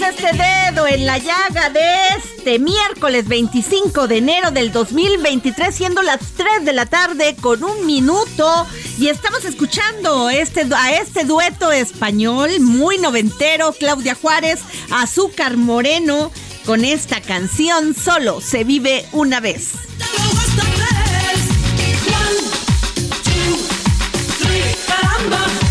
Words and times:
Este 0.00 0.30
dedo 0.32 0.86
en 0.86 1.06
la 1.06 1.18
llaga 1.18 1.70
de 1.70 1.80
este 2.16 2.58
miércoles 2.58 3.28
25 3.28 4.08
de 4.08 4.18
enero 4.18 4.50
del 4.50 4.72
2023, 4.72 5.74
siendo 5.74 6.02
las 6.02 6.20
3 6.36 6.64
de 6.64 6.72
la 6.72 6.86
tarde 6.86 7.36
con 7.40 7.62
un 7.62 7.86
minuto. 7.86 8.66
Y 8.98 9.08
estamos 9.08 9.44
escuchando 9.44 10.30
este, 10.30 10.66
a 10.74 10.92
este 11.00 11.24
dueto 11.24 11.70
español 11.70 12.60
muy 12.60 12.98
noventero, 12.98 13.72
Claudia 13.72 14.14
Juárez, 14.14 14.60
Azúcar 14.90 15.56
Moreno, 15.56 16.30
con 16.66 16.84
esta 16.84 17.20
canción 17.20 17.94
Solo 17.94 18.40
se 18.40 18.64
vive 18.64 19.06
una 19.12 19.40
vez. 19.40 19.72
One. 25.30 25.63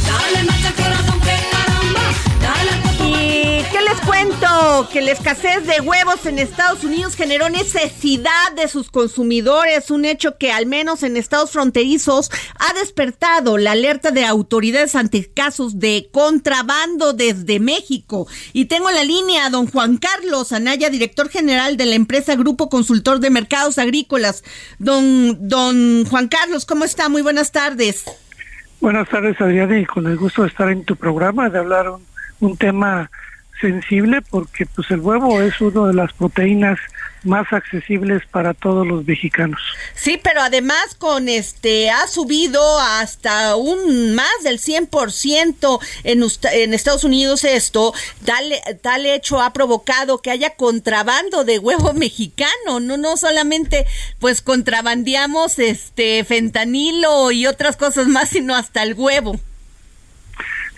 Que 4.91 5.01
la 5.01 5.11
escasez 5.11 5.65
de 5.65 5.79
huevos 5.81 6.25
en 6.25 6.37
Estados 6.37 6.83
Unidos 6.83 7.15
generó 7.15 7.49
necesidad 7.49 8.51
de 8.55 8.67
sus 8.67 8.91
consumidores, 8.91 9.89
un 9.89 10.03
hecho 10.05 10.37
que 10.37 10.51
al 10.51 10.65
menos 10.65 11.01
en 11.01 11.17
estados 11.17 11.51
fronterizos 11.51 12.29
ha 12.59 12.73
despertado 12.73 13.57
la 13.57 13.71
alerta 13.71 14.11
de 14.11 14.25
autoridades 14.25 14.95
ante 14.95 15.31
casos 15.33 15.79
de 15.79 16.09
contrabando 16.11 17.13
desde 17.13 17.59
México. 17.59 18.27
Y 18.51 18.65
tengo 18.65 18.89
en 18.89 18.95
la 18.97 19.03
línea 19.03 19.45
a 19.45 19.49
don 19.49 19.65
Juan 19.65 19.97
Carlos 19.97 20.51
Anaya, 20.51 20.89
director 20.89 21.29
general 21.29 21.77
de 21.77 21.85
la 21.85 21.95
empresa 21.95 22.35
Grupo 22.35 22.69
Consultor 22.69 23.19
de 23.19 23.29
Mercados 23.29 23.77
Agrícolas. 23.77 24.43
Don, 24.77 25.47
don 25.47 26.05
Juan 26.05 26.27
Carlos, 26.27 26.65
¿cómo 26.65 26.83
está? 26.83 27.09
Muy 27.09 27.21
buenas 27.21 27.51
tardes. 27.51 28.03
Buenas 28.81 29.09
tardes, 29.09 29.39
Adriana, 29.39 29.79
y 29.79 29.85
con 29.85 30.05
el 30.05 30.17
gusto 30.17 30.43
de 30.43 30.49
estar 30.49 30.69
en 30.69 30.83
tu 30.83 30.95
programa, 30.97 31.49
de 31.49 31.57
hablar 31.57 31.89
un, 31.89 32.05
un 32.41 32.57
tema 32.57 33.09
sensible, 33.63 34.21
porque 34.21 34.65
pues 34.65 34.91
el 34.91 34.99
huevo 34.99 35.41
es 35.41 35.61
una 35.61 35.87
de 35.87 35.93
las 35.93 36.11
proteínas 36.11 36.77
más 37.23 37.51
accesibles 37.53 38.21
para 38.29 38.53
todos 38.53 38.85
los 38.85 39.07
mexicanos. 39.07 39.61
Sí, 39.95 40.19
pero 40.21 40.41
además 40.41 40.95
con 40.97 41.29
este 41.29 41.89
ha 41.89 42.05
subido 42.07 42.61
hasta 42.81 43.55
un 43.55 44.13
más 44.13 44.43
del 44.43 44.59
100% 44.59 45.79
en, 46.03 46.23
en 46.51 46.73
Estados 46.73 47.05
Unidos 47.05 47.45
esto, 47.45 47.93
tal, 48.25 48.51
tal 48.81 49.05
hecho 49.05 49.41
ha 49.41 49.53
provocado 49.53 50.17
que 50.17 50.31
haya 50.31 50.55
contrabando 50.57 51.45
de 51.45 51.59
huevo 51.59 51.93
mexicano, 51.93 52.81
no 52.81 52.97
no 52.97 53.15
solamente 53.15 53.85
pues 54.19 54.41
contrabandeamos 54.41 55.57
este 55.59 56.25
fentanilo 56.25 57.31
y 57.31 57.47
otras 57.47 57.77
cosas 57.77 58.07
más, 58.07 58.29
sino 58.29 58.55
hasta 58.55 58.83
el 58.83 58.95
huevo. 58.95 59.39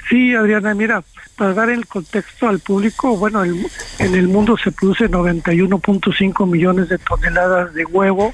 Sí, 0.10 0.36
Adriana, 0.36 0.76
mira, 0.76 1.04
para 1.38 1.54
dar 1.54 1.70
el 1.70 1.86
contexto 1.88 2.48
al 2.48 2.60
público, 2.60 3.18
bueno, 3.18 3.44
el- 3.44 3.66
en 4.00 4.16
el 4.16 4.28
mundo 4.28 4.58
se 4.58 4.72
produce 4.72 5.08
91.5 5.10 6.46
millones 6.46 6.90
de 6.90 6.98
toneladas 6.98 7.74
de 7.74 7.86
huevo. 7.86 8.34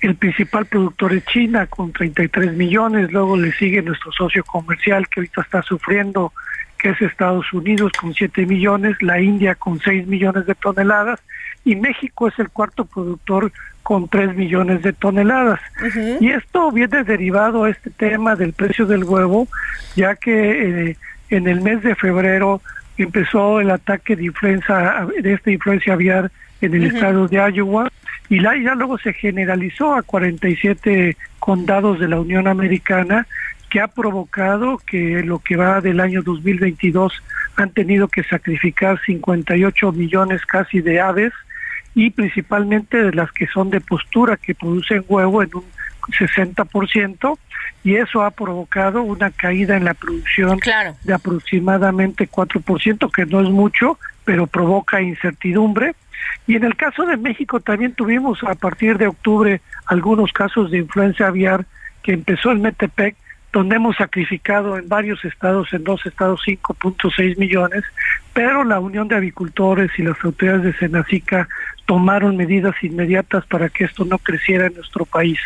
El 0.00 0.14
principal 0.14 0.66
productor 0.66 1.14
es 1.14 1.24
China 1.26 1.66
con 1.66 1.92
33 1.92 2.52
millones, 2.54 3.10
luego 3.12 3.36
le 3.36 3.52
sigue 3.52 3.82
nuestro 3.82 4.12
socio 4.12 4.44
comercial 4.44 5.08
que 5.08 5.20
ahorita 5.20 5.40
está 5.42 5.62
sufriendo, 5.62 6.32
que 6.78 6.90
es 6.90 7.00
Estados 7.02 7.50
Unidos 7.52 7.92
con 7.98 8.14
7 8.14 8.44
millones, 8.46 8.96
la 9.00 9.20
India 9.20 9.54
con 9.54 9.80
6 9.80 10.06
millones 10.06 10.46
de 10.46 10.54
toneladas 10.54 11.20
y 11.64 11.74
México 11.76 12.28
es 12.28 12.38
el 12.38 12.50
cuarto 12.50 12.84
productor 12.84 13.50
con 13.82 14.08
3 14.08 14.36
millones 14.36 14.82
de 14.82 14.92
toneladas. 14.92 15.60
Y 16.20 16.30
esto 16.30 16.70
viene 16.70 17.02
derivado 17.02 17.64
a 17.64 17.70
este 17.70 17.90
tema 17.90 18.36
del 18.36 18.52
precio 18.52 18.84
del 18.86 19.04
huevo, 19.04 19.48
ya 19.96 20.14
que 20.16 20.90
eh, 20.90 20.96
en 21.30 21.48
el 21.48 21.60
mes 21.60 21.82
de 21.82 21.94
febrero 21.94 22.60
empezó 22.98 23.60
el 23.60 23.70
ataque 23.70 24.16
de 24.16 24.24
influenza, 24.24 25.06
de 25.20 25.34
esta 25.34 25.50
influencia 25.50 25.92
aviar 25.92 26.30
en 26.60 26.74
el 26.74 26.84
estado 26.84 27.28
de 27.28 27.36
Iowa, 27.36 27.90
y 28.28 28.40
la, 28.40 28.56
ya 28.56 28.74
luego 28.74 28.98
se 28.98 29.12
generalizó 29.12 29.94
a 29.94 30.02
47 30.02 31.16
condados 31.38 32.00
de 32.00 32.08
la 32.08 32.18
Unión 32.18 32.48
Americana, 32.48 33.26
que 33.70 33.80
ha 33.80 33.88
provocado 33.88 34.78
que 34.78 35.22
lo 35.22 35.38
que 35.40 35.56
va 35.56 35.80
del 35.80 36.00
año 36.00 36.22
2022 36.22 37.12
han 37.56 37.70
tenido 37.70 38.08
que 38.08 38.22
sacrificar 38.22 39.00
58 39.04 39.92
millones 39.92 40.44
casi 40.46 40.80
de 40.80 41.00
aves, 41.00 41.32
y 41.94 42.10
principalmente 42.10 43.02
de 43.02 43.12
las 43.12 43.32
que 43.32 43.46
son 43.46 43.70
de 43.70 43.80
postura, 43.80 44.36
que 44.36 44.54
producen 44.54 45.04
huevo 45.08 45.42
en 45.42 45.50
un 45.54 45.64
60%, 46.08 47.38
y 47.84 47.96
eso 47.96 48.22
ha 48.22 48.30
provocado 48.30 49.02
una 49.02 49.30
caída 49.30 49.76
en 49.76 49.84
la 49.84 49.94
producción 49.94 50.58
Claro. 50.58 50.96
de 51.04 51.14
aproximadamente 51.14 52.28
4%, 52.28 53.10
que 53.10 53.26
no 53.26 53.40
es 53.40 53.48
mucho, 53.50 53.98
pero 54.24 54.46
provoca 54.46 55.00
incertidumbre. 55.00 55.94
Y 56.46 56.56
en 56.56 56.64
el 56.64 56.76
caso 56.76 57.06
de 57.06 57.16
México 57.16 57.60
también 57.60 57.92
tuvimos 57.92 58.42
a 58.42 58.54
partir 58.54 58.98
de 58.98 59.06
octubre 59.06 59.60
algunos 59.86 60.32
casos 60.32 60.70
de 60.70 60.78
influenza 60.78 61.28
aviar 61.28 61.64
que 62.02 62.12
empezó 62.12 62.50
en 62.52 62.62
Metepec, 62.62 63.16
donde 63.56 63.76
hemos 63.76 63.96
sacrificado 63.96 64.76
en 64.76 64.86
varios 64.86 65.24
estados, 65.24 65.72
en 65.72 65.82
dos 65.82 66.04
estados 66.04 66.42
5.6 66.46 67.38
millones, 67.38 67.84
pero 68.34 68.64
la 68.64 68.78
Unión 68.80 69.08
de 69.08 69.16
Avicultores 69.16 69.90
y 69.96 70.02
las 70.02 70.22
autoridades 70.22 70.62
de 70.62 70.72
Senacica 70.74 71.48
tomaron 71.86 72.36
medidas 72.36 72.74
inmediatas 72.82 73.46
para 73.46 73.70
que 73.70 73.84
esto 73.84 74.04
no 74.04 74.18
creciera 74.18 74.66
en 74.66 74.74
nuestro 74.74 75.06
país. 75.06 75.38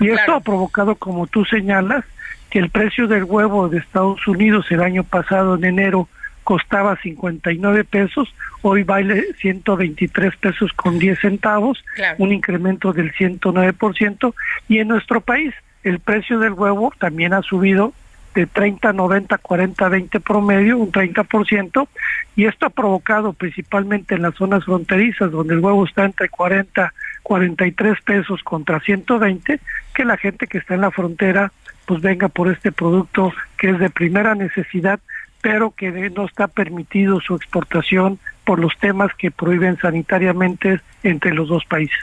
Y 0.00 0.08
esto 0.08 0.34
ha 0.34 0.40
provocado, 0.40 0.94
como 0.94 1.26
tú 1.26 1.44
señalas, 1.44 2.06
que 2.48 2.60
el 2.60 2.70
precio 2.70 3.08
del 3.08 3.24
huevo 3.24 3.68
de 3.68 3.76
Estados 3.76 4.26
Unidos 4.26 4.64
el 4.70 4.80
año 4.80 5.04
pasado, 5.04 5.56
en 5.56 5.64
enero, 5.66 6.08
costaba 6.44 6.96
59 6.96 7.84
pesos, 7.84 8.34
hoy 8.62 8.84
vale 8.84 9.22
123 9.38 10.34
pesos 10.36 10.72
con 10.72 10.98
10 10.98 11.18
centavos, 11.20 11.84
Claro. 11.94 12.16
un 12.20 12.32
incremento 12.32 12.94
del 12.94 13.12
109%, 13.12 14.34
y 14.66 14.78
en 14.78 14.88
nuestro 14.88 15.20
país 15.20 15.52
el 15.84 16.00
precio 16.00 16.38
del 16.38 16.54
huevo 16.54 16.92
también 16.98 17.34
ha 17.34 17.42
subido 17.42 17.92
de 18.34 18.46
30, 18.46 18.92
90, 18.92 19.38
40, 19.38 19.88
20 19.88 20.20
promedio, 20.20 20.78
un 20.78 20.90
30%, 20.90 21.88
y 22.34 22.46
esto 22.46 22.66
ha 22.66 22.70
provocado 22.70 23.32
principalmente 23.32 24.16
en 24.16 24.22
las 24.22 24.34
zonas 24.34 24.64
fronterizas, 24.64 25.30
donde 25.30 25.54
el 25.54 25.60
huevo 25.60 25.84
está 25.84 26.04
entre 26.04 26.28
40, 26.28 26.92
43 27.22 28.00
pesos 28.02 28.42
contra 28.42 28.80
120, 28.80 29.60
que 29.94 30.04
la 30.04 30.16
gente 30.16 30.48
que 30.48 30.58
está 30.58 30.74
en 30.74 30.80
la 30.80 30.90
frontera 30.90 31.52
pues 31.86 32.00
venga 32.00 32.28
por 32.28 32.50
este 32.50 32.72
producto 32.72 33.32
que 33.58 33.70
es 33.70 33.78
de 33.78 33.90
primera 33.90 34.34
necesidad, 34.34 34.98
pero 35.42 35.70
que 35.70 35.90
no 36.10 36.24
está 36.24 36.48
permitido 36.48 37.20
su 37.20 37.36
exportación 37.36 38.18
por 38.44 38.58
los 38.58 38.76
temas 38.78 39.12
que 39.16 39.30
prohíben 39.30 39.76
sanitariamente 39.78 40.80
entre 41.02 41.34
los 41.34 41.48
dos 41.48 41.64
países. 41.66 41.98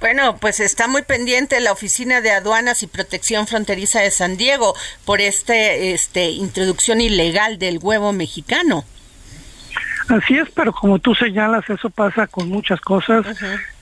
Bueno, 0.00 0.36
pues 0.36 0.60
está 0.60 0.88
muy 0.88 1.02
pendiente 1.02 1.58
la 1.60 1.72
Oficina 1.72 2.20
de 2.20 2.30
Aduanas 2.30 2.82
y 2.82 2.86
Protección 2.86 3.46
Fronteriza 3.46 4.00
de 4.00 4.10
San 4.10 4.36
Diego 4.36 4.74
por 5.06 5.20
este, 5.20 5.94
este 5.94 6.30
introducción 6.30 7.00
ilegal 7.00 7.58
del 7.58 7.78
huevo 7.80 8.12
mexicano. 8.12 8.84
Así 10.08 10.38
es, 10.38 10.48
pero 10.50 10.72
como 10.72 11.00
tú 11.00 11.14
señalas, 11.14 11.68
eso 11.68 11.90
pasa 11.90 12.28
con 12.28 12.48
muchas 12.48 12.80
cosas, 12.80 13.26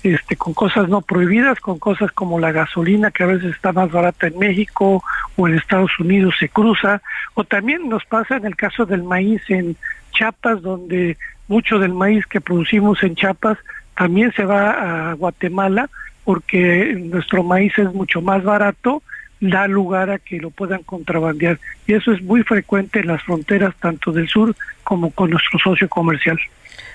este, 0.02 0.36
con 0.36 0.54
cosas 0.54 0.88
no 0.88 1.02
prohibidas, 1.02 1.60
con 1.60 1.78
cosas 1.78 2.10
como 2.12 2.38
la 2.38 2.50
gasolina 2.50 3.10
que 3.10 3.24
a 3.24 3.26
veces 3.26 3.54
está 3.54 3.72
más 3.72 3.90
barata 3.90 4.28
en 4.28 4.38
México 4.38 5.04
o 5.36 5.48
en 5.48 5.58
Estados 5.58 5.90
Unidos 5.98 6.36
se 6.38 6.48
cruza, 6.48 7.02
o 7.34 7.44
también 7.44 7.90
nos 7.90 8.04
pasa 8.06 8.36
en 8.36 8.46
el 8.46 8.56
caso 8.56 8.86
del 8.86 9.02
maíz 9.02 9.42
en 9.48 9.76
Chiapas, 10.12 10.62
donde 10.62 11.18
mucho 11.48 11.78
del 11.78 11.92
maíz 11.92 12.24
que 12.24 12.40
producimos 12.40 13.02
en 13.02 13.16
Chiapas 13.16 13.58
también 13.94 14.32
se 14.32 14.44
va 14.44 15.10
a 15.10 15.12
Guatemala 15.14 15.90
porque 16.24 16.96
nuestro 16.98 17.42
maíz 17.42 17.72
es 17.78 17.92
mucho 17.92 18.20
más 18.20 18.42
barato, 18.42 19.02
da 19.40 19.66
lugar 19.66 20.10
a 20.10 20.18
que 20.18 20.38
lo 20.38 20.50
puedan 20.50 20.82
contrabandear. 20.82 21.58
Y 21.86 21.94
eso 21.94 22.12
es 22.12 22.22
muy 22.22 22.42
frecuente 22.42 23.00
en 23.00 23.08
las 23.08 23.22
fronteras 23.22 23.74
tanto 23.80 24.12
del 24.12 24.28
sur 24.28 24.54
como 24.82 25.10
con 25.10 25.30
nuestro 25.30 25.58
socio 25.58 25.88
comercial. 25.88 26.38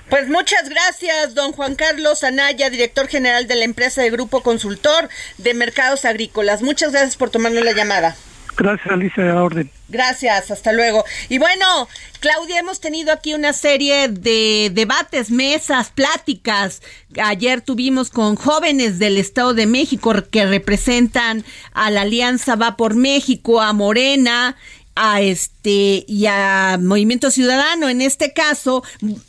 Pues 0.09 0.27
muchas 0.27 0.69
gracias, 0.69 1.35
don 1.35 1.51
Juan 1.51 1.75
Carlos 1.75 2.23
Anaya, 2.23 2.71
director 2.71 3.07
general 3.07 3.47
de 3.47 3.55
la 3.55 3.65
empresa 3.65 4.01
de 4.01 4.09
Grupo 4.09 4.41
Consultor 4.41 5.07
de 5.37 5.53
Mercados 5.53 6.03
Agrícolas. 6.03 6.63
Muchas 6.63 6.91
gracias 6.91 7.15
por 7.15 7.29
tomarnos 7.29 7.63
la 7.63 7.73
llamada. 7.73 8.15
Gracias, 8.59 8.91
Alicia, 8.91 9.23
de 9.23 9.31
la 9.31 9.41
orden. 9.41 9.71
Gracias, 9.87 10.51
hasta 10.51 10.73
luego. 10.73 11.05
Y 11.29 11.37
bueno, 11.37 11.87
Claudia, 12.19 12.59
hemos 12.59 12.81
tenido 12.81 13.13
aquí 13.13 13.33
una 13.33 13.53
serie 13.53 14.09
de 14.09 14.69
debates, 14.73 15.31
mesas, 15.31 15.91
pláticas. 15.91 16.81
Ayer 17.23 17.61
tuvimos 17.61 18.09
con 18.09 18.35
jóvenes 18.35 18.99
del 18.99 19.17
Estado 19.17 19.53
de 19.53 19.65
México 19.65 20.13
que 20.29 20.45
representan 20.45 21.45
a 21.71 21.89
la 21.89 22.01
Alianza 22.01 22.57
Va 22.57 22.75
por 22.75 22.95
México, 22.95 23.61
a 23.61 23.71
Morena, 23.71 24.57
a 25.01 25.21
este 25.21 26.03
y 26.07 26.25
a 26.25 26.77
Movimiento 26.77 27.31
Ciudadano. 27.31 27.87
En 27.87 28.01
este 28.01 28.33
caso, 28.33 28.83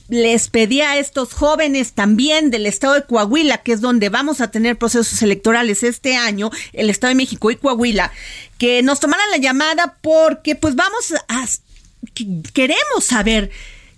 les 0.08 0.48
pedí 0.48 0.80
a 0.80 0.98
estos 0.98 1.32
jóvenes 1.32 1.92
también 1.92 2.50
del 2.50 2.66
estado 2.66 2.94
de 2.94 3.04
Coahuila, 3.04 3.58
que 3.58 3.72
es 3.72 3.80
donde 3.80 4.08
vamos 4.08 4.40
a 4.40 4.50
tener 4.50 4.76
procesos 4.76 5.22
electorales 5.22 5.84
este 5.84 6.16
año, 6.16 6.50
el 6.72 6.90
Estado 6.90 7.10
de 7.10 7.14
México 7.14 7.52
y 7.52 7.56
Coahuila, 7.56 8.10
que 8.58 8.82
nos 8.82 8.98
tomaran 8.98 9.30
la 9.30 9.36
llamada 9.36 9.96
porque 10.02 10.56
pues 10.56 10.74
vamos 10.74 11.14
a 11.28 11.46
queremos 12.52 13.04
saber 13.04 13.52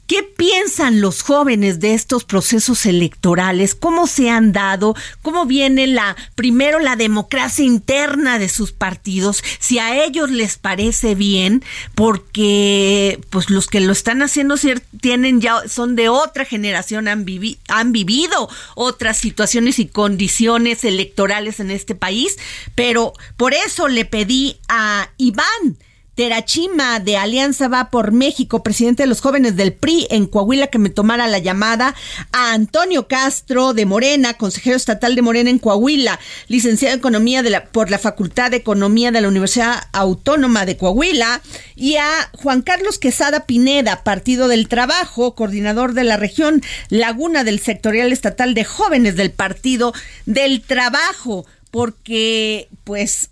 ¿Qué 0.06 0.24
piensan 0.24 1.00
los 1.00 1.22
jóvenes 1.22 1.80
de 1.80 1.94
estos 1.94 2.24
procesos 2.24 2.86
electorales? 2.86 3.74
¿Cómo 3.74 4.06
se 4.06 4.28
han 4.28 4.52
dado? 4.52 4.94
¿Cómo 5.22 5.46
viene 5.46 5.86
la 5.86 6.16
primero 6.34 6.80
la 6.80 6.96
democracia 6.96 7.64
interna 7.64 8.38
de 8.38 8.48
sus 8.48 8.72
partidos? 8.72 9.42
Si 9.58 9.78
a 9.78 10.04
ellos 10.04 10.30
les 10.30 10.58
parece 10.58 11.14
bien, 11.14 11.64
porque 11.94 13.20
pues 13.30 13.48
los 13.48 13.68
que 13.68 13.80
lo 13.80 13.92
están 13.92 14.22
haciendo 14.22 14.56
tienen 15.00 15.40
ya 15.40 15.68
son 15.68 15.96
de 15.96 16.08
otra 16.08 16.44
generación, 16.44 17.08
han, 17.08 17.24
han 17.68 17.92
vivido 17.92 18.50
otras 18.74 19.18
situaciones 19.18 19.78
y 19.78 19.86
condiciones 19.86 20.84
electorales 20.84 21.60
en 21.60 21.70
este 21.70 21.94
país, 21.94 22.36
pero 22.74 23.14
por 23.36 23.54
eso 23.54 23.88
le 23.88 24.04
pedí 24.04 24.58
a 24.68 25.10
Iván 25.16 25.78
De 26.22 27.16
Alianza 27.16 27.66
Va 27.66 27.90
por 27.90 28.12
México, 28.12 28.62
presidente 28.62 29.02
de 29.02 29.08
los 29.08 29.20
jóvenes 29.20 29.56
del 29.56 29.72
PRI 29.72 30.06
en 30.08 30.26
Coahuila, 30.26 30.68
que 30.68 30.78
me 30.78 30.88
tomara 30.88 31.26
la 31.26 31.40
llamada, 31.40 31.96
a 32.30 32.52
Antonio 32.52 33.08
Castro 33.08 33.74
de 33.74 33.86
Morena, 33.86 34.34
consejero 34.34 34.76
estatal 34.76 35.16
de 35.16 35.22
Morena 35.22 35.50
en 35.50 35.58
Coahuila, 35.58 36.20
licenciado 36.46 36.94
en 36.94 37.00
Economía 37.00 37.42
por 37.72 37.90
la 37.90 37.98
Facultad 37.98 38.52
de 38.52 38.58
Economía 38.58 39.10
de 39.10 39.20
la 39.20 39.26
Universidad 39.26 39.88
Autónoma 39.92 40.64
de 40.64 40.76
Coahuila, 40.76 41.40
y 41.74 41.96
a 41.96 42.30
Juan 42.34 42.62
Carlos 42.62 43.00
Quesada 43.00 43.44
Pineda, 43.44 44.04
Partido 44.04 44.46
del 44.46 44.68
Trabajo, 44.68 45.34
coordinador 45.34 45.92
de 45.92 46.04
la 46.04 46.16
región 46.16 46.62
Laguna 46.88 47.42
del 47.42 47.58
Sectorial 47.58 48.12
Estatal 48.12 48.54
de 48.54 48.64
Jóvenes 48.64 49.16
del 49.16 49.32
Partido 49.32 49.92
del 50.26 50.62
Trabajo, 50.62 51.46
porque 51.72 52.68
pues 52.84 53.28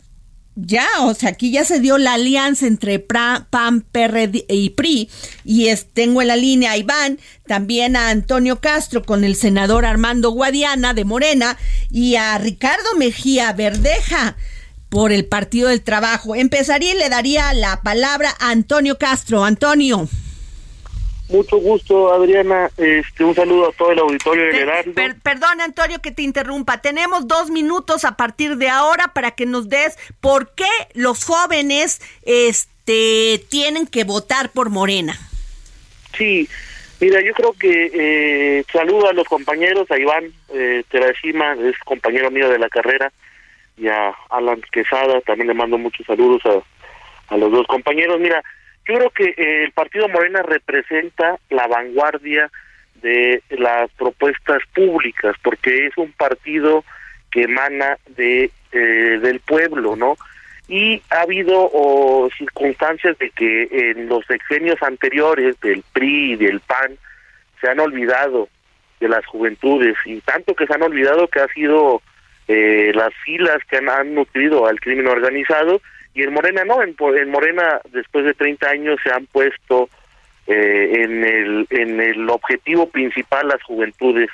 ya, 0.66 0.86
o 1.00 1.14
sea, 1.14 1.30
aquí 1.30 1.50
ya 1.50 1.64
se 1.64 1.80
dio 1.80 1.98
la 1.98 2.14
alianza 2.14 2.66
entre 2.66 2.98
PAN, 2.98 3.84
PRD 3.92 4.44
y 4.48 4.70
PRI, 4.70 5.08
y 5.44 5.68
tengo 5.92 6.22
en 6.22 6.28
la 6.28 6.36
línea 6.36 6.72
a 6.72 6.76
Iván, 6.76 7.18
también 7.46 7.96
a 7.96 8.10
Antonio 8.10 8.60
Castro 8.60 9.02
con 9.02 9.24
el 9.24 9.36
senador 9.36 9.84
Armando 9.84 10.30
Guadiana 10.30 10.94
de 10.94 11.04
Morena 11.04 11.56
y 11.90 12.16
a 12.16 12.36
Ricardo 12.38 12.96
Mejía 12.98 13.52
Verdeja 13.52 14.36
por 14.88 15.12
el 15.12 15.24
Partido 15.24 15.68
del 15.68 15.82
Trabajo. 15.82 16.34
Empezaría 16.34 16.94
y 16.94 16.98
le 16.98 17.08
daría 17.08 17.52
la 17.54 17.82
palabra 17.82 18.34
a 18.38 18.50
Antonio 18.50 18.98
Castro. 18.98 19.44
Antonio. 19.44 20.08
Mucho 21.30 21.58
gusto, 21.58 22.12
Adriana. 22.12 22.70
Este, 22.76 23.22
un 23.22 23.34
saludo 23.34 23.68
a 23.68 23.72
todo 23.72 23.92
el 23.92 24.00
auditorio 24.00 24.44
de 24.46 24.60
Heraldo. 24.62 24.94
Per, 24.94 25.16
perdón, 25.20 25.60
Antonio, 25.60 26.00
que 26.02 26.10
te 26.10 26.22
interrumpa. 26.22 26.82
Tenemos 26.82 27.28
dos 27.28 27.50
minutos 27.50 28.04
a 28.04 28.16
partir 28.16 28.56
de 28.56 28.68
ahora 28.68 29.12
para 29.14 29.30
que 29.30 29.46
nos 29.46 29.68
des 29.68 29.96
por 30.20 30.54
qué 30.54 30.64
los 30.94 31.24
jóvenes 31.24 32.00
este, 32.22 33.44
tienen 33.48 33.86
que 33.86 34.02
votar 34.04 34.50
por 34.50 34.70
Morena. 34.70 35.16
Sí, 36.18 36.48
mira, 36.98 37.20
yo 37.20 37.32
creo 37.34 37.52
que 37.52 37.90
eh, 37.94 38.64
saludo 38.72 39.08
a 39.08 39.12
los 39.12 39.28
compañeros, 39.28 39.88
a 39.90 39.98
Iván 39.98 40.32
eh, 40.52 40.82
Terashima, 40.90 41.54
es 41.54 41.78
compañero 41.84 42.32
mío 42.32 42.48
de 42.48 42.58
la 42.58 42.68
carrera, 42.68 43.12
y 43.76 43.86
a 43.86 44.12
Alan 44.30 44.60
Quesada, 44.72 45.20
también 45.20 45.46
le 45.46 45.54
mando 45.54 45.78
muchos 45.78 46.04
saludos 46.06 46.42
a, 46.44 47.34
a 47.34 47.36
los 47.36 47.52
dos 47.52 47.66
compañeros. 47.68 48.18
Mira, 48.18 48.42
yo 48.90 48.96
creo 48.96 49.10
que 49.10 49.24
eh, 49.36 49.64
el 49.64 49.72
Partido 49.72 50.08
Morena 50.08 50.42
representa 50.42 51.38
la 51.50 51.66
vanguardia 51.68 52.50
de 53.02 53.42
las 53.50 53.90
propuestas 53.92 54.62
públicas, 54.74 55.36
porque 55.42 55.86
es 55.86 55.96
un 55.96 56.12
partido 56.12 56.84
que 57.30 57.42
emana 57.42 57.96
de 58.08 58.50
eh, 58.72 59.18
del 59.22 59.40
pueblo, 59.40 59.96
¿no? 59.96 60.16
Y 60.68 61.02
ha 61.10 61.22
habido 61.22 61.70
oh, 61.72 62.28
circunstancias 62.36 63.18
de 63.18 63.30
que 63.30 63.68
en 63.70 64.08
los 64.08 64.24
sexenios 64.26 64.80
anteriores 64.82 65.58
del 65.60 65.82
PRI 65.92 66.32
y 66.32 66.36
del 66.36 66.60
PAN 66.60 66.96
se 67.60 67.68
han 67.68 67.80
olvidado 67.80 68.48
de 69.00 69.08
las 69.08 69.24
juventudes, 69.26 69.96
y 70.04 70.20
tanto 70.20 70.54
que 70.54 70.66
se 70.66 70.74
han 70.74 70.82
olvidado 70.82 71.28
que 71.28 71.40
ha 71.40 71.48
sido 71.48 72.02
eh, 72.48 72.92
las 72.94 73.14
filas 73.24 73.58
que 73.68 73.78
han, 73.78 73.88
han 73.88 74.14
nutrido 74.14 74.66
al 74.66 74.78
crimen 74.78 75.06
organizado, 75.06 75.80
y 76.14 76.22
en 76.22 76.32
Morena 76.32 76.64
no, 76.64 76.82
en, 76.82 76.96
en, 76.98 77.30
Morena 77.30 77.80
después 77.92 78.24
de 78.24 78.34
30 78.34 78.68
años 78.68 78.98
se 79.02 79.12
han 79.12 79.26
puesto 79.26 79.88
eh, 80.46 81.02
en, 81.04 81.24
el, 81.24 81.66
en 81.70 82.00
el 82.00 82.28
objetivo 82.28 82.88
principal 82.88 83.48
las 83.48 83.62
juventudes 83.62 84.28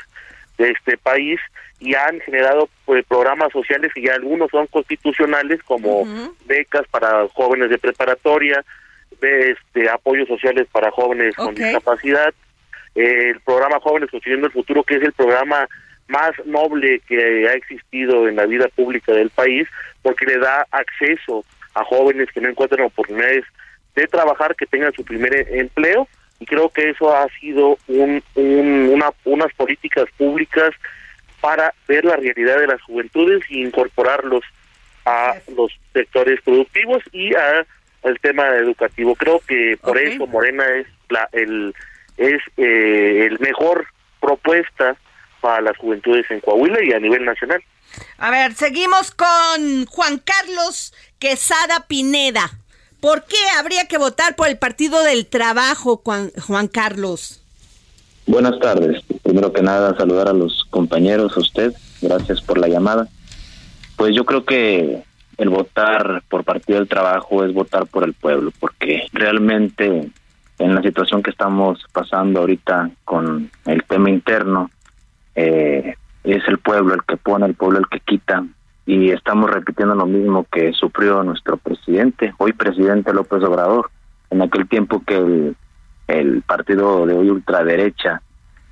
de 0.57 0.71
este 0.71 0.97
país 0.97 1.39
y 1.79 1.95
han 1.95 2.21
generado 2.21 2.69
pues, 2.87 3.05
programas 3.05 3.53
sociales 3.53 3.93
y 3.95 4.07
ya 4.07 4.15
algunos 4.15 4.51
son 4.51 4.67
constitucionales 4.69 5.63
como 5.65 6.01
uh 6.01 6.07
-huh. 6.07 6.35
becas 6.47 6.87
para 6.89 7.29
jóvenes 7.29 7.69
de 7.69 7.79
preparatoria, 7.79 8.65
de, 9.21 9.51
este, 9.51 9.91
apoyos 9.91 10.29
sociales 10.29 10.67
para 10.73 10.91
jóvenes 10.91 11.35
okay. 11.37 11.45
con 11.45 11.55
discapacidad, 11.55 12.33
eh, 12.95 13.31
el 13.35 13.41
programa 13.41 13.79
Jóvenes 13.81 14.11
Construyendo 14.11 14.47
el 14.47 14.53
Futuro 14.55 14.83
que 14.83 14.97
es 14.97 15.03
el 15.03 15.13
programa 15.13 15.69
más 16.09 16.33
noble 16.47 17.01
que 17.01 17.47
ha 17.49 17.53
existido 17.53 18.29
en 18.29 18.37
la 18.37 18.47
vida 18.47 18.69
pública 18.75 19.13
del 19.13 19.29
país 19.29 19.69
porque 20.03 20.25
le 20.25 20.39
da 20.39 20.67
acceso 20.71 21.45
a 21.77 21.85
jóvenes 21.85 22.29
que 22.33 22.41
no 22.41 22.49
encuentran 22.49 22.87
oportunidades 22.87 23.45
de 23.95 24.07
trabajar, 24.07 24.57
que 24.57 24.67
tengan 24.67 24.93
su 24.93 25.05
primer 25.05 25.35
empleo, 25.55 26.09
y 26.41 26.47
creo 26.47 26.69
que 26.71 26.91
eso 26.91 27.15
ha 27.15 27.29
sido 27.41 27.79
un, 27.87 28.23
un, 28.35 28.89
una, 28.93 29.11
unas 29.25 29.53
políticas 29.55 30.07
públicas 30.17 30.71
para 31.41 31.73
ver 31.87 32.05
la 32.05 32.17
realidad 32.17 32.59
de 32.59 32.67
las 32.67 32.83
juventudes 32.83 33.43
y 33.49 33.63
incorporarlos 33.63 34.43
a 35.05 35.35
los 35.55 35.71
sectores 35.93 36.41
productivos 36.43 37.03
y 37.13 37.35
a 37.35 37.65
el 38.03 38.19
tema 38.21 38.49
educativo. 38.57 39.15
Creo 39.15 39.41
que 39.47 39.79
por 39.81 39.97
okay. 39.97 40.15
eso 40.15 40.27
Morena 40.27 40.65
es 40.77 40.87
la 41.09 41.29
el 41.33 41.75
es 42.17 42.41
eh, 42.57 43.27
el 43.31 43.39
mejor 43.41 43.87
propuesta 44.21 44.97
para 45.41 45.61
las 45.61 45.77
juventudes 45.77 46.31
en 46.31 46.41
Coahuila 46.41 46.83
y 46.83 46.93
a 46.93 46.99
nivel 46.99 47.25
nacional. 47.25 47.63
A 48.19 48.31
ver, 48.31 48.55
seguimos 48.55 49.11
con 49.11 49.87
Juan 49.87 50.19
Carlos 50.19 50.93
Quesada 51.19 51.87
Pineda. 51.87 52.51
¿Por 53.01 53.25
qué 53.25 53.37
habría 53.59 53.87
que 53.87 53.99
votar 53.99 54.37
por 54.37 54.49
el 54.49 54.59
Partido 54.59 55.03
del 55.03 55.27
Trabajo, 55.27 56.01
Juan, 56.05 56.31
Juan 56.47 56.69
Carlos? 56.69 57.43
Buenas 58.27 58.59
tardes. 58.59 59.03
Primero 59.23 59.53
que 59.53 59.63
nada, 59.63 59.97
saludar 59.97 60.29
a 60.29 60.33
los 60.33 60.65
compañeros, 60.71 61.37
a 61.37 61.41
usted. 61.41 61.75
Gracias 62.01 62.41
por 62.41 62.59
la 62.59 62.69
llamada. 62.69 63.09
Pues 63.97 64.15
yo 64.15 64.25
creo 64.25 64.45
que 64.45 65.05
el 65.39 65.49
votar 65.49 66.23
por 66.29 66.45
Partido 66.45 66.79
del 66.79 66.89
Trabajo 66.89 67.45
es 67.45 67.53
votar 67.53 67.87
por 67.87 68.05
el 68.05 68.15
pueblo, 68.15 68.51
porque 68.59 69.07
realmente 69.13 70.11
en 70.59 70.75
la 70.75 70.83
situación 70.83 71.23
que 71.23 71.31
estamos 71.31 71.85
pasando 71.93 72.41
ahorita 72.41 72.91
con 73.05 73.51
el 73.67 73.85
tema 73.85 74.11
interno, 74.11 74.71
eh, 75.35 75.95
es 76.35 76.47
el 76.49 76.59
pueblo 76.59 76.95
el 76.95 77.03
que 77.05 77.17
pone, 77.17 77.47
el 77.47 77.55
pueblo 77.55 77.79
el 77.79 77.89
que 77.89 78.01
quita, 78.01 78.45
y 78.87 79.11
estamos 79.11 79.51
repitiendo 79.51 79.95
lo 79.95 80.07
mismo 80.07 80.47
que 80.51 80.73
sufrió 80.73 81.23
nuestro 81.23 81.57
presidente, 81.57 82.35
hoy 82.39 82.53
presidente 82.53 83.13
López 83.13 83.43
Obrador, 83.43 83.91
en 84.31 84.43
aquel 84.43 84.69
tiempo 84.69 85.03
que 85.05 85.17
el, 85.17 85.57
el 86.09 86.43
partido 86.43 87.07
de 87.07 87.15
hoy 87.15 87.31
ultraderecha 87.31 88.23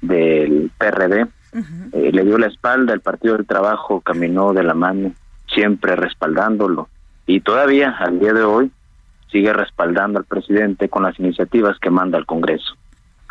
del 0.01 0.71
PRD 0.77 1.27
eh, 1.93 2.11
le 2.13 2.25
dio 2.25 2.37
la 2.37 2.49
espalda, 2.49 2.93
el 2.93 3.01
Partido 3.01 3.37
del 3.37 3.47
Trabajo 3.47 4.01
caminó 4.01 4.53
de 4.53 4.65
la 4.65 4.75
mano, 4.75 5.13
siempre 5.47 5.95
respaldándolo, 5.95 6.89
y 7.27 7.41
todavía 7.41 7.91
al 7.91 8.19
día 8.19 8.33
de 8.33 8.43
hoy 8.43 8.73
sigue 9.31 9.53
respaldando 9.53 10.19
al 10.19 10.25
presidente 10.25 10.89
con 10.89 11.05
las 11.05 11.19
iniciativas 11.19 11.79
que 11.79 11.91
manda 11.91 12.19
al 12.19 12.27
Congreso. 12.27 12.75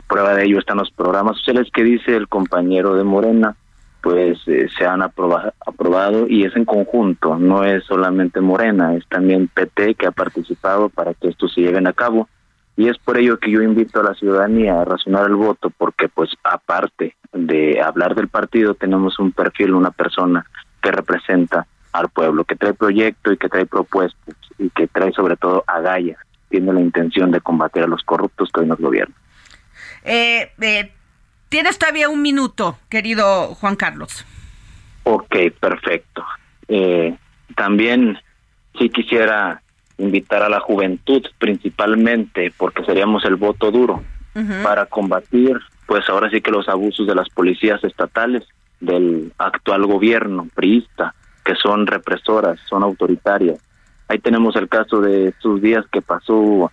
Prueba 0.07 0.35
de 0.35 0.45
ello 0.45 0.59
están 0.59 0.77
los 0.77 0.91
programas 0.91 1.37
sociales 1.37 1.69
que 1.73 1.83
dice 1.83 2.15
el 2.15 2.27
compañero 2.27 2.95
de 2.95 3.03
Morena, 3.03 3.55
pues 4.03 4.37
eh, 4.47 4.67
se 4.77 4.85
han 4.85 5.01
aprobado, 5.01 6.27
y 6.27 6.43
es 6.43 6.53
en 6.57 6.65
conjunto, 6.65 7.37
no 7.37 7.63
es 7.63 7.85
solamente 7.85 8.41
Morena, 8.41 8.93
es 8.95 9.07
también 9.07 9.47
PT 9.47 9.95
que 9.95 10.07
ha 10.07 10.11
participado 10.11 10.89
para 10.89 11.13
que 11.13 11.29
esto 11.29 11.47
se 11.47 11.61
lleven 11.61 11.87
a 11.87 11.93
cabo 11.93 12.27
y 12.75 12.89
es 12.89 12.97
por 12.97 13.17
ello 13.17 13.39
que 13.39 13.49
yo 13.49 13.61
invito 13.61 14.01
a 14.01 14.03
la 14.03 14.13
ciudadanía 14.13 14.81
a 14.81 14.85
razonar 14.85 15.27
el 15.27 15.35
voto 15.35 15.69
porque 15.69 16.09
pues 16.09 16.31
aparte 16.43 17.15
de 17.31 17.81
hablar 17.81 18.13
del 18.13 18.27
partido 18.27 18.73
tenemos 18.73 19.19
un 19.19 19.31
perfil, 19.31 19.73
una 19.73 19.91
persona 19.91 20.45
que 20.81 20.91
representa 20.91 21.65
al 21.93 22.09
pueblo, 22.09 22.43
que 22.43 22.57
trae 22.57 22.73
proyecto 22.73 23.31
y 23.31 23.37
que 23.37 23.47
trae 23.47 23.65
propuestas 23.65 24.35
y 24.59 24.69
que 24.71 24.87
trae 24.87 25.13
sobre 25.13 25.37
todo 25.37 25.63
agallas, 25.65 26.17
tiene 26.49 26.73
la 26.73 26.81
intención 26.81 27.31
de 27.31 27.39
combatir 27.39 27.83
a 27.83 27.87
los 27.87 28.03
corruptos 28.03 28.49
que 28.51 28.61
hoy 28.61 28.67
nos 28.67 28.79
gobiernan. 28.79 29.15
Eh, 30.03 30.51
eh, 30.59 30.91
tienes 31.53 31.77
todavía 31.77 32.09
un 32.09 32.23
minuto, 32.23 32.79
querido 32.89 33.53
Juan 33.53 33.75
Carlos. 33.75 34.25
Ok, 35.03 35.35
perfecto. 35.59 36.25
Eh, 36.67 37.15
también 37.55 38.17
sí 38.79 38.89
quisiera 38.89 39.61
invitar 39.99 40.41
a 40.41 40.49
la 40.49 40.59
juventud 40.59 41.23
principalmente, 41.37 42.51
porque 42.57 42.83
seríamos 42.85 43.23
el 43.25 43.35
voto 43.35 43.69
duro, 43.69 44.01
para 44.63 44.87
combatir, 44.87 45.59
pues 45.85 46.09
ahora 46.09 46.27
sí 46.31 46.41
que 46.41 46.49
los 46.49 46.67
abusos 46.67 47.05
de 47.05 47.13
las 47.13 47.29
policías 47.29 47.83
estatales, 47.83 48.47
del 48.79 49.31
actual 49.37 49.85
gobierno 49.85 50.47
priista, 50.55 51.13
que 51.45 51.53
son 51.53 51.85
represoras, 51.85 52.59
son 52.67 52.81
autoritarias. 52.81 53.59
Ahí 54.07 54.17
tenemos 54.17 54.55
el 54.55 54.67
caso 54.67 55.01
de 55.01 55.27
estos 55.27 55.61
días 55.61 55.85
que 55.91 56.01
pasó 56.01 56.71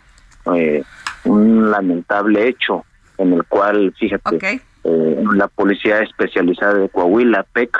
eh, 0.55 0.83
un 1.25 1.71
lamentable 1.71 2.49
hecho 2.49 2.87
en 3.19 3.35
el 3.35 3.45
cual, 3.45 3.95
fíjate. 3.99 4.70
Eh, 4.85 5.25
la 5.35 5.49
policía 5.49 6.01
especializada 6.01 6.75
de 6.75 6.89
Coahuila, 6.89 7.45
PEC, 7.53 7.77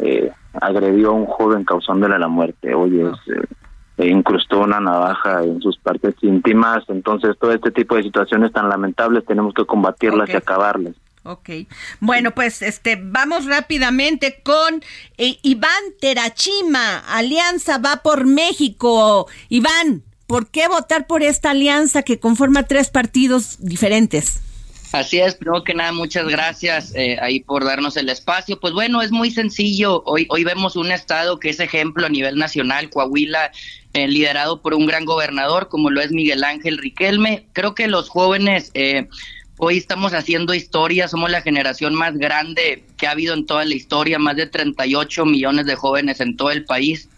eh, 0.00 0.32
agredió 0.60 1.10
a 1.10 1.14
un 1.14 1.26
joven 1.26 1.64
causándole 1.64 2.18
la 2.18 2.28
muerte. 2.28 2.74
Oye, 2.74 3.02
es, 3.02 3.36
eh, 3.36 3.46
e 4.00 4.08
incrustó 4.08 4.60
una 4.60 4.80
navaja 4.80 5.42
en 5.44 5.60
sus 5.60 5.76
partes 5.78 6.14
íntimas. 6.22 6.84
Entonces, 6.88 7.36
todo 7.38 7.52
este 7.52 7.70
tipo 7.70 7.96
de 7.96 8.02
situaciones 8.02 8.50
tan 8.52 8.68
lamentables 8.68 9.26
tenemos 9.26 9.52
que 9.52 9.66
combatirlas 9.66 10.30
y 10.30 10.36
acabarlas. 10.36 10.94
Ok. 11.22 11.50
Bueno, 12.00 12.30
pues 12.30 12.62
este 12.62 12.98
vamos 13.00 13.44
rápidamente 13.44 14.40
con 14.42 14.82
eh, 15.18 15.38
Iván 15.42 15.82
Terachima. 16.00 17.00
Alianza 17.08 17.76
va 17.76 17.96
por 17.96 18.26
México. 18.26 19.28
Iván, 19.50 20.02
¿por 20.26 20.46
qué 20.46 20.66
votar 20.66 21.06
por 21.06 21.22
esta 21.22 21.50
alianza 21.50 22.02
que 22.02 22.18
conforma 22.18 22.62
tres 22.62 22.88
partidos 22.88 23.58
diferentes? 23.60 24.42
Así 24.92 25.20
es, 25.20 25.36
primero 25.36 25.62
que 25.62 25.72
nada, 25.72 25.92
muchas 25.92 26.26
gracias 26.26 26.92
eh, 26.96 27.16
ahí 27.22 27.38
por 27.38 27.64
darnos 27.64 27.96
el 27.96 28.08
espacio. 28.08 28.58
Pues 28.58 28.72
bueno, 28.72 29.02
es 29.02 29.12
muy 29.12 29.30
sencillo. 29.30 30.02
Hoy, 30.04 30.26
hoy 30.30 30.42
vemos 30.42 30.74
un 30.74 30.90
estado 30.90 31.38
que 31.38 31.50
es 31.50 31.60
ejemplo 31.60 32.06
a 32.06 32.08
nivel 32.08 32.36
nacional, 32.36 32.90
Coahuila, 32.90 33.52
eh, 33.92 34.08
liderado 34.08 34.60
por 34.60 34.74
un 34.74 34.86
gran 34.86 35.04
gobernador 35.04 35.68
como 35.68 35.90
lo 35.90 36.00
es 36.00 36.10
Miguel 36.10 36.42
Ángel 36.42 36.78
Riquelme. 36.78 37.46
Creo 37.52 37.76
que 37.76 37.86
los 37.86 38.08
jóvenes 38.08 38.72
eh, 38.74 39.08
hoy 39.58 39.78
estamos 39.78 40.12
haciendo 40.12 40.54
historia, 40.54 41.06
somos 41.06 41.30
la 41.30 41.42
generación 41.42 41.94
más 41.94 42.18
grande 42.18 42.84
que 42.96 43.06
ha 43.06 43.12
habido 43.12 43.34
en 43.34 43.46
toda 43.46 43.64
la 43.64 43.74
historia, 43.76 44.18
más 44.18 44.34
de 44.34 44.46
38 44.46 45.24
millones 45.24 45.66
de 45.66 45.76
jóvenes 45.76 46.20
en 46.20 46.36
todo 46.36 46.50
el 46.50 46.64
país, 46.64 47.08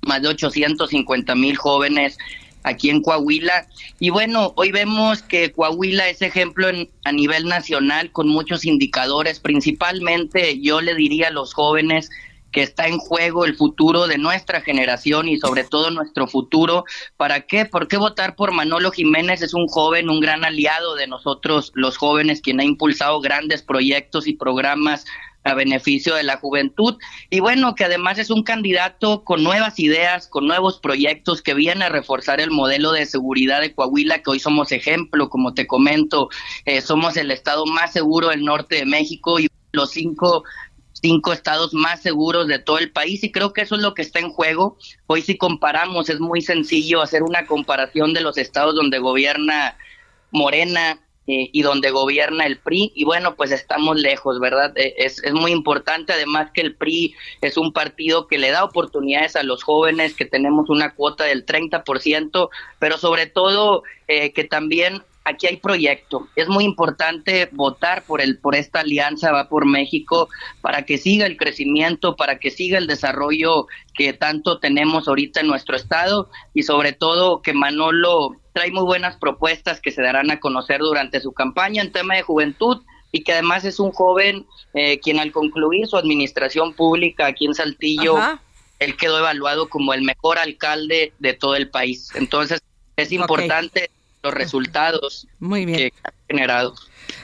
más 0.00 0.22
de 0.22 0.28
850 0.28 1.34
mil 1.34 1.58
jóvenes 1.58 2.16
aquí 2.62 2.90
en 2.90 3.02
Coahuila. 3.02 3.66
Y 4.00 4.10
bueno, 4.10 4.52
hoy 4.56 4.72
vemos 4.72 5.22
que 5.22 5.52
Coahuila 5.52 6.08
es 6.08 6.22
ejemplo 6.22 6.68
en- 6.68 6.90
a 7.04 7.12
nivel 7.12 7.46
nacional 7.46 8.12
con 8.12 8.28
muchos 8.28 8.64
indicadores, 8.64 9.40
principalmente 9.40 10.60
yo 10.60 10.80
le 10.80 10.94
diría 10.94 11.28
a 11.28 11.32
los 11.32 11.54
jóvenes 11.54 12.10
que 12.50 12.62
está 12.62 12.88
en 12.88 12.98
juego 12.98 13.44
el 13.44 13.54
futuro 13.56 14.06
de 14.06 14.16
nuestra 14.16 14.62
generación 14.62 15.28
y 15.28 15.36
sobre 15.38 15.64
todo 15.64 15.90
nuestro 15.90 16.26
futuro. 16.26 16.84
¿Para 17.18 17.42
qué? 17.42 17.66
¿Por 17.66 17.88
qué 17.88 17.98
votar 17.98 18.36
por 18.36 18.52
Manolo 18.52 18.90
Jiménez? 18.90 19.42
Es 19.42 19.52
un 19.52 19.68
joven, 19.68 20.08
un 20.08 20.20
gran 20.20 20.44
aliado 20.46 20.94
de 20.94 21.06
nosotros 21.06 21.72
los 21.74 21.98
jóvenes, 21.98 22.40
quien 22.40 22.60
ha 22.60 22.64
impulsado 22.64 23.20
grandes 23.20 23.62
proyectos 23.62 24.26
y 24.26 24.32
programas 24.32 25.04
a 25.48 25.54
beneficio 25.54 26.14
de 26.14 26.22
la 26.22 26.36
juventud 26.36 26.96
y 27.30 27.40
bueno, 27.40 27.74
que 27.74 27.84
además 27.84 28.18
es 28.18 28.30
un 28.30 28.42
candidato 28.42 29.24
con 29.24 29.42
nuevas 29.42 29.78
ideas, 29.78 30.28
con 30.28 30.46
nuevos 30.46 30.78
proyectos 30.78 31.42
que 31.42 31.54
viene 31.54 31.84
a 31.84 31.88
reforzar 31.88 32.40
el 32.40 32.50
modelo 32.50 32.92
de 32.92 33.06
seguridad 33.06 33.60
de 33.60 33.74
Coahuila, 33.74 34.22
que 34.22 34.30
hoy 34.30 34.40
somos 34.40 34.72
ejemplo, 34.72 35.28
como 35.28 35.54
te 35.54 35.66
comento, 35.66 36.28
eh, 36.64 36.80
somos 36.80 37.16
el 37.16 37.30
estado 37.30 37.66
más 37.66 37.92
seguro 37.92 38.28
del 38.28 38.44
norte 38.44 38.76
de 38.76 38.86
México 38.86 39.38
y 39.40 39.48
los 39.72 39.90
cinco 39.90 40.44
cinco 41.00 41.32
estados 41.32 41.74
más 41.74 42.00
seguros 42.00 42.48
de 42.48 42.58
todo 42.58 42.78
el 42.78 42.90
país 42.90 43.22
y 43.22 43.30
creo 43.30 43.52
que 43.52 43.62
eso 43.62 43.76
es 43.76 43.82
lo 43.82 43.94
que 43.94 44.02
está 44.02 44.18
en 44.18 44.30
juego. 44.30 44.76
Hoy 45.06 45.22
si 45.22 45.36
comparamos 45.36 46.08
es 46.08 46.20
muy 46.20 46.42
sencillo 46.42 47.02
hacer 47.02 47.22
una 47.22 47.46
comparación 47.46 48.14
de 48.14 48.20
los 48.20 48.36
estados 48.36 48.74
donde 48.74 48.98
gobierna 48.98 49.76
Morena 50.30 50.98
eh, 51.28 51.50
y 51.52 51.60
donde 51.60 51.90
gobierna 51.90 52.46
el 52.46 52.58
PRI 52.58 52.90
y 52.94 53.04
bueno 53.04 53.36
pues 53.36 53.52
estamos 53.52 54.00
lejos, 54.00 54.40
¿verdad? 54.40 54.72
Eh, 54.76 54.94
es, 54.96 55.22
es 55.22 55.34
muy 55.34 55.52
importante 55.52 56.14
además 56.14 56.50
que 56.54 56.62
el 56.62 56.74
PRI 56.74 57.14
es 57.42 57.58
un 57.58 57.74
partido 57.74 58.26
que 58.26 58.38
le 58.38 58.50
da 58.50 58.64
oportunidades 58.64 59.36
a 59.36 59.42
los 59.42 59.62
jóvenes, 59.62 60.14
que 60.14 60.24
tenemos 60.24 60.70
una 60.70 60.94
cuota 60.94 61.24
del 61.24 61.44
30%, 61.44 62.48
pero 62.78 62.96
sobre 62.96 63.26
todo 63.26 63.82
eh, 64.06 64.32
que 64.32 64.44
también 64.44 65.02
aquí 65.28 65.46
hay 65.46 65.56
proyecto. 65.56 66.28
Es 66.36 66.48
muy 66.48 66.64
importante 66.64 67.48
votar 67.52 68.02
por 68.04 68.20
el 68.20 68.38
por 68.38 68.54
esta 68.54 68.80
alianza 68.80 69.32
va 69.32 69.48
por 69.48 69.66
México 69.66 70.28
para 70.60 70.82
que 70.82 70.98
siga 70.98 71.26
el 71.26 71.36
crecimiento, 71.36 72.16
para 72.16 72.38
que 72.38 72.50
siga 72.50 72.78
el 72.78 72.86
desarrollo 72.86 73.66
que 73.94 74.12
tanto 74.12 74.58
tenemos 74.58 75.08
ahorita 75.08 75.40
en 75.40 75.48
nuestro 75.48 75.76
estado 75.76 76.30
y 76.54 76.62
sobre 76.62 76.92
todo 76.92 77.42
que 77.42 77.52
Manolo 77.52 78.36
trae 78.52 78.70
muy 78.70 78.84
buenas 78.84 79.16
propuestas 79.16 79.80
que 79.80 79.90
se 79.90 80.02
darán 80.02 80.30
a 80.30 80.40
conocer 80.40 80.80
durante 80.80 81.20
su 81.20 81.32
campaña 81.32 81.82
en 81.82 81.92
tema 81.92 82.14
de 82.14 82.22
juventud 82.22 82.82
y 83.12 83.22
que 83.22 83.32
además 83.32 83.64
es 83.64 83.80
un 83.80 83.92
joven 83.92 84.46
eh, 84.74 84.98
quien 85.00 85.18
al 85.18 85.32
concluir 85.32 85.86
su 85.86 85.96
administración 85.96 86.74
pública 86.74 87.26
aquí 87.26 87.46
en 87.46 87.54
Saltillo 87.54 88.16
Ajá. 88.16 88.42
él 88.78 88.96
quedó 88.96 89.18
evaluado 89.18 89.68
como 89.68 89.94
el 89.94 90.02
mejor 90.02 90.38
alcalde 90.38 91.12
de 91.18 91.32
todo 91.34 91.56
el 91.56 91.70
país. 91.70 92.10
Entonces 92.14 92.60
es 92.96 93.12
importante 93.12 93.90
los 94.28 94.34
resultados 94.34 95.26
Muy 95.38 95.64
bien. 95.64 95.78
que 95.78 95.92
generado. 96.28 96.74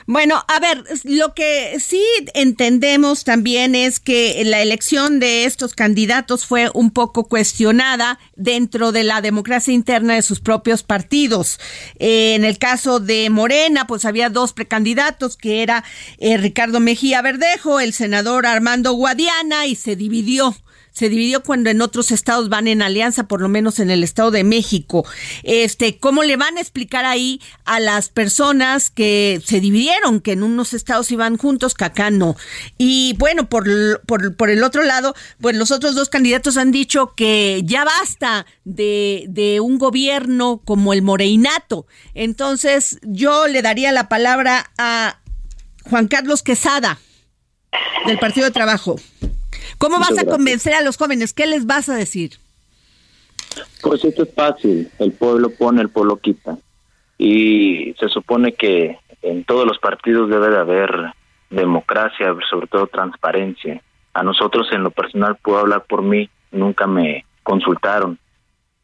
Bueno, 0.07 0.43
a 0.49 0.61
ver, 0.61 0.83
lo 1.05 1.35
que 1.35 1.79
sí 1.79 2.03
entendemos 2.33 3.25
también 3.25 3.75
es 3.75 4.01
que 4.01 4.43
la 4.45 4.63
elección 4.63 5.21
de 5.21 5.45
estos 5.45 5.75
candidatos 5.75 6.47
fue 6.47 6.71
un 6.73 6.91
poco 6.91 7.25
cuestionada 7.25 8.19
dentro 8.35 8.93
de 8.93 9.05
la 9.05 9.21
democracia 9.21 9.75
interna 9.75 10.15
de 10.15 10.23
sus 10.23 10.41
propios 10.41 10.83
partidos. 10.83 11.61
Eh, 11.99 12.35
en 12.35 12.45
el 12.45 12.59
caso 12.59 12.99
de 12.99 13.29
Morena, 13.29 13.87
pues 13.87 14.07
había 14.07 14.31
dos 14.31 14.55
precandidatos, 14.55 15.37
que 15.37 15.63
era 15.63 15.85
eh, 16.19 16.39
Ricardo 16.39 16.81
Mejía 16.81 17.21
Verdejo, 17.21 17.81
el 17.81 17.93
senador 17.93 18.47
Armando 18.47 18.93
Guadiana, 18.93 19.67
y 19.67 19.75
se 19.75 19.97
dividió 19.97 20.55
se 20.95 21.09
dividió 21.09 21.43
cuando 21.43 21.71
en 21.71 21.83
otros 21.83 22.13
estados 22.13 22.49
van 22.49 22.69
en 22.69 22.81
alianza, 22.81 23.27
por 23.27 23.41
lo 23.41 23.49
menos 23.49 23.81
en 23.81 23.91
el 23.91 24.05
estado 24.05 24.31
de 24.31 24.45
México. 24.45 25.05
Este, 25.43 25.99
¿cómo 25.99 26.23
le 26.23 26.37
van 26.37 26.57
a 26.57 26.61
explicar 26.61 27.05
ahí 27.05 27.41
a 27.65 27.81
las 27.81 28.09
personas 28.09 28.91
que 28.91 29.43
se 29.45 29.61
dividieron, 29.61 30.21
que 30.21 30.33
en 30.33 30.45
unos 30.45 30.73
estados 30.73 31.11
iban 31.11 31.37
juntos, 31.37 31.75
que 31.75 31.85
acá 31.85 32.11
no? 32.11 32.37
Y 32.79 33.17
bueno, 33.19 33.49
por, 33.49 33.67
por, 34.07 34.37
por 34.37 34.51
el 34.51 34.63
otro 34.63 34.85
lado, 34.85 35.15
pues 35.41 35.57
los 35.57 35.73
otros 35.73 35.97
dos 35.97 36.09
candidatos 36.09 36.57
han 36.57 36.71
dicho 36.71 37.15
que 37.17 37.63
ya 37.65 37.85
basta 37.85 38.47
de, 38.65 39.25
de 39.29 39.59
un 39.59 39.79
gobierno 39.79 40.63
como 40.65 40.93
el 40.93 41.03
Moreinato. 41.03 41.89
Entonces, 42.15 43.01
yo 43.03 43.49
le 43.49 43.63
daría 43.63 43.91
la 43.91 44.09
palabra 44.09 44.71
a 44.79 45.19
Juan 45.91 46.07
Carlos 46.07 46.45
Quesada 46.45 47.01
del 48.07 48.21
Partido 48.21 48.47
de 48.47 48.53
Trabajo. 48.53 48.97
¿Cómo 49.79 49.99
vas 49.99 50.19
a 50.19 50.25
convencer 50.25 50.75
a 50.75 50.83
los 50.83 50.97
jóvenes? 50.97 51.33
¿Qué 51.33 51.47
les 51.47 51.67
vas 51.67 51.89
a 51.89 51.95
decir? 51.95 52.39
Pues 53.83 54.05
esto 54.05 54.23
es 54.23 54.35
fácil, 54.35 54.91
el 54.99 55.13
pueblo 55.13 55.51
pone, 55.51 55.83
el 55.83 55.89
pueblo 55.89 56.17
quita. 56.17 56.57
Y 57.19 57.95
se 58.01 58.09
supone 58.09 58.55
que 58.55 58.99
en 59.23 59.45
todos 59.45 59.67
los 59.67 59.79
partidos 59.79 60.29
debe 60.29 60.51
de 60.51 60.59
haber 60.59 60.91
democracia, 61.51 62.35
sobre 62.51 62.67
todo 62.67 62.87
transparencia. 62.87 63.83
A 64.13 64.23
nosotros 64.23 64.69
en 64.73 64.83
lo 64.83 64.91
personal 64.91 65.37
puedo 65.37 65.59
hablar 65.59 65.85
por 65.85 66.03
mí, 66.03 66.29
nunca 66.51 66.87
me 66.87 67.25
consultaron 67.43 68.19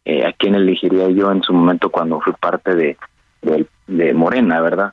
eh, 0.05 0.27
a 0.27 0.33
quién 0.33 0.55
elegiría 0.55 1.09
yo 1.11 1.31
en 1.31 1.43
su 1.43 1.53
momento 1.53 1.91
cuando 1.91 2.21
fui 2.21 2.33
parte 2.35 2.75
de, 2.75 2.97
de, 3.43 3.67
de 3.87 4.15
Morena, 4.15 4.61
¿verdad? 4.61 4.93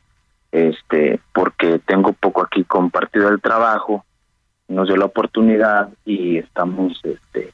Este, 0.52 1.20
porque 1.34 1.80
tengo 1.80 2.14
poco 2.14 2.44
aquí 2.44 2.64
compartido 2.64 3.30
el 3.30 3.42
trabajo, 3.42 4.06
nos 4.68 4.88
dio 4.88 4.98
la 4.98 5.06
oportunidad 5.06 5.90
y 6.06 6.38
estamos 6.38 7.00
este, 7.04 7.54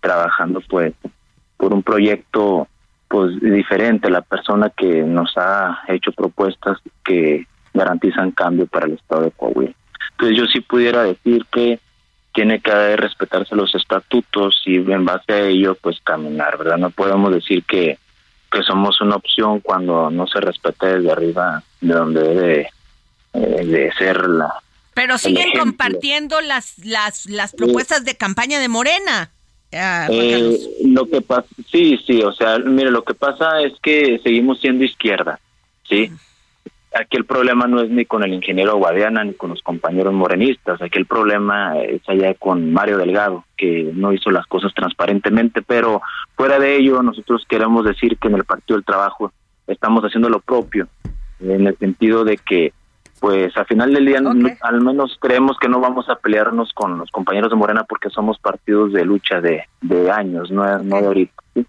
trabajando 0.00 0.60
pues 0.68 0.94
por 1.56 1.72
un 1.72 1.82
proyecto 1.82 2.68
pues 3.08 3.40
diferente 3.40 4.10
la 4.10 4.22
persona 4.22 4.70
que 4.70 5.02
nos 5.02 5.32
ha 5.36 5.80
hecho 5.88 6.12
propuestas 6.12 6.78
que 7.04 7.46
garantizan 7.72 8.30
cambio 8.32 8.66
para 8.66 8.86
el 8.86 8.94
estado 8.94 9.22
de 9.22 9.30
Coahuila. 9.30 9.74
Entonces 10.12 10.38
yo 10.38 10.46
sí 10.46 10.60
pudiera 10.60 11.02
decir 11.02 11.44
que 11.50 11.78
tiene 12.32 12.60
que 12.60 12.96
respetarse 12.96 13.54
los 13.54 13.74
estatutos 13.74 14.62
y 14.66 14.76
en 14.76 15.04
base 15.04 15.32
a 15.32 15.46
ello 15.46 15.76
pues 15.80 16.00
caminar 16.02 16.58
verdad 16.58 16.76
no 16.76 16.90
podemos 16.90 17.32
decir 17.32 17.64
que 17.64 17.98
que 18.50 18.62
somos 18.62 19.00
una 19.00 19.16
opción 19.16 19.60
cuando 19.60 20.10
no 20.10 20.26
se 20.26 20.40
respeta 20.40 20.86
desde 20.86 21.10
arriba 21.10 21.62
de 21.80 21.94
donde 21.94 22.20
debe 22.22 22.68
eh, 23.34 23.66
de 23.66 23.92
ser 23.92 24.28
la 24.28 24.52
pero 24.96 25.18
siguen 25.18 25.50
compartiendo 25.58 26.40
las, 26.40 26.78
las, 26.82 27.26
las 27.26 27.52
propuestas 27.52 28.06
de 28.06 28.16
campaña 28.16 28.58
de 28.58 28.68
Morena. 28.68 29.28
Ah, 29.70 30.06
Eh, 30.10 30.32
Carlos. 30.32 30.60
lo 30.86 31.06
que 31.10 31.20
pasa, 31.20 31.46
sí, 31.70 32.00
sí, 32.06 32.22
o 32.22 32.32
sea, 32.32 32.58
mire, 32.60 32.90
lo 32.90 33.04
que 33.04 33.12
pasa 33.12 33.60
es 33.60 33.74
que 33.82 34.18
seguimos 34.24 34.58
siendo 34.58 34.84
izquierda, 34.84 35.38
¿sí? 35.86 36.10
Aquí 36.98 37.18
el 37.18 37.26
problema 37.26 37.66
no 37.66 37.82
es 37.82 37.90
ni 37.90 38.06
con 38.06 38.24
el 38.24 38.32
ingeniero 38.32 38.78
Guadiana 38.78 39.22
ni 39.22 39.34
con 39.34 39.50
los 39.50 39.60
compañeros 39.60 40.14
morenistas, 40.14 40.80
aquí 40.80 40.98
el 40.98 41.04
problema 41.04 41.78
es 41.78 42.00
allá 42.08 42.32
con 42.32 42.72
Mario 42.72 42.96
Delgado, 42.96 43.44
que 43.58 43.90
no 43.92 44.14
hizo 44.14 44.30
las 44.30 44.46
cosas 44.46 44.72
transparentemente, 44.72 45.60
pero 45.60 46.00
fuera 46.36 46.58
de 46.58 46.74
ello 46.74 47.02
nosotros 47.02 47.44
queremos 47.46 47.84
decir 47.84 48.16
que 48.16 48.28
en 48.28 48.36
el 48.36 48.44
Partido 48.44 48.78
del 48.78 48.86
Trabajo 48.86 49.30
estamos 49.66 50.02
haciendo 50.04 50.30
lo 50.30 50.40
propio, 50.40 50.88
en 51.40 51.66
el 51.66 51.76
sentido 51.76 52.24
de 52.24 52.38
que 52.38 52.72
pues 53.20 53.56
al 53.56 53.66
final 53.66 53.92
del 53.94 54.06
día 54.06 54.20
no- 54.20 54.32
al 54.60 54.80
menos 54.80 55.16
creemos 55.20 55.56
que 55.58 55.68
no 55.68 55.80
vamos 55.80 56.08
a 56.08 56.16
pelearnos 56.16 56.72
con 56.72 56.98
los 56.98 57.10
compañeros 57.10 57.50
de 57.50 57.56
Morena 57.56 57.84
porque 57.84 58.10
somos 58.10 58.38
partidos 58.38 58.92
de 58.92 59.04
lucha 59.04 59.40
de, 59.40 59.64
de 59.80 60.10
años, 60.10 60.50
no, 60.50 60.62
no 60.78 61.00
de 61.00 61.06
ahorita. 61.06 61.34
¿sí? 61.54 61.66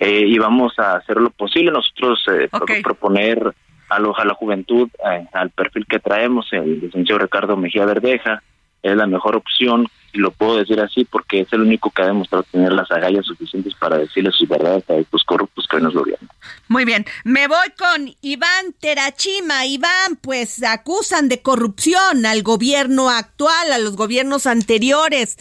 Eh, 0.00 0.24
y 0.26 0.38
vamos 0.38 0.78
a 0.78 0.96
hacer 0.96 1.16
lo 1.18 1.30
posible 1.30 1.70
nosotros 1.70 2.24
eh, 2.32 2.48
pro- 2.50 2.66
proponer 2.82 3.54
a, 3.90 3.98
los, 3.98 4.18
a 4.18 4.24
la 4.24 4.34
juventud 4.34 4.88
eh, 5.10 5.26
al 5.32 5.50
perfil 5.50 5.86
que 5.86 5.98
traemos, 5.98 6.46
el 6.52 6.80
licenciado 6.80 7.18
Ricardo 7.20 7.56
Mejía 7.56 7.84
Verdeja, 7.84 8.42
es 8.84 8.96
la 8.96 9.06
mejor 9.06 9.34
opción, 9.34 9.88
y 10.12 10.18
lo 10.18 10.30
puedo 10.30 10.58
decir 10.58 10.78
así 10.78 11.04
porque 11.04 11.40
es 11.40 11.52
el 11.52 11.62
único 11.62 11.90
que 11.90 12.02
ha 12.02 12.06
demostrado 12.06 12.44
tener 12.44 12.72
las 12.72 12.88
agallas 12.90 13.26
suficientes 13.26 13.74
para 13.74 13.98
decirle 13.98 14.30
sus 14.30 14.48
verdades 14.48 14.88
a 14.88 14.94
estos 14.94 15.24
corruptos 15.24 15.66
que 15.68 15.76
hoy 15.76 15.82
nos 15.82 15.94
gobiernan. 15.94 16.28
Muy 16.68 16.84
bien, 16.84 17.04
me 17.24 17.48
voy 17.48 17.72
con 17.76 18.14
Iván 18.20 18.74
Terachima. 18.78 19.66
Iván, 19.66 20.16
pues 20.20 20.62
acusan 20.62 21.28
de 21.28 21.42
corrupción 21.42 22.26
al 22.26 22.44
gobierno 22.44 23.10
actual, 23.10 23.72
a 23.72 23.78
los 23.78 23.96
gobiernos 23.96 24.46
anteriores. 24.46 25.36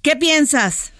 ¿Qué 0.00 0.16
piensas? 0.16 0.93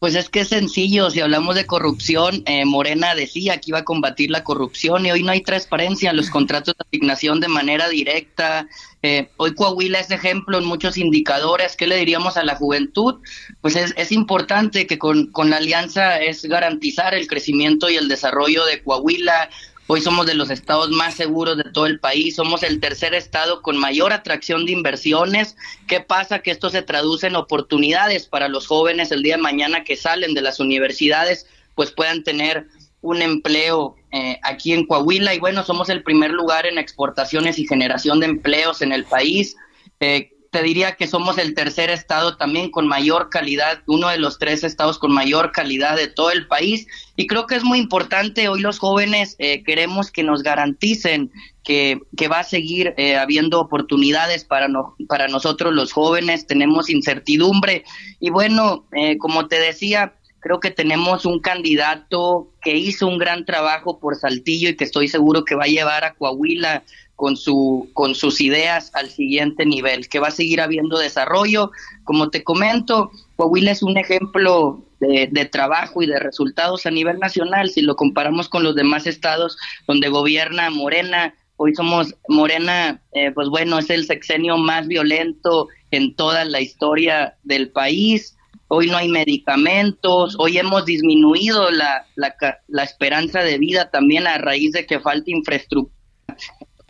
Pues 0.00 0.14
es 0.14 0.30
que 0.30 0.40
es 0.40 0.48
sencillo, 0.48 1.10
si 1.10 1.20
hablamos 1.20 1.54
de 1.56 1.66
corrupción, 1.66 2.42
eh, 2.46 2.64
Morena 2.64 3.14
decía 3.14 3.58
que 3.58 3.66
iba 3.70 3.80
a 3.80 3.84
combatir 3.84 4.30
la 4.30 4.42
corrupción 4.44 5.04
y 5.04 5.10
hoy 5.10 5.22
no 5.22 5.30
hay 5.30 5.42
transparencia 5.42 6.08
en 6.08 6.16
los 6.16 6.30
contratos 6.30 6.74
de 6.74 6.84
asignación 6.88 7.38
de 7.38 7.48
manera 7.48 7.86
directa. 7.90 8.66
Eh, 9.02 9.28
hoy 9.36 9.54
Coahuila 9.54 10.00
es 10.00 10.10
ejemplo 10.10 10.56
en 10.56 10.64
muchos 10.64 10.96
indicadores. 10.96 11.76
¿Qué 11.76 11.86
le 11.86 11.98
diríamos 11.98 12.38
a 12.38 12.44
la 12.44 12.56
juventud? 12.56 13.16
Pues 13.60 13.76
es, 13.76 13.92
es 13.98 14.10
importante 14.10 14.86
que 14.86 14.98
con, 14.98 15.26
con 15.32 15.50
la 15.50 15.58
alianza 15.58 16.18
es 16.18 16.46
garantizar 16.46 17.14
el 17.14 17.26
crecimiento 17.26 17.90
y 17.90 17.96
el 17.96 18.08
desarrollo 18.08 18.64
de 18.64 18.82
Coahuila. 18.82 19.50
Hoy 19.92 20.00
somos 20.00 20.24
de 20.24 20.34
los 20.34 20.50
estados 20.50 20.90
más 20.90 21.14
seguros 21.14 21.56
de 21.56 21.64
todo 21.64 21.86
el 21.86 21.98
país, 21.98 22.36
somos 22.36 22.62
el 22.62 22.78
tercer 22.78 23.12
estado 23.12 23.60
con 23.60 23.76
mayor 23.76 24.12
atracción 24.12 24.64
de 24.64 24.70
inversiones. 24.70 25.56
¿Qué 25.88 25.98
pasa? 25.98 26.42
Que 26.42 26.52
esto 26.52 26.70
se 26.70 26.82
traduce 26.82 27.26
en 27.26 27.34
oportunidades 27.34 28.28
para 28.28 28.46
los 28.46 28.68
jóvenes 28.68 29.10
el 29.10 29.24
día 29.24 29.34
de 29.34 29.42
mañana 29.42 29.82
que 29.82 29.96
salen 29.96 30.32
de 30.32 30.42
las 30.42 30.60
universidades, 30.60 31.48
pues 31.74 31.90
puedan 31.90 32.22
tener 32.22 32.68
un 33.00 33.20
empleo 33.20 33.96
eh, 34.12 34.38
aquí 34.44 34.74
en 34.74 34.86
Coahuila. 34.86 35.34
Y 35.34 35.40
bueno, 35.40 35.64
somos 35.64 35.88
el 35.88 36.04
primer 36.04 36.30
lugar 36.30 36.66
en 36.66 36.78
exportaciones 36.78 37.58
y 37.58 37.66
generación 37.66 38.20
de 38.20 38.26
empleos 38.26 38.82
en 38.82 38.92
el 38.92 39.02
país. 39.02 39.56
Eh, 39.98 40.29
te 40.50 40.62
diría 40.62 40.96
que 40.96 41.06
somos 41.06 41.38
el 41.38 41.54
tercer 41.54 41.90
estado 41.90 42.36
también 42.36 42.70
con 42.70 42.88
mayor 42.88 43.30
calidad, 43.30 43.82
uno 43.86 44.08
de 44.08 44.18
los 44.18 44.38
tres 44.38 44.64
estados 44.64 44.98
con 44.98 45.12
mayor 45.12 45.52
calidad 45.52 45.96
de 45.96 46.08
todo 46.08 46.32
el 46.32 46.48
país. 46.48 46.88
Y 47.14 47.28
creo 47.28 47.46
que 47.46 47.54
es 47.54 47.62
muy 47.62 47.78
importante, 47.78 48.48
hoy 48.48 48.60
los 48.60 48.80
jóvenes 48.80 49.36
eh, 49.38 49.62
queremos 49.62 50.10
que 50.10 50.24
nos 50.24 50.42
garanticen 50.42 51.30
que, 51.62 52.00
que 52.16 52.26
va 52.26 52.40
a 52.40 52.44
seguir 52.44 52.94
eh, 52.96 53.16
habiendo 53.16 53.60
oportunidades 53.60 54.44
para, 54.44 54.66
para 55.08 55.28
nosotros 55.28 55.72
los 55.72 55.92
jóvenes, 55.92 56.46
tenemos 56.48 56.90
incertidumbre. 56.90 57.84
Y 58.18 58.30
bueno, 58.30 58.86
eh, 58.92 59.18
como 59.18 59.46
te 59.46 59.60
decía, 59.60 60.14
creo 60.40 60.58
que 60.58 60.72
tenemos 60.72 61.26
un 61.26 61.40
candidato 61.40 62.52
que 62.60 62.76
hizo 62.76 63.06
un 63.06 63.18
gran 63.18 63.44
trabajo 63.44 64.00
por 64.00 64.16
Saltillo 64.16 64.70
y 64.70 64.76
que 64.76 64.84
estoy 64.84 65.06
seguro 65.06 65.44
que 65.44 65.54
va 65.54 65.64
a 65.64 65.68
llevar 65.68 66.02
a 66.02 66.14
Coahuila 66.14 66.82
con 67.20 67.36
su 67.36 67.90
con 67.92 68.14
sus 68.14 68.40
ideas 68.40 68.90
al 68.94 69.10
siguiente 69.10 69.66
nivel, 69.66 70.08
que 70.08 70.20
va 70.20 70.28
a 70.28 70.30
seguir 70.30 70.62
habiendo 70.62 70.98
desarrollo. 70.98 71.70
Como 72.04 72.30
te 72.30 72.42
comento, 72.42 73.10
Coahuila 73.36 73.72
es 73.72 73.82
un 73.82 73.98
ejemplo 73.98 74.82
de, 75.00 75.44
trabajo 75.52 76.02
y 76.02 76.06
de 76.06 76.18
resultados 76.18 76.86
a 76.86 76.90
nivel 76.90 77.18
nacional. 77.18 77.68
Si 77.68 77.82
lo 77.82 77.94
comparamos 77.94 78.48
con 78.48 78.62
los 78.62 78.74
demás 78.74 79.06
estados 79.06 79.58
donde 79.86 80.08
gobierna 80.08 80.70
Morena, 80.70 81.34
hoy 81.56 81.74
somos 81.74 82.14
Morena, 82.26 83.02
eh, 83.12 83.32
pues 83.32 83.50
bueno, 83.50 83.78
es 83.78 83.90
el 83.90 84.06
sexenio 84.06 84.56
más 84.56 84.88
violento 84.88 85.68
en 85.90 86.16
toda 86.16 86.46
la 86.46 86.62
historia 86.62 87.36
del 87.42 87.68
país. 87.68 88.34
Hoy 88.68 88.86
no 88.86 88.96
hay 88.96 89.08
medicamentos, 89.10 90.36
hoy 90.38 90.56
hemos 90.56 90.86
disminuido 90.86 91.70
la, 91.70 92.06
la, 92.14 92.34
la 92.68 92.82
esperanza 92.82 93.42
de 93.42 93.58
vida 93.58 93.90
también 93.90 94.26
a 94.26 94.38
raíz 94.38 94.72
de 94.72 94.86
que 94.86 95.00
falta 95.00 95.30
infraestructura 95.30 95.99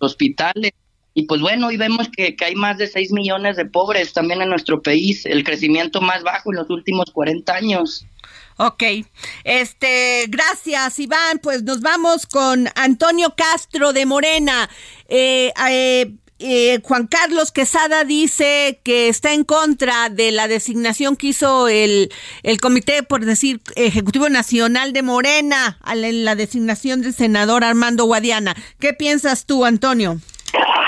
hospitales. 0.00 0.72
Y 1.14 1.24
pues 1.24 1.40
bueno, 1.40 1.68
hoy 1.68 1.76
vemos 1.76 2.08
que, 2.08 2.36
que 2.36 2.44
hay 2.44 2.54
más 2.54 2.78
de 2.78 2.86
6 2.86 3.12
millones 3.12 3.56
de 3.56 3.64
pobres 3.66 4.12
también 4.12 4.42
en 4.42 4.48
nuestro 4.48 4.80
país, 4.80 5.26
el 5.26 5.42
crecimiento 5.44 6.00
más 6.00 6.22
bajo 6.22 6.52
en 6.52 6.58
los 6.58 6.70
últimos 6.70 7.10
40 7.10 7.52
años. 7.52 8.06
Ok, 8.62 8.82
este, 9.42 10.26
gracias 10.28 10.98
Iván, 10.98 11.38
pues 11.42 11.62
nos 11.62 11.80
vamos 11.80 12.26
con 12.26 12.68
Antonio 12.74 13.34
Castro 13.34 13.94
de 13.94 14.04
Morena. 14.04 14.68
Eh, 15.08 15.50
eh, 15.70 16.12
eh, 16.40 16.80
Juan 16.82 17.06
Carlos 17.06 17.52
Quesada 17.52 18.04
dice 18.04 18.80
que 18.82 19.08
está 19.08 19.32
en 19.32 19.44
contra 19.44 20.08
de 20.08 20.32
la 20.32 20.48
designación 20.48 21.16
que 21.16 21.28
hizo 21.28 21.68
el, 21.68 22.10
el 22.42 22.60
Comité, 22.60 23.02
por 23.02 23.24
decir, 23.24 23.60
Ejecutivo 23.76 24.28
Nacional 24.28 24.92
de 24.92 25.02
Morena, 25.02 25.78
la, 25.86 26.12
la 26.12 26.34
designación 26.34 27.02
del 27.02 27.12
senador 27.12 27.62
Armando 27.64 28.04
Guadiana. 28.04 28.54
¿Qué 28.78 28.94
piensas 28.94 29.46
tú, 29.46 29.64
Antonio? 29.64 30.16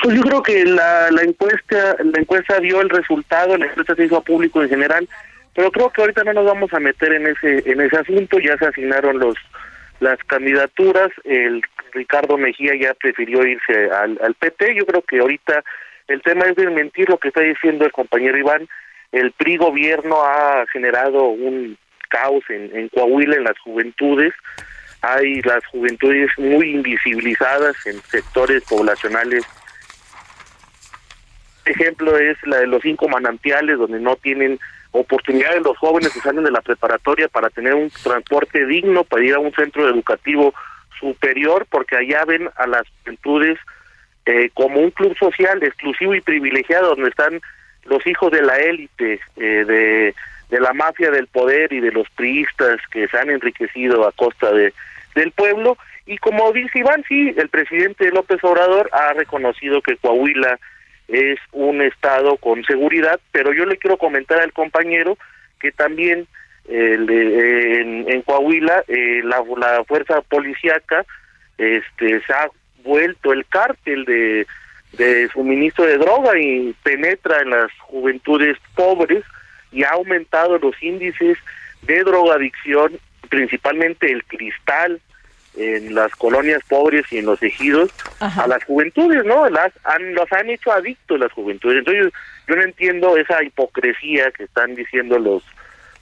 Pues 0.03 0.17
yo 0.17 0.23
creo 0.23 0.43
que 0.43 0.65
la, 0.65 1.11
la 1.11 1.23
encuesta 1.23 1.97
la 2.03 2.21
encuesta 2.21 2.59
dio 2.59 2.81
el 2.81 2.91
resultado, 2.91 3.57
la 3.57 3.67
encuesta 3.67 3.95
se 3.95 4.07
hizo 4.07 4.17
a 4.17 4.23
público 4.23 4.63
en 4.63 4.69
general, 4.69 5.09
pero 5.55 5.71
creo 5.71 5.91
que 5.91 6.01
ahorita 6.01 6.25
no 6.25 6.33
nos 6.33 6.47
vamos 6.47 6.73
a 6.73 6.81
meter 6.81 7.13
en 7.13 7.27
ese 7.29 7.71
en 7.71 7.81
ese 7.81 7.97
asunto, 7.97 8.39
ya 8.41 8.57
se 8.59 8.67
asignaron 8.67 9.19
los 9.19 9.37
las 10.01 10.19
candidaturas, 10.25 11.11
el 11.23 11.63
Ricardo 11.93 12.37
Mejía 12.37 12.73
ya 12.81 12.95
prefirió 12.95 13.47
irse 13.47 13.91
al, 13.91 14.35
PT, 14.35 14.75
yo 14.75 14.87
creo 14.87 15.03
que 15.03 15.21
ahorita 15.21 15.63
el 16.09 16.23
tema 16.23 16.47
es 16.47 16.57
desmentir 16.57 17.09
lo 17.09 17.19
que 17.19 17.29
está 17.29 17.41
diciendo 17.41 17.85
el 17.85 17.93
compañero 17.93 18.37
Iván, 18.39 18.69
el 19.13 19.33
PRI 19.33 19.59
gobierno 19.59 20.23
ha 20.23 20.65
generado 20.73 21.25
un 21.25 21.77
caos 22.09 22.45
en, 22.49 22.75
en 22.77 22.89
Coahuila 22.89 23.37
en 23.37 23.45
las 23.45 23.59
juventudes, 23.59 24.35
hay 25.03 25.41
las 25.43 25.65
juventudes 25.67 26.31
muy 26.39 26.71
invisibilizadas 26.71 27.75
en 27.87 28.01
sectores 28.03 28.63
poblacionales. 28.65 29.45
Ejemplo 31.65 32.17
es 32.19 32.37
la 32.47 32.59
de 32.59 32.67
los 32.67 32.83
cinco 32.83 33.09
manantiales, 33.09 33.79
donde 33.79 34.01
no 34.01 34.17
tienen 34.17 34.59
oportunidades 34.93 35.63
los 35.63 35.77
jóvenes 35.79 36.13
que 36.13 36.21
salen 36.21 36.45
de 36.45 36.51
la 36.51 36.61
preparatoria 36.61 37.29
para 37.29 37.51
tener 37.51 37.75
un 37.75 37.91
transporte 38.03 38.67
digno, 38.67 39.05
para 39.05 39.25
ir 39.25 39.35
a 39.35 39.39
un 39.39 39.53
centro 39.53 39.89
educativo 39.89 40.55
superior, 41.03 41.67
porque 41.69 41.97
allá 41.97 42.25
ven 42.25 42.49
a 42.57 42.67
las 42.67 42.85
juventudes 43.03 43.59
eh, 44.25 44.49
como 44.55 44.81
un 44.81 44.93
club 44.93 45.15
social 45.19 45.63
exclusivo 45.63 46.15
y 46.15 46.21
privilegiado, 46.23 46.95
donde 46.95 47.11
están 47.11 47.41
los 47.85 48.07
hijos 48.07 48.31
de 48.31 48.43
la 48.43 48.57
élite, 48.57 49.21
eh, 49.37 49.65
de, 49.67 50.15
de 50.49 50.61
la 50.61 50.73
mafia 50.73 51.11
del 51.11 51.27
poder 51.27 51.73
y 51.73 51.81
de 51.81 51.91
los 51.91 52.09
priistas 52.11 52.81
que 52.93 53.09
se 53.09 53.19
han 53.19 53.31
enriquecido 53.31 54.07
a 54.07 54.13
costa 54.13 54.53
de 54.53 54.73
del 55.15 55.31
pueblo. 55.33 55.77
Y 56.07 56.19
como 56.19 56.53
dice 56.53 56.79
Iván, 56.79 57.05
sí, 57.09 57.35
el 57.37 57.49
presidente 57.49 58.11
López 58.11 58.43
Obrador 58.43 58.89
ha 58.93 59.13
reconocido 59.13 59.83
que 59.83 59.97
Coahuila 59.97 60.59
es 61.09 61.39
un 61.53 61.83
estado 61.83 62.37
con 62.37 62.65
seguridad, 62.65 63.21
pero 63.31 63.53
yo 63.53 63.67
le 63.67 63.77
quiero 63.77 63.99
comentar 63.99 64.41
al 64.41 64.53
compañero 64.53 65.19
que 65.61 65.71
también 65.71 66.27
le- 66.69 67.81
en, 67.81 68.11
en 68.11 68.23
Coahuila 68.23 68.85
eh, 68.89 69.21
la, 69.25 69.43
la 69.59 69.85
fuerza 69.85 70.21
policíaca 70.23 71.05
este, 71.59 72.21
se 72.25 72.33
ha 72.33 72.49
vuelto 72.85 73.33
el 73.33 73.45
cártel 73.47 74.05
de, 74.05 74.47
de 74.93 75.29
suministro 75.33 75.85
de 75.85 75.99
droga 75.99 76.39
y 76.39 76.75
penetra 76.83 77.41
en 77.43 77.51
las 77.51 77.71
juventudes 77.81 78.57
pobres 78.75 79.25
y 79.71 79.85
ha 79.85 79.91
aumentado 79.91 80.59
los 80.59 80.81
índices 80.83 81.39
de 81.83 82.03
drogadicción, 82.05 82.99
principalmente 83.29 84.11
el 84.11 84.25
cristal 84.25 85.01
en 85.57 85.95
las 85.95 86.15
colonias 86.17 86.63
pobres 86.69 87.05
y 87.13 87.19
en 87.19 87.27
los 87.27 87.43
ejidos 87.43 87.91
Ajá. 88.21 88.45
a 88.45 88.47
las 88.47 88.65
juventudes, 88.65 89.25
¿no? 89.25 89.49
Las 89.51 89.73
han, 89.85 90.15
los 90.15 90.31
han 90.33 90.49
hecho 90.49 90.73
adictos 90.73 91.21
las 91.21 91.31
juventudes. 91.33 91.79
Entonces 91.79 92.13
yo 92.49 92.57
no 92.57 92.63
entiendo 92.63 93.17
esa 93.19 93.43
hipocresía 93.43 94.31
que 94.31 94.45
están 94.45 94.75
diciendo 94.75 95.19
los 95.19 95.43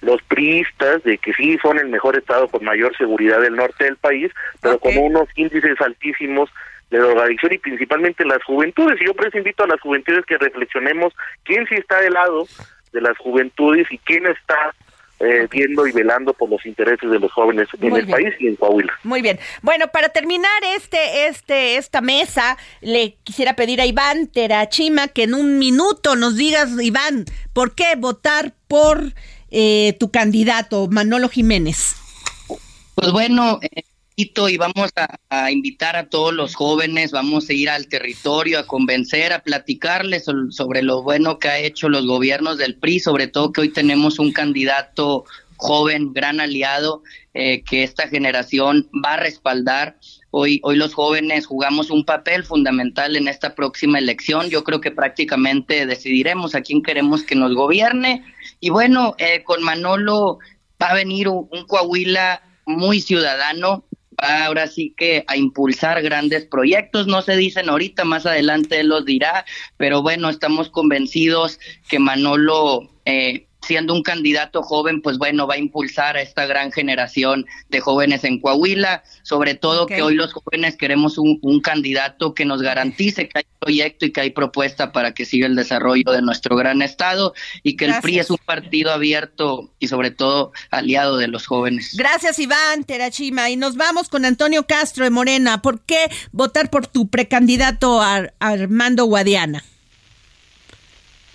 los 0.01 0.23
priistas 0.23 1.03
de 1.05 1.19
que 1.19 1.33
sí 1.35 1.59
son 1.63 1.79
el 1.79 1.89
mejor 1.89 2.17
estado 2.17 2.49
con 2.49 2.65
mayor 2.65 2.97
seguridad 2.97 3.41
del 3.41 3.57
norte 3.57 3.85
del 3.85 3.97
país, 3.97 4.31
pero 4.61 4.77
Ok. 4.77 4.83
con 4.83 4.99
unos 4.99 5.29
índices 5.37 5.81
altísimos 5.81 6.51
de 6.91 6.99
drogadicción 6.99 7.53
y 7.53 7.59
principalmente 7.59 8.25
las 8.25 8.43
juventudes. 8.45 9.01
Y 9.01 9.07
yo 9.07 9.15
por 9.15 9.29
eso 9.29 9.39
invito 9.39 9.63
a 9.65 9.69
las 9.69 9.81
juventudes 9.81 10.25
que 10.27 10.39
reflexionemos 10.39 11.13
quién 11.45 11.67
sí 11.69 11.75
está 11.77 12.01
del 12.01 12.15
lado 12.15 12.47
de 12.93 13.01
las 13.01 13.17
juventudes 13.19 13.87
y 13.91 13.99
quién 13.99 14.27
está 14.27 14.75
eh, 15.21 15.47
viendo 15.51 15.87
y 15.87 15.93
velando 15.93 16.33
por 16.33 16.49
los 16.49 16.65
intereses 16.65 17.09
de 17.11 17.19
los 17.19 17.31
jóvenes 17.31 17.69
en 17.79 17.91
Muy 17.91 18.01
el 18.01 18.07
bien. 18.07 18.17
país 18.17 18.35
y 18.41 18.49
en 18.49 18.57
Coahuila. 18.57 18.93
Muy 19.05 19.21
bien. 19.21 19.39
Bueno, 19.61 19.87
para 19.89 20.09
terminar 20.09 20.51
este, 20.75 21.27
este, 21.27 21.77
esta 21.77 22.01
mesa, 22.01 22.57
le 22.81 23.17
quisiera 23.23 23.55
pedir 23.55 23.83
a 23.83 23.87
Iván 23.87 24.29
Terachima 24.29 25.09
que 25.09 25.25
en 25.25 25.35
un 25.35 25.59
minuto 25.59 26.17
nos 26.17 26.37
digas, 26.37 26.71
Iván, 26.83 27.27
¿por 27.53 27.75
qué 27.75 27.97
votar 27.99 28.55
por 28.67 29.13
eh, 29.51 29.97
tu 29.99 30.11
candidato, 30.11 30.89
Manolo 30.89 31.29
Jiménez? 31.29 31.97
Pues 32.95 33.13
bueno, 33.13 33.59
eh, 33.63 33.83
y 34.17 34.57
vamos 34.59 34.91
a, 35.31 35.51
invitar 35.51 35.97
a 35.97 36.09
todos 36.09 36.35
los 36.35 36.55
jóvenes, 36.55 37.11
vamos 37.11 37.49
a 37.49 37.55
ir 37.55 37.71
al 37.71 37.89
territorio 37.89 38.59
a 38.59 38.67
convencer, 38.67 39.33
a 39.33 39.43
platicarles 39.43 40.27
sobre 40.51 40.83
lo 40.83 41.03
bueno 41.03 41.39
que 41.39 41.49
ha 41.49 41.59
hecho 41.59 41.89
los 41.89 42.07
gobiernos 42.07 42.59
del 42.59 42.75
PRI, 42.75 43.01
sobre 43.01 43.29
todo 43.29 43.53
que 43.53 43.63
hoy 43.63 43.69
tenemos 43.71 44.19
un 44.19 44.33
candidato 44.33 45.25
joven, 45.57 46.13
gran 46.13 46.41
aliado, 46.41 47.03
eh, 47.33 47.63
que 47.63 47.83
esta 47.83 48.09
generación 48.09 48.89
va 49.05 49.15
a 49.15 49.17
respaldar. 49.19 49.97
Hoy, 50.31 50.61
hoy 50.65 50.77
los 50.77 50.95
jóvenes 50.95 51.47
jugamos 51.47 51.91
un 51.91 52.05
papel 52.05 52.45
fundamental 52.45 53.17
en 53.17 53.29
esta 53.29 53.55
próxima 53.55 53.99
elección. 53.99 54.49
Yo 54.51 54.65
creo 54.65 54.81
que 54.81 54.91
prácticamente 54.91 55.87
decidiremos 55.87 56.55
a 56.55 56.61
quién 56.61 56.83
queremos 56.83 57.23
que 57.23 57.35
nos 57.37 57.55
gobierne. 57.55 58.25
Y 58.61 58.71
bueno, 58.71 59.15
eh, 59.19 59.43
con 59.43 59.63
Manolo 59.63 60.39
va 60.81 60.89
a 60.89 60.95
venir 60.95 61.29
un, 61.29 61.49
Coahuila 61.67 62.43
muy 62.67 63.01
ciudadano, 63.01 63.85
va 64.23 64.45
ahora 64.45 64.67
sí 64.67 64.95
que 64.97 65.25
a 65.27 65.37
impulsar 65.37 66.03
grandes 66.03 66.45
proyectos, 66.47 67.07
no 67.07 67.23
se 67.23 67.37
dicen 67.37 67.69
ahorita, 67.69 68.05
más 68.05 68.27
adelante 68.27 68.81
él 68.81 68.89
los 68.89 69.05
dirá, 69.07 69.45
pero 69.77 70.03
bueno, 70.03 70.29
estamos 70.29 70.69
convencidos 70.69 71.59
que 71.89 71.99
Manolo, 71.99 72.91
eh, 73.07 73.47
siendo 73.63 73.95
un 73.95 74.03
candidato 74.03 74.63
joven, 74.63 75.03
pues 75.03 75.19
bueno, 75.19 75.47
va 75.47 75.55
a 75.55 75.59
impulsar 75.59 76.17
a 76.17 76.23
esta 76.23 76.47
gran 76.47 76.73
generación 76.73 77.47
de 77.69 77.81
jóvenes 77.81 78.25
en 78.25 78.41
Coahuila, 78.41 79.03
sobre 79.23 79.55
todo 79.55 79.87
que 79.87 80.03
hoy 80.03 80.15
los 80.15 80.33
jóvenes 80.33 80.77
queremos 80.77 81.19
un, 81.19 81.39
un 81.43 81.61
candidato 81.61 82.35
que 82.35 82.45
nos 82.45 82.63
garantice 82.63 83.29
que 83.29 83.39
hay 83.41 83.45
proyecto 83.59 84.07
y 84.07 84.13
que 84.13 84.21
hay 84.23 84.31
propuesta 84.31 84.93
para 84.93 85.13
que 85.13 85.25
siga 85.25 85.47
el 85.47 85.57
desarrollo 85.57 86.11
de 86.13 86.23
nuestro 86.23 86.57
gran 86.57 86.81
estado 86.83 87.35
y 87.63 87.77
que 87.77 87.85
el 87.87 87.95
PRI 88.01 88.19
es 88.21 88.31
un 88.31 88.39
partido 88.39 88.91
abierto 88.93 89.71
y 89.79 89.89
sobre 89.89 90.11
todo 90.11 90.53
aliado 90.71 91.17
de 91.19 91.29
los 91.29 91.47
jóvenes. 91.47 91.95
Gracias, 91.97 92.39
Iván 92.39 92.85
Terachima. 92.85 93.51
Y 93.51 93.57
nos 93.57 93.77
vamos 93.77 94.09
con 94.09 94.25
Antonio 94.25 94.67
Castro 94.67 95.05
de 95.05 95.11
Morena. 95.11 95.61
¿Por 95.63 95.81
qué 95.83 96.11
votar 96.33 96.71
por 96.71 96.87
tu 96.87 97.09
precandidato 97.09 98.01
Ar- 98.01 98.33
Armando 98.41 99.05
Guadiana? 99.05 99.65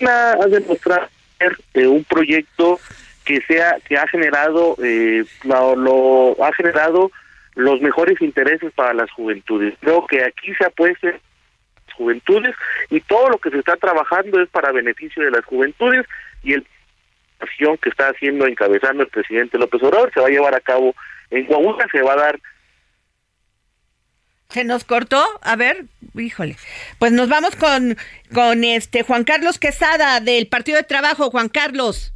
ha 0.06 0.46
demostrado 0.48 1.08
ser 1.38 1.56
eh, 1.74 1.86
un 1.86 2.04
proyecto 2.04 2.78
que 3.24 3.40
sea 3.42 3.76
que 3.88 3.96
ha 3.96 4.06
generado 4.08 4.76
eh, 4.82 5.24
lo, 5.44 5.74
lo- 5.76 6.44
ha 6.44 6.52
generado 6.52 7.10
los 7.54 7.80
mejores 7.80 8.20
intereses 8.20 8.72
para 8.74 8.92
las 8.94 9.10
juventudes. 9.10 9.74
Creo 9.80 10.06
que 10.06 10.22
aquí 10.22 10.54
se 10.54 10.64
apuesta 10.66 11.08
las 11.08 11.94
juventudes 11.96 12.54
y 12.90 13.00
todo 13.00 13.30
lo 13.30 13.38
que 13.38 13.50
se 13.50 13.58
está 13.58 13.76
trabajando 13.76 14.40
es 14.40 14.48
para 14.50 14.72
beneficio 14.72 15.24
de 15.24 15.30
las 15.30 15.44
juventudes 15.44 16.04
y 16.42 16.52
el 16.54 16.66
acción 17.38 17.76
que 17.78 17.90
está 17.90 18.08
haciendo 18.08 18.46
encabezando 18.46 19.02
el 19.02 19.10
presidente 19.10 19.58
López 19.58 19.82
Obrador 19.82 20.10
se 20.14 20.20
va 20.20 20.26
a 20.26 20.30
llevar 20.30 20.54
a 20.54 20.60
cabo 20.60 20.94
en 21.30 21.44
Coahuila 21.44 21.86
se 21.92 22.00
va 22.00 22.14
a 22.14 22.16
dar 22.16 22.40
¿Se 24.48 24.64
nos 24.64 24.84
cortó? 24.84 25.22
A 25.42 25.56
ver, 25.56 25.86
híjole. 26.14 26.56
Pues 26.98 27.12
nos 27.12 27.28
vamos 27.28 27.56
con, 27.56 27.96
con 28.32 28.64
este 28.64 29.02
Juan 29.02 29.24
Carlos 29.24 29.58
Quesada 29.58 30.20
del 30.20 30.46
Partido 30.46 30.78
de 30.78 30.84
Trabajo. 30.84 31.30
Juan 31.30 31.48
Carlos. 31.48 32.12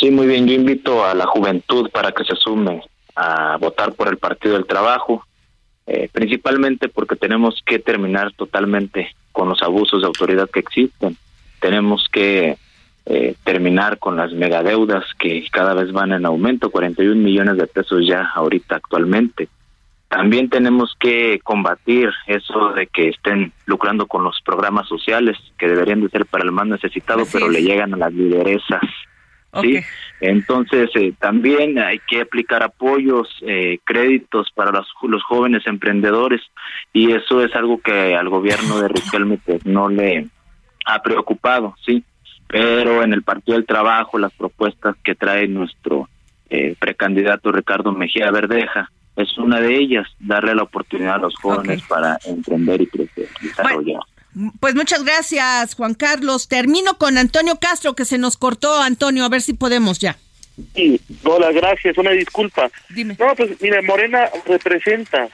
Sí, 0.00 0.10
muy 0.10 0.26
bien. 0.26 0.46
Yo 0.46 0.54
invito 0.54 1.04
a 1.04 1.14
la 1.14 1.26
juventud 1.26 1.90
para 1.90 2.12
que 2.12 2.24
se 2.24 2.36
sume 2.36 2.82
a 3.14 3.56
votar 3.58 3.92
por 3.92 4.08
el 4.08 4.16
Partido 4.16 4.54
del 4.54 4.66
Trabajo, 4.66 5.26
eh, 5.86 6.08
principalmente 6.10 6.88
porque 6.88 7.16
tenemos 7.16 7.62
que 7.66 7.78
terminar 7.78 8.32
totalmente 8.32 9.14
con 9.32 9.48
los 9.48 9.62
abusos 9.62 10.00
de 10.00 10.06
autoridad 10.06 10.48
que 10.50 10.60
existen. 10.60 11.16
Tenemos 11.60 12.08
que 12.10 12.56
eh, 13.04 13.34
terminar 13.44 13.98
con 13.98 14.16
las 14.16 14.32
megadeudas 14.32 15.04
que 15.18 15.44
cada 15.50 15.74
vez 15.74 15.92
van 15.92 16.12
en 16.12 16.24
aumento, 16.24 16.70
41 16.70 17.16
millones 17.16 17.56
de 17.56 17.66
pesos 17.66 18.06
ya 18.06 18.30
ahorita 18.34 18.76
actualmente. 18.76 19.48
También 20.12 20.50
tenemos 20.50 20.94
que 21.00 21.40
combatir 21.42 22.10
eso 22.26 22.74
de 22.74 22.86
que 22.86 23.08
estén 23.08 23.50
lucrando 23.64 24.06
con 24.06 24.22
los 24.22 24.42
programas 24.42 24.86
sociales 24.86 25.38
que 25.56 25.66
deberían 25.66 26.02
de 26.02 26.10
ser 26.10 26.26
para 26.26 26.44
el 26.44 26.52
más 26.52 26.66
necesitado, 26.66 27.22
Así 27.22 27.30
pero 27.32 27.46
es. 27.46 27.52
le 27.52 27.62
llegan 27.62 27.94
a 27.94 27.96
las 27.96 28.12
lideresas. 28.12 28.82
¿sí? 29.62 29.80
Entonces, 30.20 30.90
eh, 30.96 31.14
también 31.18 31.78
hay 31.78 31.98
que 32.00 32.20
aplicar 32.20 32.62
apoyos, 32.62 33.26
eh, 33.40 33.78
créditos 33.84 34.50
para 34.54 34.70
los, 34.70 34.86
los 35.02 35.22
jóvenes 35.22 35.66
emprendedores 35.66 36.42
y 36.92 37.12
eso 37.12 37.42
es 37.42 37.56
algo 37.56 37.80
que 37.80 38.14
al 38.14 38.28
gobierno 38.28 38.82
de 38.82 38.88
Riquelme 38.88 39.38
pues, 39.42 39.64
no 39.64 39.88
le 39.88 40.26
ha 40.84 41.02
preocupado, 41.02 41.74
¿sí? 41.86 42.04
Pero 42.48 43.02
en 43.02 43.14
el 43.14 43.22
Partido 43.22 43.56
del 43.56 43.64
Trabajo, 43.64 44.18
las 44.18 44.34
propuestas 44.34 44.94
que 45.02 45.14
trae 45.14 45.48
nuestro 45.48 46.10
eh, 46.50 46.76
precandidato 46.78 47.50
Ricardo 47.50 47.92
Mejía 47.92 48.30
Verdeja, 48.30 48.90
es 49.16 49.36
una 49.38 49.60
de 49.60 49.76
ellas, 49.76 50.06
darle 50.18 50.54
la 50.54 50.62
oportunidad 50.62 51.16
a 51.16 51.18
los 51.18 51.34
jóvenes 51.36 51.82
para 51.82 52.18
emprender 52.24 52.80
y 52.80 52.86
crecer, 52.86 53.28
desarrollar. 53.40 54.00
Pues 54.60 54.74
muchas 54.74 55.04
gracias, 55.04 55.74
Juan 55.74 55.94
Carlos. 55.94 56.48
Termino 56.48 56.94
con 56.96 57.18
Antonio 57.18 57.56
Castro, 57.60 57.94
que 57.94 58.06
se 58.06 58.16
nos 58.16 58.38
cortó, 58.38 58.80
Antonio, 58.80 59.24
a 59.24 59.28
ver 59.28 59.42
si 59.42 59.52
podemos 59.52 59.98
ya. 59.98 60.16
Sí, 60.74 61.00
hola, 61.24 61.52
gracias, 61.52 61.98
una 61.98 62.10
disculpa. 62.12 62.70
Dime. 62.88 63.16
No, 63.18 63.34
pues 63.34 63.60
mire, 63.60 63.82
Morena 63.82 64.28
representa 64.46 65.28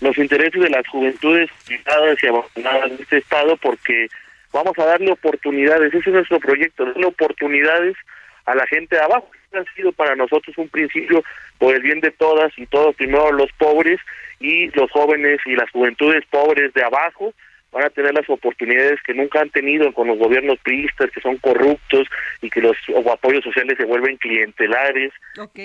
los 0.00 0.16
intereses 0.18 0.60
de 0.60 0.70
las 0.70 0.86
juventudes 0.88 1.48
cuidadas 1.66 2.22
y 2.22 2.26
abandonadas 2.26 2.90
de 2.90 3.02
este 3.02 3.18
estado 3.18 3.56
porque 3.56 4.08
vamos 4.52 4.78
a 4.78 4.84
darle 4.84 5.12
oportunidades, 5.12 5.94
ese 5.94 6.10
es 6.10 6.14
nuestro 6.14 6.40
proyecto, 6.40 6.84
darle 6.84 7.06
oportunidades 7.06 7.96
a 8.44 8.54
la 8.54 8.66
gente 8.66 8.96
de 8.96 9.02
abajo. 9.02 9.30
Ha 9.54 9.74
sido 9.74 9.92
para 9.92 10.16
nosotros 10.16 10.56
un 10.58 10.68
principio 10.68 11.22
por 11.58 11.74
el 11.74 11.82
bien 11.82 12.00
de 12.00 12.10
todas 12.10 12.52
y 12.56 12.66
todos, 12.66 12.96
primero 12.96 13.30
los 13.32 13.50
pobres 13.52 14.00
y 14.40 14.68
los 14.76 14.90
jóvenes 14.90 15.40
y 15.46 15.54
las 15.54 15.70
juventudes 15.70 16.24
pobres 16.26 16.72
de 16.74 16.82
abajo, 16.82 17.32
van 17.74 17.84
a 17.84 17.90
tener 17.90 18.14
las 18.14 18.28
oportunidades 18.30 19.00
que 19.02 19.14
nunca 19.14 19.40
han 19.40 19.50
tenido 19.50 19.92
con 19.92 20.06
los 20.06 20.16
gobiernos 20.16 20.58
priistas, 20.60 21.10
que 21.10 21.20
son 21.20 21.36
corruptos 21.38 22.06
y 22.40 22.48
que 22.48 22.60
los 22.60 22.76
apoyos 23.12 23.42
sociales 23.42 23.76
se 23.76 23.84
vuelven 23.84 24.16
clientelares, 24.16 25.12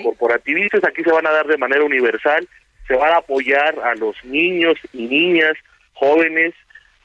corporativistas, 0.02 0.84
aquí 0.84 1.04
se 1.04 1.12
van 1.12 1.26
a 1.26 1.30
dar 1.30 1.46
de 1.46 1.56
manera 1.56 1.84
universal, 1.84 2.48
se 2.88 2.96
van 2.96 3.12
a 3.12 3.18
apoyar 3.18 3.78
a 3.78 3.94
los 3.94 4.16
niños 4.24 4.76
y 4.92 5.06
niñas, 5.06 5.54
jóvenes, 5.94 6.52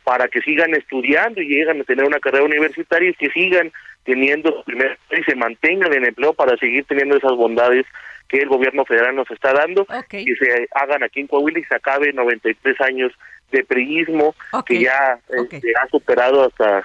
para 0.03 0.27
que 0.27 0.41
sigan 0.41 0.73
estudiando 0.73 1.41
y 1.41 1.47
lleguen 1.47 1.81
a 1.81 1.83
tener 1.83 2.05
una 2.05 2.19
carrera 2.19 2.45
universitaria 2.45 3.09
y 3.09 3.13
que 3.13 3.29
sigan 3.29 3.71
teniendo 4.05 4.63
primer 4.63 4.97
y 5.11 5.23
se 5.23 5.35
mantengan 5.35 5.93
en 5.93 6.05
empleo 6.05 6.33
para 6.33 6.55
seguir 6.57 6.85
teniendo 6.85 7.17
esas 7.17 7.33
bondades 7.33 7.85
que 8.27 8.37
el 8.37 8.49
gobierno 8.49 8.85
federal 8.85 9.15
nos 9.15 9.29
está 9.29 9.53
dando, 9.53 9.85
que 10.09 10.23
se 10.23 10.67
hagan 10.73 11.03
aquí 11.03 11.19
en 11.19 11.27
Coahuila 11.27 11.59
y 11.59 11.63
se 11.63 11.75
acabe 11.75 12.11
93 12.13 12.81
años 12.81 13.11
de 13.51 13.63
priismo 13.63 14.35
que 14.65 14.81
ya 14.81 15.19
este, 15.29 15.73
ha 15.81 15.87
superado 15.89 16.45
hasta 16.45 16.83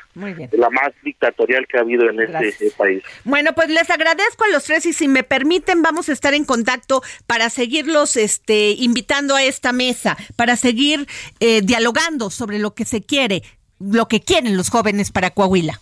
la 0.53 0.71
más 0.71 0.91
dictatorial 1.03 1.67
que 1.67 1.79
ha 1.79 1.81
habido 1.81 2.11
en 2.11 2.21
este 2.21 2.71
país. 2.77 3.03
Bueno, 3.25 3.55
pues 3.55 3.69
les 3.71 3.89
agradezco 3.91 4.45
a 4.45 4.49
los 4.49 4.65
tres 4.65 4.85
y 4.87 4.93
si 4.93 5.09
me 5.09 5.23
permiten 5.23 5.83
vamos 5.83 6.09
a 6.09 6.13
estar 6.13 6.35
en 6.35 6.45
contacto 6.45 7.03
para 7.27 7.49
seguirlos 7.49 8.17
este, 8.17 8.71
invitando 8.71 9.35
a 9.35 9.43
esta 9.43 9.73
mesa, 9.73 10.17
para 10.37 10.57
seguir 10.57 11.07
eh, 11.41 11.63
dialogando 11.63 12.31
sobre 12.31 12.59
lo 12.59 12.75
que 12.75 12.85
se 12.85 13.03
quiere, 13.03 13.43
lo 13.79 14.09
que 14.09 14.21
quieren 14.21 14.57
los 14.57 14.69
jóvenes 14.69 15.11
para 15.11 15.31
Coahuila. 15.31 15.81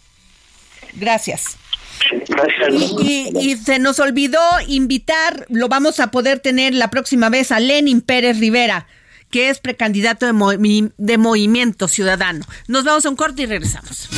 Gracias. 0.94 1.57
Y, 3.03 3.33
y, 3.40 3.57
se 3.57 3.79
nos 3.79 3.98
olvidó 3.98 4.40
invitar, 4.66 5.46
lo 5.48 5.68
vamos 5.68 6.01
a 6.01 6.11
poder 6.11 6.38
tener 6.38 6.74
la 6.74 6.90
próxima 6.90 7.29
vez 7.29 7.51
a 7.51 7.61
Lenin 7.61 8.01
Pérez 8.01 8.38
Rivera, 8.38 8.87
que 9.31 9.51
es 9.51 9.59
precandidato 9.59 10.27
de, 10.27 10.90
de 10.96 11.18
Movimiento 11.18 11.88
Ciudadano. 11.88 12.44
Nos 12.68 12.85
vamos 12.85 13.05
a 13.05 13.11
un 13.11 13.16
corte 13.16 13.42
y 13.42 13.46
regresamos. 13.46 14.09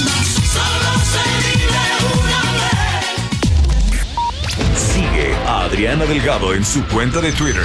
Sigue 4.76 5.34
a 5.46 5.62
Adriana 5.62 6.04
Delgado 6.04 6.54
en 6.54 6.64
su 6.64 6.84
cuenta 6.86 7.20
de 7.20 7.32
Twitter 7.32 7.64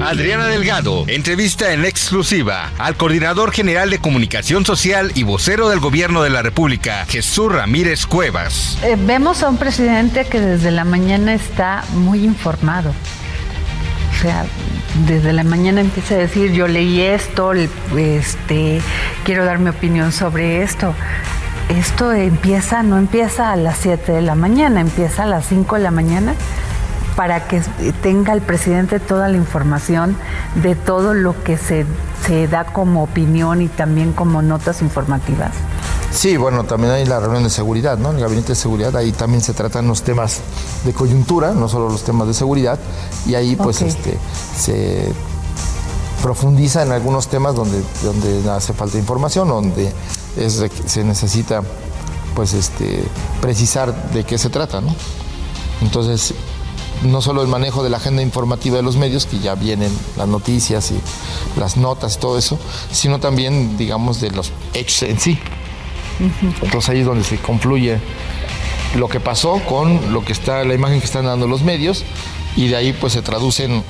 Adriana 0.00 0.46
Delgado 0.46 1.04
entrevista 1.08 1.72
en 1.72 1.84
exclusiva 1.84 2.70
al 2.78 2.96
coordinador 2.96 3.50
general 3.52 3.90
de 3.90 3.98
comunicación 3.98 4.64
social 4.64 5.10
y 5.14 5.24
vocero 5.24 5.68
del 5.68 5.80
gobierno 5.80 6.22
de 6.22 6.30
la 6.30 6.40
República, 6.42 7.04
Jesús 7.06 7.52
Ramírez 7.52 8.06
Cuevas. 8.06 8.78
Eh, 8.84 8.96
vemos 8.96 9.42
a 9.42 9.48
un 9.48 9.56
presidente 9.56 10.24
que 10.24 10.40
desde 10.40 10.70
la 10.70 10.84
mañana 10.84 11.34
está 11.34 11.84
muy 11.94 12.24
informado. 12.24 12.90
O 12.90 14.22
sea, 14.22 14.46
desde 15.06 15.32
la 15.32 15.44
mañana 15.44 15.80
empieza 15.80 16.14
a 16.14 16.18
decir, 16.18 16.52
yo 16.52 16.68
leí 16.68 17.00
esto, 17.00 17.52
este, 17.52 18.80
quiero 19.24 19.44
dar 19.44 19.58
mi 19.58 19.70
opinión 19.70 20.12
sobre 20.12 20.62
esto. 20.62 20.94
Esto 21.68 22.12
empieza, 22.12 22.82
no 22.82 22.98
empieza 22.98 23.52
a 23.52 23.56
las 23.56 23.78
7 23.78 24.12
de 24.12 24.22
la 24.22 24.34
mañana, 24.34 24.80
empieza 24.80 25.24
a 25.24 25.26
las 25.26 25.46
5 25.46 25.76
de 25.76 25.82
la 25.82 25.90
mañana 25.90 26.34
para 27.18 27.48
que 27.48 27.60
tenga 28.00 28.32
el 28.32 28.40
presidente 28.40 29.00
toda 29.00 29.26
la 29.26 29.36
información 29.36 30.16
de 30.62 30.76
todo 30.76 31.14
lo 31.14 31.42
que 31.42 31.58
se, 31.58 31.84
se 32.24 32.46
da 32.46 32.66
como 32.66 33.02
opinión 33.02 33.60
y 33.60 33.66
también 33.66 34.12
como 34.12 34.40
notas 34.40 34.82
informativas. 34.82 35.50
Sí, 36.12 36.36
bueno, 36.36 36.62
también 36.62 36.92
hay 36.92 37.06
la 37.06 37.18
reunión 37.18 37.42
de 37.42 37.50
seguridad, 37.50 37.98
¿no? 37.98 38.12
El 38.12 38.20
gabinete 38.20 38.50
de 38.50 38.54
seguridad, 38.54 38.94
ahí 38.94 39.10
también 39.10 39.42
se 39.42 39.52
tratan 39.52 39.88
los 39.88 40.02
temas 40.02 40.42
de 40.84 40.92
coyuntura, 40.92 41.54
no 41.54 41.68
solo 41.68 41.88
los 41.88 42.04
temas 42.04 42.28
de 42.28 42.34
seguridad, 42.34 42.78
y 43.26 43.34
ahí 43.34 43.56
pues 43.56 43.82
este 43.82 44.16
se 44.56 45.12
profundiza 46.22 46.84
en 46.84 46.92
algunos 46.92 47.26
temas 47.26 47.56
donde, 47.56 47.82
donde 48.04 48.48
hace 48.48 48.72
falta 48.74 48.96
información, 48.96 49.48
donde 49.48 49.92
es 50.36 50.64
se 50.86 51.02
necesita 51.02 51.62
pues 52.36 52.54
este 52.54 53.02
precisar 53.40 54.12
de 54.12 54.22
qué 54.22 54.38
se 54.38 54.50
trata, 54.50 54.80
¿no? 54.80 54.94
Entonces, 55.80 56.32
no 57.02 57.22
solo 57.22 57.42
el 57.42 57.48
manejo 57.48 57.82
de 57.82 57.90
la 57.90 57.98
agenda 57.98 58.22
informativa 58.22 58.76
de 58.76 58.82
los 58.82 58.96
medios, 58.96 59.26
que 59.26 59.38
ya 59.38 59.54
vienen 59.54 59.92
las 60.16 60.28
noticias 60.28 60.90
y 60.90 61.58
las 61.58 61.76
notas 61.76 62.16
y 62.16 62.20
todo 62.20 62.38
eso, 62.38 62.58
sino 62.90 63.20
también, 63.20 63.76
digamos, 63.76 64.20
de 64.20 64.30
los 64.30 64.52
hechos 64.74 65.02
en 65.02 65.18
sí. 65.18 65.38
Entonces 66.62 66.90
ahí 66.90 67.00
es 67.00 67.06
donde 67.06 67.24
se 67.24 67.38
confluye 67.38 68.00
lo 68.96 69.08
que 69.08 69.20
pasó 69.20 69.60
con 69.68 70.12
lo 70.12 70.24
que 70.24 70.32
está, 70.32 70.64
la 70.64 70.74
imagen 70.74 71.00
que 71.00 71.06
están 71.06 71.26
dando 71.26 71.46
los 71.46 71.62
medios, 71.62 72.04
y 72.56 72.68
de 72.68 72.76
ahí 72.76 72.92
pues 72.92 73.12
se 73.12 73.22
traducen 73.22 73.84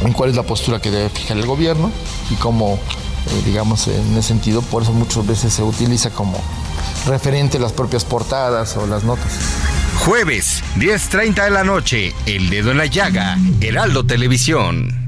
en 0.00 0.12
cuál 0.12 0.30
es 0.30 0.36
la 0.36 0.44
postura 0.44 0.80
que 0.80 0.90
debe 0.90 1.08
fijar 1.08 1.36
el 1.36 1.46
gobierno 1.46 1.90
y 2.30 2.34
cómo, 2.34 2.74
eh, 2.74 3.42
digamos, 3.44 3.88
en 3.88 4.12
ese 4.12 4.28
sentido, 4.28 4.62
por 4.62 4.82
eso 4.82 4.92
muchas 4.92 5.26
veces 5.26 5.52
se 5.52 5.62
utiliza 5.62 6.10
como 6.10 6.38
referente 7.06 7.58
las 7.58 7.72
propias 7.72 8.04
portadas 8.04 8.76
o 8.76 8.86
las 8.86 9.02
notas. 9.04 9.32
Jueves, 9.98 10.62
10.30 10.76 11.44
de 11.44 11.50
la 11.50 11.64
noche, 11.64 12.14
El 12.24 12.48
Dedo 12.50 12.70
en 12.70 12.78
la 12.78 12.86
Llaga, 12.86 13.36
Heraldo 13.60 14.06
Televisión. 14.06 15.07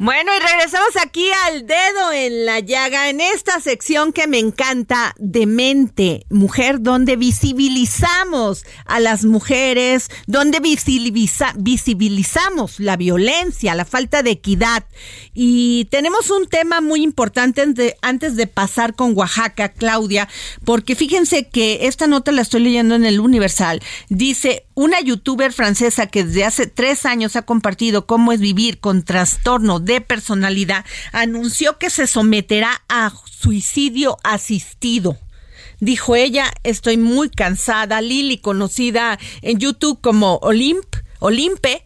Bueno, 0.00 0.30
y 0.36 0.40
regresamos 0.40 0.96
aquí 1.02 1.26
al 1.46 1.66
dedo 1.66 2.12
en 2.12 2.46
la 2.46 2.60
llaga, 2.60 3.08
en 3.10 3.20
esta 3.20 3.60
sección 3.60 4.12
que 4.12 4.26
me 4.26 4.38
encanta, 4.38 5.14
de 5.18 5.46
mente, 5.46 6.24
mujer, 6.30 6.80
donde 6.80 7.16
visibilizamos 7.16 8.64
a 8.86 9.00
las 9.00 9.24
mujeres, 9.24 10.08
donde 10.26 10.60
visibiliza- 10.60 11.52
visibilizamos 11.56 12.78
la 12.80 12.96
violencia, 12.96 13.74
la 13.74 13.84
falta 13.84 14.22
de 14.22 14.30
equidad. 14.30 14.84
Y 15.34 15.86
tenemos 15.86 16.30
un 16.30 16.46
tema 16.46 16.80
muy 16.80 17.02
importante 17.02 17.60
antes 17.62 17.74
de, 17.74 17.96
antes 18.02 18.36
de 18.36 18.46
pasar 18.46 18.94
con 18.94 19.16
Oaxaca, 19.16 19.70
Claudia, 19.72 20.28
porque 20.64 20.94
fíjense 20.94 21.48
que 21.48 21.80
esta 21.82 22.06
nota 22.06 22.32
la 22.32 22.42
estoy 22.42 22.60
leyendo 22.60 22.94
en 22.94 23.04
el 23.04 23.20
Universal. 23.20 23.82
Dice, 24.08 24.66
una 24.78 25.00
youtuber 25.00 25.52
francesa 25.52 26.06
que 26.06 26.22
desde 26.22 26.44
hace 26.44 26.68
tres 26.68 27.04
años 27.04 27.34
ha 27.34 27.42
compartido 27.42 28.06
cómo 28.06 28.30
es 28.30 28.38
vivir 28.38 28.78
con 28.78 29.02
trastorno 29.02 29.80
de 29.80 30.00
personalidad, 30.00 30.84
anunció 31.10 31.78
que 31.78 31.90
se 31.90 32.06
someterá 32.06 32.80
a 32.88 33.12
suicidio 33.28 34.18
asistido. 34.22 35.18
Dijo 35.80 36.14
ella, 36.14 36.52
estoy 36.62 36.96
muy 36.96 37.28
cansada. 37.28 38.00
Lili, 38.00 38.38
conocida 38.38 39.18
en 39.42 39.58
YouTube 39.58 40.00
como 40.00 40.36
Olimp, 40.42 40.86
Olimpe, 41.18 41.84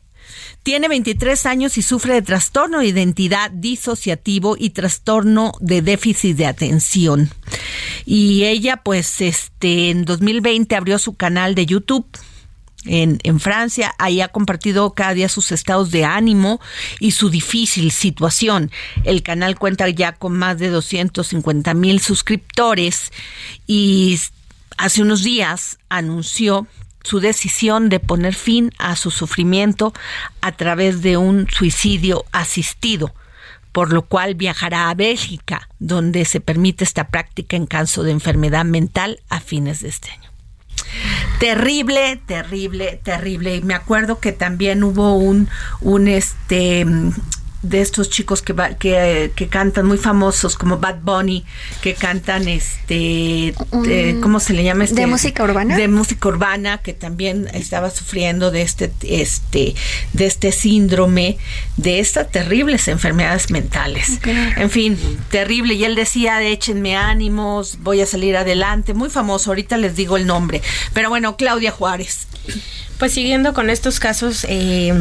tiene 0.62 0.86
23 0.88 1.46
años 1.46 1.78
y 1.78 1.82
sufre 1.82 2.12
de 2.12 2.20
trastorno 2.20 2.80
de 2.80 2.88
identidad 2.88 3.50
disociativo 3.52 4.54
y 4.58 4.70
trastorno 4.70 5.54
de 5.60 5.80
déficit 5.80 6.36
de 6.36 6.44
atención. 6.44 7.30
Y 8.04 8.44
ella, 8.44 8.82
pues, 8.82 9.22
este, 9.22 9.88
en 9.88 10.04
2020 10.04 10.76
abrió 10.76 10.98
su 10.98 11.14
canal 11.14 11.54
de 11.54 11.64
YouTube. 11.64 12.06
En, 12.84 13.18
en, 13.22 13.38
Francia. 13.38 13.94
Ahí 13.98 14.20
ha 14.20 14.28
compartido 14.28 14.92
cada 14.92 15.14
día 15.14 15.28
sus 15.28 15.52
estados 15.52 15.90
de 15.90 16.04
ánimo 16.04 16.60
y 16.98 17.12
su 17.12 17.30
difícil 17.30 17.92
situación. 17.92 18.70
El 19.04 19.22
canal 19.22 19.58
cuenta 19.58 19.88
ya 19.88 20.12
con 20.12 20.36
más 20.36 20.58
de 20.58 20.68
250 20.68 21.74
mil 21.74 22.00
suscriptores 22.00 23.12
y 23.66 24.18
hace 24.76 25.02
unos 25.02 25.22
días 25.22 25.78
anunció 25.88 26.66
su 27.04 27.20
decisión 27.20 27.88
de 27.88 28.00
poner 28.00 28.34
fin 28.34 28.72
a 28.78 28.96
su 28.96 29.10
sufrimiento 29.10 29.92
a 30.40 30.52
través 30.52 31.02
de 31.02 31.16
un 31.16 31.48
suicidio 31.50 32.24
asistido 32.32 33.14
por 33.72 33.92
lo 33.92 34.02
cual 34.02 34.34
viajará 34.34 34.90
a 34.90 34.94
Bélgica, 34.94 35.68
donde 35.78 36.24
se 36.26 36.40
permite 36.40 36.84
esta 36.84 37.08
práctica 37.08 37.56
en 37.56 37.66
caso 37.66 38.02
de 38.02 38.12
enfermedad 38.12 38.66
mental 38.66 39.20
a 39.30 39.40
fines 39.40 39.80
de 39.80 39.88
este 39.88 40.10
año. 40.10 40.31
Terrible, 41.38 42.20
terrible, 42.26 43.00
terrible. 43.02 43.56
Y 43.56 43.62
me 43.62 43.74
acuerdo 43.74 44.20
que 44.20 44.32
también 44.32 44.82
hubo 44.84 45.16
un, 45.16 45.48
un 45.80 46.08
este 46.08 46.86
de 47.62 47.80
estos 47.80 48.10
chicos 48.10 48.42
que, 48.42 48.54
que, 48.78 49.32
que, 49.34 49.48
cantan 49.48 49.86
muy 49.86 49.98
famosos 49.98 50.56
como 50.56 50.78
Bad 50.78 51.00
Bunny 51.02 51.44
que 51.80 51.94
cantan 51.94 52.48
este 52.48 53.54
de, 53.84 54.18
cómo 54.20 54.40
se 54.40 54.52
le 54.52 54.64
llama 54.64 54.84
este 54.84 55.02
de 55.02 55.06
música 55.06 55.44
urbana 55.44 55.76
de 55.76 55.86
música 55.86 56.28
urbana 56.28 56.78
que 56.78 56.92
también 56.92 57.48
estaba 57.54 57.90
sufriendo 57.90 58.50
de 58.50 58.62
este 58.62 58.92
este 59.02 59.74
de 60.12 60.26
este 60.26 60.50
síndrome 60.50 61.38
de 61.76 62.00
estas 62.00 62.30
terribles 62.30 62.88
enfermedades 62.88 63.50
mentales. 63.50 64.18
En 64.56 64.70
fin 64.70 64.98
terrible. 65.30 65.74
Y 65.74 65.84
él 65.84 65.94
decía 65.94 66.42
échenme 66.42 66.96
ánimos 66.96 67.78
voy 67.80 68.00
a 68.00 68.06
salir 68.06 68.36
adelante 68.36 68.94
muy 68.94 69.10
famoso 69.10 69.50
ahorita 69.50 69.76
les 69.76 69.94
digo 69.94 70.16
el 70.16 70.26
nombre. 70.26 70.62
Pero 70.92 71.08
bueno 71.10 71.36
Claudia 71.36 71.70
Juárez 71.70 72.26
Pues 73.02 73.14
siguiendo 73.14 73.52
con 73.52 73.68
estos 73.68 73.98
casos 73.98 74.46
eh, 74.48 74.94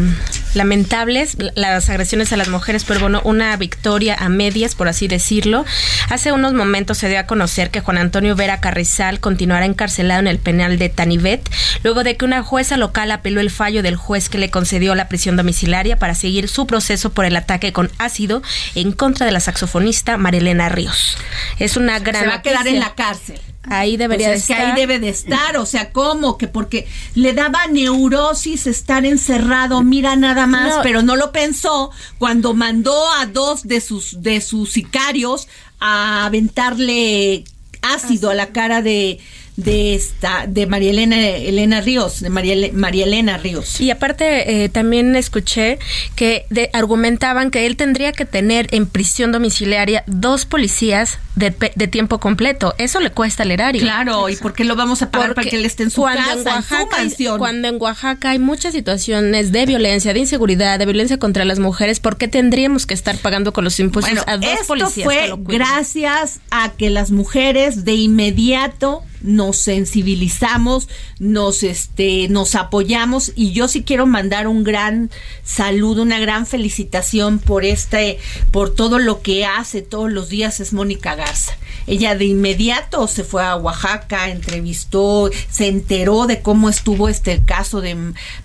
lamentables, 0.56 1.38
las 1.54 1.88
agresiones 1.88 2.34
a 2.34 2.36
las 2.36 2.50
mujeres, 2.50 2.84
pero 2.84 3.00
bueno, 3.00 3.22
una 3.24 3.56
victoria 3.58 4.16
a 4.16 4.28
medias, 4.28 4.74
por 4.74 4.88
así 4.88 5.08
decirlo. 5.08 5.66
Hace 6.10 6.32
unos 6.32 6.54
momentos 6.54 6.98
se 6.98 7.10
dio 7.10 7.20
a 7.20 7.28
conocer 7.28 7.70
que 7.70 7.80
Juan 7.80 8.00
Antonio 8.00 8.36
Vera 8.36 8.60
Carrizal 8.60 9.20
continuará 9.20 9.68
encarcelado 9.68 10.20
en 10.20 10.26
el 10.26 10.40
penal 10.40 10.80
de 10.80 10.90
Tanivet, 10.90 11.48
luego 11.84 12.04
de 12.04 12.18
que 12.18 12.26
una 12.26 12.42
jueza 12.42 12.76
local 12.76 13.12
apeló 13.12 13.40
el 13.40 13.52
fallo 13.52 13.84
del 13.84 13.98
juez 13.98 14.30
que 14.30 14.40
le 14.40 14.50
concedió 14.50 14.96
la 14.96 15.08
prisión 15.08 15.36
domiciliaria 15.36 15.96
para 15.96 16.16
seguir 16.16 16.48
su 16.48 16.66
proceso 16.66 17.12
por 17.12 17.26
el 17.26 17.36
ataque 17.36 17.72
con 17.72 17.92
ácido 18.00 18.42
en 18.74 18.94
contra 18.94 19.28
de 19.28 19.32
la 19.32 19.42
saxofonista 19.42 20.18
Marilena 20.18 20.70
Ríos. 20.70 21.20
Es 21.60 21.78
una 21.78 22.00
gran 22.00 22.24
se 22.24 22.28
va 22.30 22.36
a 22.38 22.42
quedar 22.42 22.68
en 22.68 22.80
la 22.80 22.96
cárcel 22.96 23.40
Ahí 23.64 23.96
debería 23.96 24.30
Pues 24.30 24.42
es 24.42 24.48
de 24.48 24.54
que 24.56 24.60
estar. 24.60 24.72
ahí 24.76 24.80
debe 24.82 25.00
de 25.00 25.10
estar, 25.10 25.58
o 25.58 25.66
sea, 25.68 25.92
¿cómo? 25.92 26.38
Que 26.38 26.48
porque 26.48 26.88
le 27.14 27.34
daba 27.34 27.68
neurosis 27.68 28.66
estar 28.66 29.06
encerrado, 29.06 29.84
mira 29.84 30.16
nada 30.16 30.48
más, 30.48 30.78
No. 30.78 30.82
pero 30.82 31.04
no 31.04 31.16
lo 31.16 31.32
pensó 31.32 31.92
cuando 32.18 32.54
mandó 32.56 32.96
a 33.20 33.28
dos 33.28 33.64
de 33.68 33.80
sus 33.80 34.22
de 34.24 34.42
sus 34.42 34.72
sicarios 34.72 35.48
a 35.80 36.26
aventarle 36.26 37.44
ácido 37.84 38.30
a 38.30 38.36
la 38.36 38.48
cara 38.48 38.82
de 38.82 39.20
de 39.58 39.96
esta 39.96 40.46
de 40.48 40.66
María 40.66 40.92
Elena 40.92 41.18
Elena 41.20 41.82
Ríos, 41.82 42.22
de 42.22 42.30
María, 42.30 42.56
María 42.74 43.04
Elena 43.06 43.38
Ríos. 43.38 43.80
Y 43.82 43.92
aparte, 43.92 44.64
eh, 44.64 44.70
también 44.70 45.16
escuché 45.16 45.78
que 46.16 46.46
de- 46.50 46.70
argumentaban 46.74 47.52
que 47.52 47.66
él 47.66 47.76
tendría 47.76 48.12
que 48.14 48.26
tener 48.26 48.68
en 48.74 48.86
prisión 48.88 49.32
domiciliaria 49.32 50.04
dos 50.08 50.46
policías 50.46 51.20
de, 51.36 51.54
de 51.76 51.88
tiempo 51.88 52.20
completo. 52.20 52.74
Eso 52.78 53.00
le 53.02 53.12
cuesta 53.12 53.44
al 53.44 53.52
erario. 53.52 53.82
Claro, 53.82 54.30
¿y 54.30 54.36
por 54.36 54.54
qué 54.54 54.64
lo 54.64 54.76
vamos 54.76 55.02
a 55.02 55.12
pagar 55.12 55.34
para 55.36 55.50
que 55.50 55.58
él 55.58 55.66
esté 55.66 55.84
en 55.84 55.90
su 55.92 56.02
cuando 56.02 56.22
casa, 56.22 56.32
en 56.34 56.40
en 56.40 56.44
su 56.44 56.74
Oaxaca, 56.74 56.96
hay- 56.98 57.06
mansión? 57.08 57.38
Cuando 57.38 57.68
en 57.68 57.82
Oaxaca 57.82 58.30
hay 58.32 58.40
muchas 58.40 58.74
situaciones 58.74 59.52
de 59.52 59.66
violencia, 59.66 60.14
de 60.14 60.20
inseguridad, 60.20 60.80
de 60.80 60.86
violencia 60.86 61.18
contra 61.18 61.46
las 61.46 61.60
mujeres, 61.60 62.00
¿por 62.00 62.18
qué 62.18 62.28
tendríamos 62.28 62.86
que 62.86 62.94
estar 62.94 63.18
pagando 63.18 63.54
con 63.54 63.64
los 63.64 63.80
impuestos 63.80 64.14
Bueno, 64.26 64.32
a 64.32 64.38
dos 64.38 64.54
esto 64.54 64.68
policías? 64.68 64.96
que 64.96 65.04
fue 65.04 65.28
lo 65.28 65.38
gracias 65.38 66.40
a 66.52 66.72
que 66.72 66.90
las 66.90 67.12
mujeres 67.12 67.86
de 67.86 67.94
inmediato 67.94 69.04
nos 69.24 69.58
sensibilizamos, 69.58 70.88
nos 71.20 71.64
este, 71.64 72.28
nos 72.30 72.56
apoyamos 72.56 73.32
y 73.36 73.52
yo 73.52 73.68
sí 73.68 73.84
quiero 73.84 74.06
mandar 74.08 74.48
un 74.48 74.64
gran 74.64 75.10
saludo, 75.44 76.02
una 76.04 76.20
gran 76.20 76.46
felicitación 76.46 77.40
por 77.40 77.64
este, 77.66 78.18
por 78.52 78.74
todo 78.74 79.00
lo 79.00 79.22
que 79.22 79.46
hace 79.46 79.82
todos 79.82 80.12
los 80.12 80.30
días 80.30 80.60
es 80.60 80.74
Mónica 80.74 81.16
Garza. 81.16 81.54
Ella 81.88 82.16
de 82.16 82.26
inmediato 82.26 83.08
se 83.08 83.24
fue 83.24 83.44
a 83.44 83.56
Oaxaca, 83.56 84.30
entrevistó, 84.30 85.30
se 85.50 85.68
enteró 85.68 86.28
de 86.28 86.42
cómo 86.42 86.70
estuvo 86.70 87.10
este 87.10 87.42
caso 87.44 87.82
de 87.82 87.98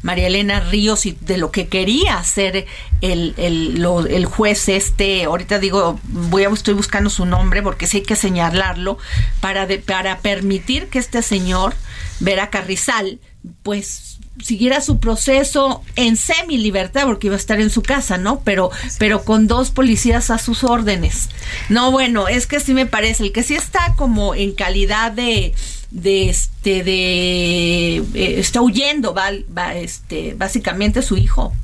María 0.03 0.29
Elena 0.29 0.61
Ríos 0.61 1.05
y 1.07 1.17
de 1.21 1.37
lo 1.37 1.51
que 1.51 1.69
quería 1.69 2.17
hacer 2.19 2.67
el, 3.03 3.35
el, 3.37 3.85
el 4.11 4.25
juez 4.27 4.69
este, 4.69 5.25
ahorita 5.25 5.59
digo, 5.59 6.01
voy 6.05 6.45
a, 6.45 6.49
estoy 6.49 6.75
buscando 6.75 7.11
su 7.11 7.27
nombre 7.27 7.62
porque 7.62 7.87
sí 7.87 7.99
hay 7.99 8.03
que 8.05 8.17
señalarlo, 8.17 8.97
para, 9.41 9.67
de- 9.67 9.79
para 9.79 10.19
permitir 10.21 10.65
que 10.88 10.98
este 10.98 11.22
señor, 11.22 11.74
Vera 12.20 12.50
Carrizal, 12.50 13.18
pues 13.62 14.18
siguiera 14.42 14.83
su 14.83 14.98
proceso 15.00 15.83
en 15.96 16.16
semi 16.18 16.59
libertad 16.59 17.05
porque 17.07 17.29
iba 17.29 17.37
a 17.37 17.38
estar 17.38 17.59
en 17.59 17.70
su 17.70 17.83
casa, 17.83 18.18
¿no? 18.18 18.40
Pero 18.40 18.70
pero 18.98 19.24
con 19.24 19.46
dos 19.46 19.70
policías 19.70 20.31
a 20.31 20.37
sus 20.38 20.62
órdenes. 20.62 21.31
No, 21.70 21.90
bueno, 21.90 22.29
es 22.29 22.46
que 22.46 22.61
sí 22.61 22.74
me 22.74 22.85
parece 22.85 23.22
el 23.24 23.33
que 23.33 23.42
sí 23.42 23.55
está 23.55 23.94
como 23.96 24.35
en 24.35 24.52
calidad 24.52 25.12
de 25.12 25.55
de 25.90 26.29
este 26.29 26.83
de 26.85 27.96
eh, 28.14 28.35
está 28.38 28.61
huyendo 28.61 29.14
va, 29.14 29.31
va 29.57 29.74
este 29.74 30.35
básicamente 30.35 31.00
su 31.00 31.16
hijo 31.16 31.55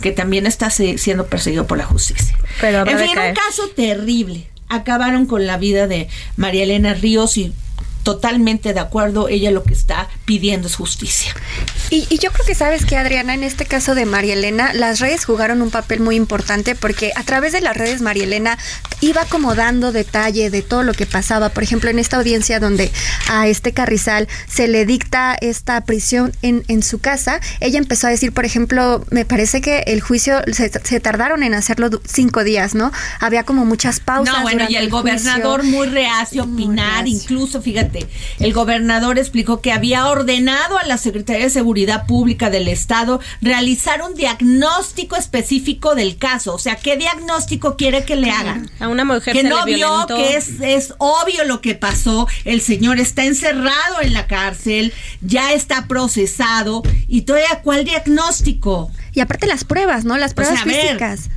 que 0.00 0.10
también 0.10 0.46
está 0.46 0.70
se- 0.70 0.98
siendo 0.98 1.26
perseguido 1.26 1.66
por 1.66 1.78
la 1.78 1.84
justicia. 1.84 2.36
Pero 2.60 2.86
en 2.86 2.98
fin, 2.98 3.10
un 3.10 3.34
caso 3.34 3.68
terrible. 3.76 4.48
Acabaron 4.68 5.26
con 5.26 5.46
la 5.46 5.56
vida 5.58 5.86
de 5.86 6.08
María 6.36 6.64
Elena 6.64 6.94
Ríos 6.94 7.36
y 7.38 7.52
totalmente 8.06 8.72
de 8.72 8.78
acuerdo, 8.78 9.26
ella 9.26 9.50
lo 9.50 9.64
que 9.64 9.72
está 9.72 10.08
pidiendo 10.26 10.66
es 10.68 10.74
justicia. 10.74 11.34
Y, 11.88 12.06
y 12.10 12.18
yo 12.18 12.30
creo 12.32 12.44
que 12.44 12.54
sabes 12.54 12.84
que 12.84 12.96
Adriana, 12.96 13.32
en 13.32 13.44
este 13.44 13.64
caso 13.64 13.94
de 13.94 14.04
María 14.04 14.34
Elena, 14.34 14.74
las 14.74 15.00
redes 15.00 15.24
jugaron 15.24 15.62
un 15.62 15.70
papel 15.70 16.00
muy 16.00 16.16
importante 16.16 16.74
porque 16.74 17.12
a 17.16 17.22
través 17.22 17.52
de 17.52 17.60
las 17.60 17.76
redes 17.76 18.02
María 18.02 18.24
Elena 18.24 18.58
iba 19.00 19.24
como 19.24 19.54
dando 19.54 19.92
detalle 19.92 20.50
de 20.50 20.62
todo 20.62 20.82
lo 20.82 20.92
que 20.92 21.06
pasaba. 21.06 21.48
Por 21.50 21.62
ejemplo, 21.62 21.88
en 21.88 21.98
esta 21.98 22.16
audiencia 22.16 22.60
donde 22.60 22.90
a 23.28 23.46
este 23.46 23.72
Carrizal 23.72 24.28
se 24.48 24.68
le 24.68 24.84
dicta 24.84 25.36
esta 25.40 25.80
prisión 25.84 26.32
en, 26.42 26.64
en 26.66 26.82
su 26.82 26.98
casa, 26.98 27.40
ella 27.60 27.78
empezó 27.78 28.08
a 28.08 28.10
decir, 28.10 28.32
por 28.32 28.44
ejemplo, 28.44 29.04
me 29.10 29.24
parece 29.24 29.60
que 29.60 29.84
el 29.86 30.00
juicio 30.00 30.42
se, 30.52 30.70
se 30.70 31.00
tardaron 31.00 31.44
en 31.44 31.54
hacerlo 31.54 31.88
cinco 32.04 32.42
días, 32.42 32.74
¿no? 32.74 32.90
Había 33.20 33.44
como 33.44 33.64
muchas 33.64 34.00
pausas. 34.00 34.34
No, 34.34 34.42
bueno, 34.42 34.66
y 34.68 34.74
el 34.74 34.90
gobernador 34.90 35.62
muy 35.62 35.86
reacio 35.86 36.42
a 36.42 36.46
opinar, 36.46 37.06
incluso, 37.06 37.62
fíjate, 37.62 38.06
el 38.40 38.52
gobernador 38.52 39.18
explicó 39.18 39.60
que 39.60 39.70
había 39.70 40.08
ordenado 40.16 40.78
a 40.78 40.86
la 40.86 40.98
Secretaría 40.98 41.44
de 41.44 41.50
Seguridad 41.50 42.06
Pública 42.06 42.50
del 42.50 42.68
Estado 42.68 43.20
realizar 43.40 44.02
un 44.02 44.14
diagnóstico 44.14 45.16
específico 45.16 45.94
del 45.94 46.16
caso. 46.16 46.54
O 46.54 46.58
sea, 46.58 46.76
¿qué 46.76 46.96
diagnóstico 46.96 47.76
quiere 47.76 48.04
que 48.04 48.16
le 48.16 48.30
hagan? 48.30 48.70
A 48.80 48.88
una 48.88 49.04
mujer 49.04 49.34
que 49.34 49.42
se 49.42 49.48
no 49.48 49.64
le 49.64 49.74
vio 49.74 50.06
que 50.06 50.36
es, 50.36 50.60
es 50.60 50.94
obvio 50.98 51.44
lo 51.44 51.60
que 51.60 51.74
pasó. 51.74 52.28
El 52.44 52.60
señor 52.60 52.98
está 52.98 53.24
encerrado 53.24 54.00
en 54.02 54.12
la 54.12 54.26
cárcel, 54.26 54.92
ya 55.20 55.52
está 55.52 55.86
procesado. 55.86 56.82
¿Y 57.08 57.22
todavía 57.22 57.60
cuál 57.62 57.84
diagnóstico? 57.84 58.90
Y 59.12 59.20
aparte 59.20 59.46
las 59.46 59.64
pruebas, 59.64 60.04
¿no? 60.04 60.16
Las 60.16 60.34
pruebas 60.34 60.60
O 60.60 60.64
sea, 60.64 60.72
a 60.72 60.76
ver, 60.76 60.86
físicas. 60.86 61.30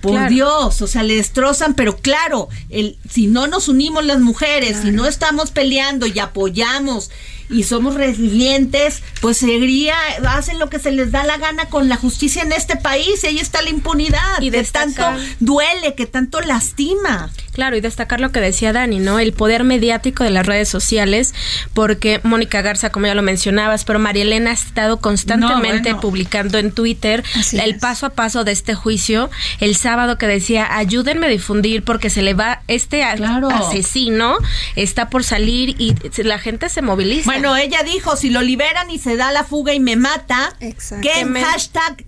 Por 0.00 0.12
Claro. 0.12 0.28
Dios, 0.34 0.82
o 0.82 0.86
sea, 0.86 1.02
le 1.02 1.16
destrozan, 1.16 1.72
pero 1.72 1.96
claro, 1.96 2.50
el, 2.68 2.98
si 3.08 3.26
no 3.26 3.46
nos 3.46 3.68
unimos 3.68 4.04
las 4.04 4.20
mujeres, 4.20 4.78
si 4.82 4.90
no 4.90 5.06
estamos 5.06 5.50
peleando 5.50 6.06
y 6.06 6.18
apoyamos 6.18 7.10
y 7.50 7.64
somos 7.64 7.94
resilientes, 7.94 9.02
pues 9.20 9.36
seguiría, 9.38 9.94
hacen 10.28 10.58
lo 10.58 10.68
que 10.70 10.78
se 10.78 10.90
les 10.92 11.10
da 11.12 11.24
la 11.24 11.36
gana 11.38 11.66
con 11.66 11.88
la 11.88 11.96
justicia 11.96 12.42
en 12.42 12.52
este 12.52 12.76
país 12.76 13.22
y 13.24 13.26
ahí 13.28 13.38
está 13.38 13.62
la 13.62 13.70
impunidad, 13.70 14.40
Y 14.40 14.50
destacar- 14.50 14.94
tanto 14.94 15.22
duele, 15.40 15.94
que 15.94 16.06
tanto 16.06 16.40
lastima. 16.40 17.30
Claro, 17.52 17.76
y 17.76 17.80
destacar 17.80 18.20
lo 18.20 18.32
que 18.32 18.40
decía 18.40 18.72
Dani, 18.72 18.98
¿no? 18.98 19.18
El 19.20 19.32
poder 19.32 19.62
mediático 19.62 20.24
de 20.24 20.30
las 20.30 20.44
redes 20.44 20.68
sociales, 20.68 21.34
porque 21.72 22.20
Mónica 22.24 22.62
Garza, 22.62 22.90
como 22.90 23.06
ya 23.06 23.14
lo 23.14 23.22
mencionabas, 23.22 23.84
pero 23.84 23.98
María 24.00 24.22
Elena 24.22 24.50
ha 24.50 24.54
estado 24.54 24.98
constantemente 24.98 25.90
No, 25.90 25.96
bueno. 25.96 26.00
publicando 26.00 26.58
en 26.58 26.72
Twitter 26.72 27.22
Así 27.36 27.58
el 27.60 27.72
es. 27.74 27.80
paso 27.80 28.06
a 28.06 28.10
paso 28.10 28.42
de 28.44 28.50
este 28.52 28.74
juicio. 28.74 29.30
El 29.60 29.76
sábado 29.76 30.18
que 30.18 30.26
decía, 30.26 30.66
ayúdenme 30.76 31.26
a 31.26 31.28
difundir 31.30 31.84
porque 31.84 32.10
se 32.10 32.22
le 32.22 32.34
va, 32.34 32.62
este 32.66 33.04
Claro. 33.16 33.50
asesino 33.50 34.36
está 34.74 35.08
por 35.08 35.22
salir 35.22 35.76
y 35.78 35.94
la 36.22 36.38
gente 36.38 36.68
se 36.68 36.82
moviliza. 36.82 37.26
Bueno, 37.26 37.33
ella 37.56 37.82
dijo, 37.82 38.16
si 38.16 38.30
lo 38.30 38.42
liberan 38.42 38.90
y 38.90 38.98
se 38.98 39.16
da 39.16 39.32
la 39.32 39.44
fuga 39.44 39.74
y 39.74 39.80
me 39.80 39.96
mata, 39.96 40.54
Exacto. 40.60 41.06
que 41.08 41.24
hashtag 41.42 42.04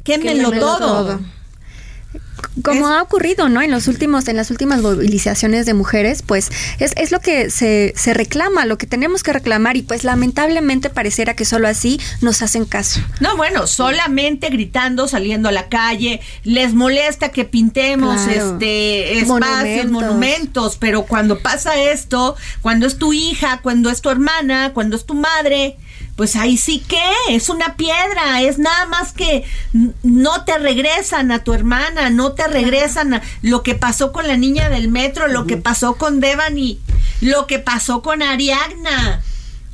todo. 0.52 0.78
todo. 0.78 1.20
Como 2.62 2.88
ha 2.88 3.02
ocurrido, 3.02 3.48
¿no? 3.48 3.60
En 3.62 3.70
los 3.70 3.86
últimos, 3.88 4.28
en 4.28 4.36
las 4.36 4.50
últimas 4.50 4.80
movilizaciones 4.80 5.66
de 5.66 5.74
mujeres, 5.74 6.22
pues 6.22 6.50
es, 6.78 6.92
es 6.96 7.12
lo 7.12 7.20
que 7.20 7.50
se, 7.50 7.92
se 7.96 8.14
reclama, 8.14 8.64
lo 8.64 8.78
que 8.78 8.86
tenemos 8.86 9.22
que 9.22 9.32
reclamar, 9.32 9.76
y 9.76 9.82
pues 9.82 10.04
lamentablemente 10.04 10.88
pareciera 10.90 11.34
que 11.34 11.44
solo 11.44 11.68
así 11.68 12.00
nos 12.22 12.42
hacen 12.42 12.64
caso. 12.64 13.00
No, 13.20 13.36
bueno, 13.36 13.66
solamente 13.66 14.48
gritando, 14.48 15.06
saliendo 15.08 15.48
a 15.48 15.52
la 15.52 15.68
calle, 15.68 16.20
les 16.44 16.74
molesta 16.74 17.30
que 17.30 17.44
pintemos 17.44 18.22
Claro. 18.22 18.54
este 18.54 19.18
espacios, 19.18 19.26
Monumentos. 19.86 19.90
monumentos, 19.92 20.76
pero 20.78 21.02
cuando 21.04 21.38
pasa 21.40 21.76
esto, 21.80 22.36
cuando 22.62 22.86
es 22.86 22.96
tu 22.98 23.12
hija, 23.12 23.60
cuando 23.62 23.90
es 23.90 24.00
tu 24.00 24.10
hermana, 24.10 24.72
cuando 24.72 24.96
es 24.96 25.04
tu 25.04 25.14
madre, 25.14 25.76
pues 26.16 26.34
ahí 26.34 26.56
sí 26.56 26.80
que 26.80 27.02
es 27.28 27.50
una 27.50 27.76
piedra, 27.76 28.40
es 28.40 28.58
nada 28.58 28.86
más 28.86 29.12
que 29.12 29.44
no 30.02 30.44
te 30.44 30.58
regresan 30.58 31.30
a 31.30 31.44
tu 31.44 31.52
hermana, 31.52 32.08
no 32.08 32.32
te 32.32 32.48
regresan 32.48 33.14
a 33.14 33.22
lo 33.42 33.62
que 33.62 33.74
pasó 33.74 34.12
con 34.12 34.26
la 34.26 34.38
niña 34.38 34.70
del 34.70 34.88
metro, 34.88 35.28
lo 35.28 35.46
que 35.46 35.58
pasó 35.58 35.96
con 35.96 36.20
Devani, 36.20 36.80
lo 37.20 37.46
que 37.46 37.58
pasó 37.58 38.00
con 38.00 38.22
Ariagna. 38.22 39.22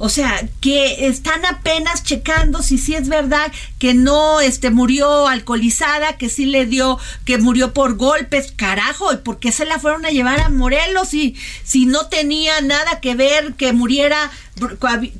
O 0.04 0.08
sea, 0.08 0.48
que 0.60 1.06
están 1.06 1.44
apenas 1.46 2.02
checando 2.02 2.60
si 2.60 2.76
sí 2.76 2.96
es 2.96 3.08
verdad 3.08 3.52
que 3.78 3.94
no 3.94 4.40
este 4.40 4.70
murió 4.70 5.28
alcoholizada, 5.28 6.16
que 6.16 6.28
sí 6.28 6.44
le 6.44 6.66
dio, 6.66 6.98
que 7.24 7.38
murió 7.38 7.72
por 7.72 7.94
golpes, 7.96 8.52
carajo, 8.56 9.12
¿y 9.12 9.18
por 9.18 9.38
qué 9.38 9.52
se 9.52 9.64
la 9.64 9.78
fueron 9.78 10.04
a 10.04 10.10
llevar 10.10 10.40
a 10.40 10.48
Morelos 10.48 11.10
si, 11.10 11.36
si 11.62 11.86
no 11.86 12.06
tenía 12.08 12.60
nada 12.62 12.98
que 13.00 13.14
ver 13.14 13.54
que 13.54 13.72
muriera 13.72 14.32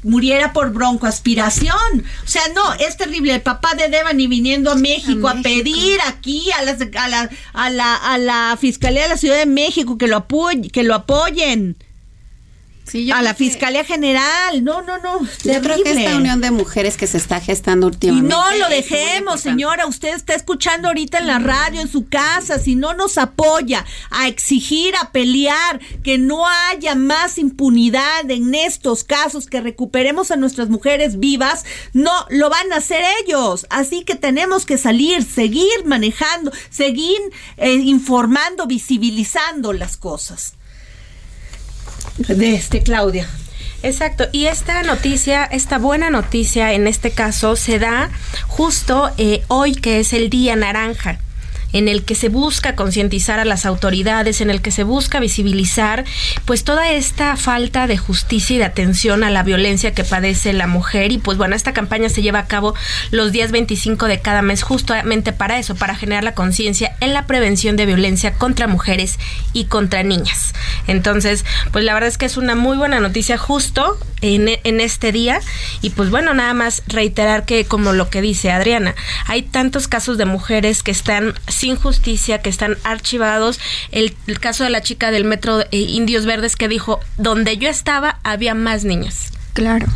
muriera 0.03 0.53
por 0.53 0.72
broncoaspiración? 0.72 2.05
O 2.24 2.28
sea, 2.28 2.43
no, 2.55 2.74
es 2.74 2.97
terrible. 2.97 3.35
El 3.35 3.43
papá 3.43 3.74
de 3.74 3.89
Devani 3.89 4.26
viniendo 4.26 4.72
a 4.72 4.74
México 4.74 5.28
a, 5.28 5.35
México. 5.35 5.49
pedir 5.62 5.99
aquí 6.07 6.51
a, 6.59 6.62
las, 6.64 6.78
a, 6.80 7.09
la, 7.09 7.30
a, 7.53 7.70
la, 7.70 7.95
a 7.95 8.18
la 8.18 8.59
Fiscalía 8.61 9.03
de 9.05 9.11
la 9.11 9.16
Ciudad 9.16 9.37
de 9.37 9.47
México 9.47 9.97
que 9.97 10.09
lo, 10.09 10.16
apoy- 10.26 10.70
que 10.72 10.83
lo 10.83 10.95
apoyen. 10.95 11.76
Sí, 12.93 13.07
yo 13.07 13.14
a 13.14 13.22
la 13.22 13.32
que- 13.32 13.45
Fiscalía 13.47 13.84
General. 13.84 14.62
No, 14.62 14.82
no, 14.82 14.99
no. 14.99 15.20
Yo 15.45 15.61
creo 15.62 15.82
que 15.82 15.93
esta 15.93 16.16
unión 16.16 16.43
de 16.43 16.51
mujeres 16.51 16.99
que 16.99 17.07
se 17.07 17.16
está 17.16 17.40
gestando 17.40 17.86
Y 17.86 17.90
últimamente. 17.90 18.28
no 18.34 18.57
lo 18.59 18.68
dejemos, 18.68 19.40
señora. 19.40 19.86
Usted 19.86 20.14
está 20.14 20.34
escuchando 20.34 20.88
ahorita 20.88 21.18
en 21.18 21.26
la 21.26 21.38
radio, 21.38 21.80
en 21.80 21.88
su 21.88 22.07
casa. 22.09 22.59
Si 22.59 22.76
no 22.76 22.93
nos 22.93 23.16
apoya 23.16 23.86
a 24.11 24.28
exigir, 24.28 24.95
a 25.01 25.11
pelear, 25.11 25.80
que 26.03 26.18
no 26.18 26.45
haya 26.47 26.95
más 26.95 27.38
impunidad 27.38 28.30
en 28.30 28.55
estos 28.55 29.05
casos, 29.05 29.47
que 29.47 29.62
recuperemos 29.62 30.30
a 30.30 30.36
nuestras 30.36 30.68
mujeres 30.68 31.18
vivas, 31.18 31.64
no 31.95 32.12
lo 32.28 32.51
van 32.51 32.72
a 32.74 32.76
hacer 32.76 33.03
ellos. 33.24 33.66
Así 33.70 34.05
que 34.05 34.16
tenemos 34.16 34.66
que 34.66 34.76
salir, 34.76 35.22
seguir 35.24 35.86
manejando, 35.86 36.53
seguir 36.68 37.18
eh, 37.57 37.72
informando, 37.72 38.66
visibilizando 38.66 39.72
las 39.72 39.97
cosas. 39.97 40.57
De 42.17 42.55
este, 42.55 42.83
Claudia. 42.83 43.29
Exacto, 43.83 44.27
y 44.31 44.47
esta 44.47 44.83
noticia, 44.85 45.45
esta 45.45 45.79
buena 45.79 46.09
noticia 46.09 46.73
en 46.73 46.87
este 46.87 47.11
caso 47.11 47.57
se 47.57 47.81
da 47.81 48.11
justo 48.47 49.11
eh, 49.19 49.43
hoy 49.49 49.75
que 49.75 49.99
es 49.99 50.13
el 50.13 50.31
Día 50.31 50.55
Naranja 50.55 51.19
en 51.73 51.89
el 51.89 52.05
que 52.05 52.14
se 52.14 52.29
busca 52.29 52.75
concientizar 52.75 53.39
a 53.39 53.45
las 53.45 53.66
autoridades, 53.66 54.41
en 54.41 54.51
el 54.51 54.62
que 54.62 54.70
se 54.70 54.85
busca 54.85 55.20
visibilizar 55.20 56.05
pues 56.45 56.64
toda 56.64 56.93
esta 56.93 57.37
falta 57.37 57.87
de 57.87 57.99
justicia 57.99 58.57
y 58.57 58.59
de 58.59 58.64
atención 58.64 59.25
a 59.25 59.31
la 59.31 59.43
violencia 59.43 59.95
que 59.95 60.05
padece 60.05 60.53
la 60.53 60.66
mujer 60.66 61.12
y 61.12 61.18
pues 61.18 61.39
bueno, 61.39 61.57
esta 61.57 61.73
campaña 61.73 62.09
se 62.09 62.23
lleva 62.23 62.41
a 62.41 62.47
cabo 62.47 62.75
los 63.11 63.33
días 63.33 63.51
25 63.51 64.07
de 64.07 64.20
cada 64.20 64.43
mes 64.43 64.62
justamente 64.62 65.33
para 65.33 65.59
eso, 65.59 65.75
para 65.75 65.95
generar 65.95 66.25
la 66.25 66.35
conciencia 66.35 66.97
en 67.01 67.12
la 67.12 67.27
prevención 67.27 67.77
de 67.77 67.87
violencia 67.87 68.35
contra 68.35 68.66
mujeres 68.66 69.18
y 69.53 69.64
contra 69.64 70.03
niñas. 70.03 70.53
Entonces, 70.87 71.45
pues 71.73 71.85
la 71.85 71.95
verdad 71.95 72.09
es 72.09 72.18
que 72.18 72.27
es 72.27 72.37
una 72.37 72.55
muy 72.55 72.77
buena 72.77 73.01
noticia 73.01 73.39
justo 73.39 73.99
en, 74.20 74.49
en 74.62 74.81
este 74.81 75.12
día 75.12 75.41
y 75.81 75.91
pues 75.91 76.11
bueno, 76.11 76.35
nada 76.35 76.55
más 76.55 76.83
reiterar 76.87 77.45
que 77.45 77.64
como 77.64 77.93
lo 77.93 78.11
que 78.11 78.20
dice 78.23 78.51
Adriana, 78.51 78.95
hay 79.27 79.43
tantos 79.43 79.89
casos 79.89 80.18
de 80.18 80.25
mujeres 80.25 80.83
que 80.83 80.91
están 80.91 81.35
sin 81.63 81.77
justicia, 81.77 82.43
que 82.43 82.51
están 82.51 82.77
archivados. 82.83 83.61
El, 83.93 84.17
el 84.27 84.41
caso 84.41 84.65
de 84.65 84.71
la 84.71 84.83
chica 84.83 85.13
del 85.13 85.25
metro 85.25 85.61
eh, 85.61 85.69
Indios 85.71 86.27
Verdes 86.27 86.57
que 86.57 86.67
dijo, 86.67 86.99
donde 87.19 87.57
yo 87.57 87.69
estaba 87.69 88.19
había 88.25 88.55
más 88.55 88.83
niñas. 88.85 89.31
Claro. 89.53 89.87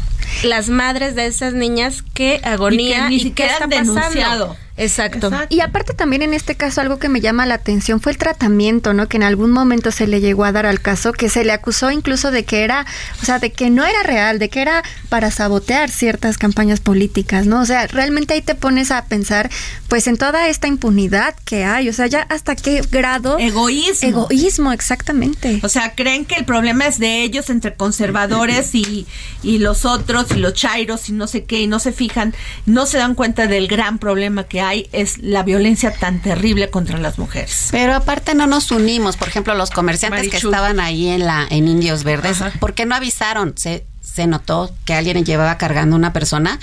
Las 0.45 0.69
madres 0.69 1.17
de 1.17 1.27
esas 1.27 1.55
niñas, 1.55 2.05
qué 2.15 2.41
agonía 2.45 3.09
ni 3.09 3.17
y, 3.17 3.31
qué 3.33 3.47
está 3.47 3.65
han 3.65 3.71
pasando. 3.71 4.57
Exacto. 4.77 5.31
Y 5.49 5.61
aparte 5.61 5.95
también 5.95 6.23
en 6.23 6.35
este 6.35 6.55
caso 6.55 6.81
algo 6.81 6.99
que 6.99 7.09
me 7.09 7.21
llama 7.21 7.47
la 7.47 7.55
atención 7.55 8.01
fue 8.01 8.13
el 8.13 8.19
tratamiento, 8.19 8.93
¿no? 8.93 9.09
Que 9.09 9.17
en 9.17 9.23
algún 9.23 9.51
momento 9.51 9.91
se 9.91 10.07
le 10.07 10.21
llegó 10.21 10.45
a 10.45 10.53
dar 10.53 10.67
al 10.67 10.81
caso, 10.81 11.13
que 11.13 11.29
se 11.29 11.45
le 11.45 11.53
acusó 11.53 11.91
incluso 11.91 12.31
de 12.31 12.45
que 12.45 12.63
era, 12.63 12.85
o 13.23 13.25
sea, 13.25 13.39
de 13.39 13.53
que 13.53 13.71
no 13.71 13.85
era 13.85 14.03
real, 14.03 14.39
de 14.39 14.49
que 14.49 14.61
era 14.61 14.83
para 15.09 15.31
sabotear 15.31 15.91
ciertas 15.91 16.37
campañas 16.39 16.81
políticas, 16.81 17.47
¿no? 17.47 17.61
O 17.61 17.67
sea, 17.67 17.87
realmente 17.87 18.35
ahí 18.35 18.43
te 18.43 18.55
pones 18.55 18.91
a 18.91 19.07
pensar, 19.07 19.51
pues 19.89 20.07
en 20.07 20.19
toda 20.19 20.49
esta 20.49 20.69
impunidad 20.69 21.35
que 21.45 21.65
hay, 21.65 21.89
o 21.89 21.93
sea, 21.93 22.07
ya 22.07 22.23
hasta 22.23 22.55
qué 22.55 22.83
grado... 22.91 23.39
Egoísmo. 23.39 24.09
Egoísmo, 24.09 24.73
exactamente. 24.73 25.61
O 25.63 25.69
sea, 25.69 25.95
creen 25.95 26.25
que 26.27 26.35
el 26.35 26.45
problema 26.45 26.87
es 26.87 26.99
de 26.99 27.23
ellos 27.23 27.51
entre 27.51 27.75
conservadores 27.75 28.75
y, 28.75 29.07
y 29.43 29.59
los 29.59 29.85
otros 29.85 30.27
y 30.33 30.39
los 30.39 30.53
chairos 30.53 31.09
y 31.09 31.13
no 31.13 31.27
sé 31.27 31.45
qué 31.45 31.61
y 31.61 31.67
no 31.67 31.79
se 31.79 31.93
fijan, 31.93 32.35
no 32.67 32.85
se 32.87 32.99
dan 32.99 33.15
cuenta 33.15 33.47
del 33.47 33.69
gran 33.69 33.99
problema 33.99 34.45
que 34.45 34.61
hay, 34.61 34.66
es 34.93 35.19
la 35.19 35.43
violencia 35.43 35.93
tan 35.93 36.21
terrible 36.21 36.71
contra 36.71 36.99
las 36.99 37.19
mujeres. 37.19 37.69
Pero 37.71 37.95
aparte 37.95 38.35
no 38.35 38.47
nos 38.47 38.71
unimos, 38.71 39.17
por 39.17 39.29
ejemplo, 39.29 39.55
los 39.55 39.71
comerciantes 39.71 40.29
que 40.29 40.37
estaban 40.37 40.81
ahí 40.81 41.09
en 41.09 41.27
la 41.27 41.47
en 41.49 41.69
Indios 41.69 42.05
Verdes, 42.05 42.39
¿por 42.61 42.75
qué 42.75 42.87
no 42.87 42.95
avisaron? 42.95 43.55
Se, 43.57 43.85
se 44.03 44.27
notó 44.27 44.75
que 44.85 44.95
alguien 44.95 45.25
llevaba 45.25 45.59
cargando 45.59 45.97
una 45.97 46.13
persona, 46.13 46.59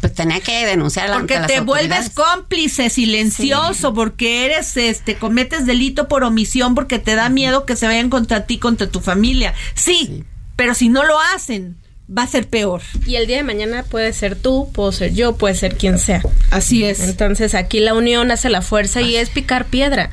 pues 0.00 0.14
tenía 0.14 0.40
que 0.40 0.66
denunciar 0.66 1.12
Porque 1.12 1.38
te 1.46 1.60
vuelves 1.60 2.10
cómplice, 2.10 2.90
silencioso, 2.90 3.94
porque 3.94 4.46
eres, 4.46 4.76
este, 4.76 5.16
cometes 5.16 5.64
delito 5.64 6.08
por 6.08 6.24
omisión, 6.24 6.74
porque 6.74 6.98
te 6.98 7.14
da 7.14 7.28
miedo 7.28 7.66
que 7.66 7.76
se 7.76 7.86
vayan 7.86 8.10
contra 8.10 8.44
ti, 8.44 8.58
contra 8.58 8.88
tu 8.88 9.00
familia. 9.00 9.54
Sí, 9.74 10.24
pero 10.56 10.74
si 10.74 10.88
no 10.88 11.04
lo 11.04 11.18
hacen, 11.34 11.76
va 12.08 12.22
a 12.22 12.26
ser 12.26 12.48
peor. 12.48 12.82
Y 13.06 13.16
el 13.16 13.26
día 13.26 13.38
de 13.38 13.42
mañana 13.42 13.84
puede 13.84 14.12
ser 14.12 14.36
tú, 14.36 14.70
puedo 14.72 14.92
ser 14.92 15.14
yo, 15.14 15.36
puede 15.36 15.54
ser 15.54 15.76
quien 15.76 15.98
sea. 15.98 16.22
Así 16.50 16.84
es. 16.84 17.00
Entonces 17.00 17.54
aquí 17.54 17.80
la 17.80 17.94
unión 17.94 18.30
hace 18.30 18.50
la 18.50 18.62
fuerza 18.62 19.00
y 19.00 19.16
es 19.16 19.30
picar 19.30 19.66
piedra. 19.66 20.10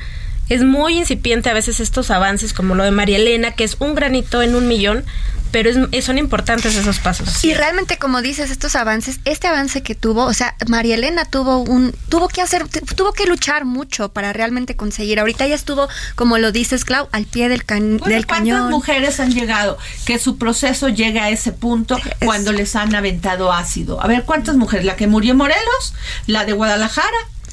Es 0.50 0.62
muy 0.62 0.98
incipiente 0.98 1.48
a 1.48 1.54
veces 1.54 1.80
estos 1.80 2.10
avances 2.10 2.52
como 2.52 2.74
lo 2.74 2.84
de 2.84 2.90
María 2.90 3.16
Elena, 3.16 3.52
que 3.52 3.64
es 3.64 3.76
un 3.78 3.94
granito 3.94 4.42
en 4.42 4.54
un 4.54 4.68
millón, 4.68 5.04
pero 5.52 5.68
es- 5.70 5.78
es- 5.92 6.04
son 6.04 6.18
importantes 6.18 6.76
esos 6.76 6.98
pasos. 7.00 7.42
Y 7.44 7.54
realmente, 7.54 7.98
como 7.98 8.20
dices, 8.22 8.50
estos 8.50 8.76
avances, 8.76 9.18
este 9.24 9.48
avance 9.48 9.82
que 9.82 9.94
tuvo, 9.96 10.24
o 10.24 10.32
sea, 10.34 10.54
María 10.68 10.94
Elena 10.96 11.24
tuvo 11.24 11.58
un, 11.58 11.92
tuvo 12.08 12.28
que 12.28 12.40
hacer, 12.40 12.66
tuvo 12.96 13.12
que 13.12 13.26
luchar 13.26 13.64
mucho 13.64 14.10
para 14.12 14.32
realmente 14.32 14.76
conseguir. 14.76 15.18
Ahorita 15.18 15.46
ya 15.46 15.54
estuvo, 15.56 15.88
como 16.14 16.38
lo 16.38 16.52
dices, 16.52 16.84
Clau, 16.84 17.08
al 17.12 17.24
pie 17.26 17.48
del, 17.48 17.64
can- 17.64 17.96
Bueno, 17.98 18.14
del 18.14 18.26
¿Cuántas 18.26 18.48
cañón. 18.54 18.70
mujeres 18.70 19.18
han 19.20 19.32
llegado 19.32 19.76
que 20.04 20.18
su 20.20 20.36
proceso 20.38 20.88
llega 20.88 21.24
a 21.24 21.30
ese 21.30 21.50
punto 21.52 21.98
cuando 22.24 22.52
les 22.52 22.76
han 22.76 22.94
aventado 22.94 23.52
ácido? 23.52 24.00
A 24.02 24.06
ver, 24.06 24.22
¿cuántas 24.24 24.56
mujeres? 24.56 24.84
¿La 24.84 24.94
que 24.96 25.06
murió 25.08 25.32
en 25.32 25.38
Morelos? 25.38 25.94
¿La 26.26 26.44
de 26.44 26.52
Guadalajara? 26.52 27.08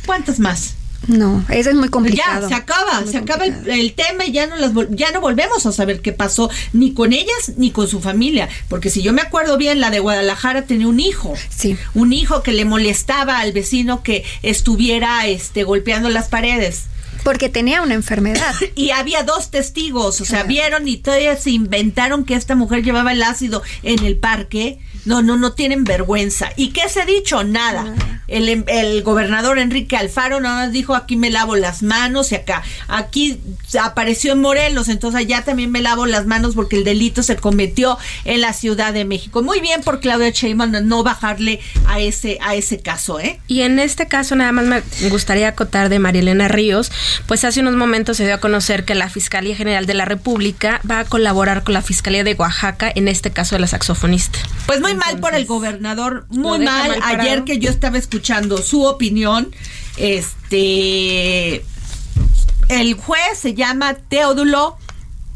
¿Cuántas 0.05 0.39
más? 0.39 0.73
No, 1.07 1.43
eso 1.49 1.69
es 1.69 1.75
muy 1.75 1.89
complicado. 1.89 2.41
Ya, 2.41 2.47
se 2.47 2.53
acaba, 2.53 3.05
se 3.09 3.17
acaba 3.17 3.45
el, 3.45 3.69
el 3.69 3.93
tema 3.93 4.25
y 4.25 4.31
ya 4.33 4.47
no 4.47 4.57
las 4.57 4.71
ya 4.89 5.11
no 5.11 5.21
volvemos 5.21 5.65
a 5.65 5.71
saber 5.71 6.01
qué 6.01 6.11
pasó 6.11 6.49
ni 6.73 6.93
con 6.93 7.13
ellas 7.13 7.53
ni 7.55 7.71
con 7.71 7.87
su 7.87 8.01
familia, 8.01 8.49
porque 8.67 8.89
si 8.89 9.01
yo 9.01 9.13
me 9.13 9.21
acuerdo 9.21 9.57
bien, 9.57 9.79
la 9.79 9.89
de 9.89 9.99
Guadalajara 9.99 10.63
tenía 10.63 10.87
un 10.87 10.99
hijo, 10.99 11.33
sí, 11.49 11.77
un 11.93 12.11
hijo 12.13 12.43
que 12.43 12.51
le 12.51 12.65
molestaba 12.65 13.39
al 13.39 13.53
vecino 13.53 14.03
que 14.03 14.25
estuviera 14.43 15.25
este 15.27 15.63
golpeando 15.63 16.09
las 16.09 16.27
paredes. 16.27 16.85
Porque 17.23 17.49
tenía 17.49 17.81
una 17.81 17.93
enfermedad. 17.93 18.53
y 18.75 18.91
había 18.91 19.23
dos 19.23 19.51
testigos, 19.51 20.21
o 20.21 20.25
sea, 20.25 20.43
vieron 20.43 20.87
y 20.87 20.97
todavía 20.97 21.35
se 21.37 21.51
inventaron 21.51 22.25
que 22.25 22.35
esta 22.35 22.55
mujer 22.55 22.83
llevaba 22.83 23.11
el 23.11 23.23
ácido 23.23 23.61
en 23.83 24.03
el 24.05 24.17
parque. 24.17 24.79
No, 25.05 25.21
no, 25.21 25.37
no 25.37 25.53
tienen 25.53 25.85
vergüenza. 25.85 26.49
¿Y 26.57 26.69
qué 26.69 26.89
se 26.89 27.01
ha 27.01 27.05
dicho? 27.05 27.43
Nada. 27.45 27.95
el, 28.27 28.49
em, 28.49 28.65
el 28.67 29.03
gobernador 29.03 29.57
Enrique 29.57 29.95
Alfaro 29.95 30.41
nada 30.41 30.65
más 30.65 30.73
dijo 30.73 30.95
aquí 30.95 31.15
me 31.15 31.29
lavo 31.29 31.55
las 31.55 31.81
manos 31.81 32.31
y 32.31 32.35
acá. 32.35 32.61
Aquí 32.89 33.39
apareció 33.79 34.33
en 34.33 34.41
Morelos, 34.41 34.89
entonces 34.89 35.21
allá 35.21 35.43
también 35.43 35.71
me 35.71 35.81
lavo 35.81 36.05
las 36.05 36.25
manos 36.25 36.55
porque 36.55 36.75
el 36.75 36.83
delito 36.83 37.23
se 37.23 37.37
cometió 37.37 37.97
en 38.25 38.41
la 38.41 38.51
Ciudad 38.53 38.93
de 38.93 39.05
México. 39.05 39.41
Muy 39.41 39.61
bien 39.61 39.81
por 39.81 39.99
Claudia 40.01 40.29
Sheinbaum 40.29 40.71
no 40.83 41.03
bajarle 41.03 41.59
a 41.87 41.99
ese, 41.99 42.37
a 42.41 42.55
ese 42.55 42.81
caso, 42.81 43.19
¿eh? 43.19 43.39
Y 43.47 43.61
en 43.61 43.79
este 43.79 44.07
caso 44.07 44.35
nada 44.35 44.51
más 44.51 44.65
me 44.65 45.09
gustaría 45.09 45.47
acotar 45.47 45.89
de 45.89 45.99
Marielena 45.99 46.47
Ríos, 46.47 46.91
pues 47.25 47.43
hace 47.43 47.59
unos 47.61 47.75
momentos 47.75 48.17
se 48.17 48.25
dio 48.25 48.35
a 48.35 48.39
conocer 48.39 48.85
que 48.85 48.95
la 48.95 49.09
Fiscalía 49.09 49.55
General 49.55 49.85
de 49.85 49.93
la 49.93 50.05
República 50.05 50.81
va 50.89 50.99
a 50.99 51.05
colaborar 51.05 51.63
con 51.63 51.73
la 51.73 51.81
Fiscalía 51.81 52.23
de 52.23 52.33
Oaxaca 52.33 52.91
en 52.93 53.07
este 53.07 53.31
caso 53.31 53.55
de 53.55 53.59
la 53.61 53.67
saxofonista. 53.67 54.39
Pues 54.65 54.81
muy 54.81 54.93
mal 54.95 55.19
por 55.19 55.33
el 55.35 55.45
gobernador, 55.45 56.25
muy 56.29 56.59
mal. 56.59 56.97
Ayer 57.03 57.43
que 57.43 57.59
yo 57.59 57.69
estaba 57.69 57.97
escuchando 57.97 58.61
su 58.61 58.83
opinión, 58.83 59.51
este 59.97 61.63
el 62.69 62.93
juez 62.95 63.37
se 63.39 63.53
llama 63.53 63.93
Teodulo 63.93 64.77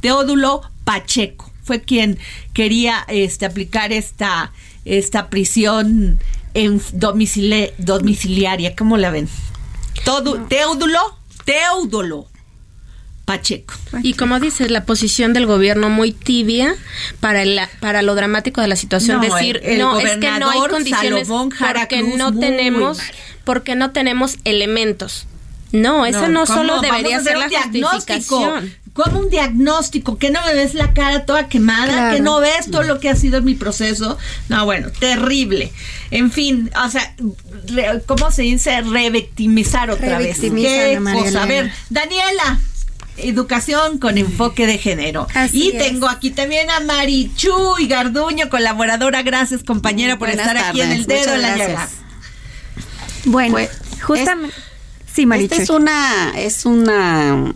Teodulo 0.02 0.62
Pacheco. 0.84 1.52
Fue 1.64 1.82
quien 1.82 2.18
quería 2.54 3.06
este 3.08 3.46
aplicar 3.46 3.94
esta 3.94 4.52
esta 4.84 5.30
prisión 5.30 6.20
en 6.54 6.82
domicili- 6.94 7.72
domiciliaria, 7.78 8.76
¿cómo 8.76 8.98
la 8.98 9.12
ven? 9.12 9.30
Todo 10.04 10.42
Teodulo 10.44 11.00
Teodulo 11.46 12.28
Pacheco. 13.26 13.74
Y 14.04 14.14
como 14.16 14.40
dices, 14.40 14.72
la 14.72 14.84
posición 14.86 15.32
del 15.34 15.46
gobierno 15.46 15.90
muy 15.90 16.12
tibia 16.12 16.76
para 17.20 17.44
el, 17.44 17.60
para 17.80 18.02
lo 18.02 18.16
dramático 18.16 18.62
de 18.62 18.68
la 18.68 18.76
situación, 18.76 19.22
No, 19.22 19.34
decir, 19.36 19.60
el- 19.64 19.74
el 19.74 19.80
no, 19.80 20.00
es 20.00 20.18
que 20.18 20.32
no 20.40 20.50
hay 20.50 20.60
condiciones 20.70 21.28
Salomón 21.28 21.50
porque 21.60 22.02
no 22.18 22.38
tenemos 22.38 22.98
porque 23.46 23.76
no 23.76 23.92
tenemos 23.92 24.38
elementos. 24.44 25.28
No, 25.72 26.06
eso 26.06 26.28
no, 26.28 26.46
¿cómo? 26.46 26.58
solo 26.58 26.82
debería 26.82 27.22
ser 27.22 27.38
la 27.38 27.48
justificación. 27.50 28.76
Como 28.94 29.20
un 29.20 29.30
diagnóstico, 29.30 30.18
que 30.18 30.32
no 30.32 30.42
me 30.46 30.54
ves 30.54 30.74
la 30.74 30.94
cara 30.94 31.26
toda 31.26 31.48
quemada, 31.48 31.94
Claro. 31.94 32.16
que 32.16 32.22
no 32.22 32.40
ves 32.42 32.70
todo 32.70 32.84
lo 32.84 33.00
que 33.00 33.08
ha 33.10 33.16
sido 33.16 33.42
mi 33.42 33.56
proceso. 33.56 34.18
No, 34.50 34.66
bueno, 34.66 34.90
terrible. 34.92 35.72
En 36.12 36.30
fin, 36.30 36.70
o 36.86 36.90
sea, 36.90 37.16
re- 37.68 38.02
¿cómo 38.06 38.32
se 38.32 38.42
dice? 38.42 38.82
Revictimizar 38.82 39.90
otra 39.92 40.18
vez. 40.18 40.40
¿Qué 40.42 41.00
cosa? 41.14 41.44
A 41.44 41.46
ver. 41.46 41.72
Daniela. 41.90 42.60
Educación 43.18 43.98
con 44.00 44.18
enfoque 44.18 44.66
de 44.66 44.78
género. 44.78 45.28
Así 45.36 45.66
y 45.72 45.76
es. 45.76 45.84
tengo 45.84 46.10
aquí 46.10 46.32
también 46.32 46.70
a 46.70 46.80
Marichu 46.80 47.78
y 47.80 47.88
Garduño, 47.88 48.50
colaboradora. 48.50 49.22
Gracias, 49.22 49.64
compañera, 49.64 50.18
por 50.18 50.30
Buenas 50.30 50.48
estar 50.48 50.70
aquí 50.70 50.82
en 50.82 50.92
el 50.92 51.06
dedo 51.06 51.36
en 51.36 51.42
la 51.42 51.56
llaga. 51.58 51.68
gracias. 51.74 52.00
Bueno, 53.26 53.52
Pues, 53.54 53.70
justamente. 54.02 54.56
Sí, 55.14 55.26
Marichu. 55.26 55.54
Esta 55.54 55.64
es 55.64 55.70
una, 55.70 56.32
es 56.38 56.66
una, 56.66 57.54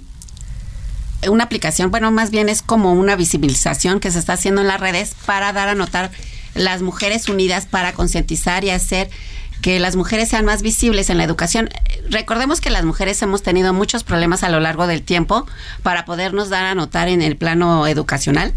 una 1.29 1.45
aplicación, 1.45 1.91
bueno, 1.91 2.11
más 2.11 2.31
bien 2.31 2.49
es 2.49 2.61
como 2.61 2.93
una 2.93 3.15
visibilización 3.15 3.99
que 3.99 4.11
se 4.11 4.19
está 4.19 4.33
haciendo 4.33 4.61
en 4.61 4.67
las 4.67 4.79
redes 4.79 5.15
para 5.25 5.53
dar 5.53 5.67
a 5.67 5.75
notar 5.75 6.11
las 6.53 6.81
mujeres 6.81 7.29
unidas 7.29 7.65
para 7.65 7.93
concientizar 7.93 8.63
y 8.63 8.69
hacer 8.69 9.09
que 9.61 9.79
las 9.79 9.95
mujeres 9.95 10.29
sean 10.29 10.45
más 10.45 10.61
visibles 10.61 11.09
en 11.09 11.17
la 11.17 11.23
educación. 11.23 11.69
Recordemos 12.09 12.61
que 12.61 12.69
las 12.69 12.85
mujeres 12.85 13.21
hemos 13.21 13.41
tenido 13.41 13.73
muchos 13.73 14.03
problemas 14.03 14.43
a 14.43 14.49
lo 14.49 14.59
largo 14.59 14.87
del 14.87 15.01
tiempo 15.01 15.45
para 15.83 16.05
podernos 16.05 16.49
dar 16.49 16.65
a 16.65 16.75
notar 16.75 17.07
en 17.07 17.21
el 17.21 17.35
plano 17.35 17.87
educacional. 17.87 18.53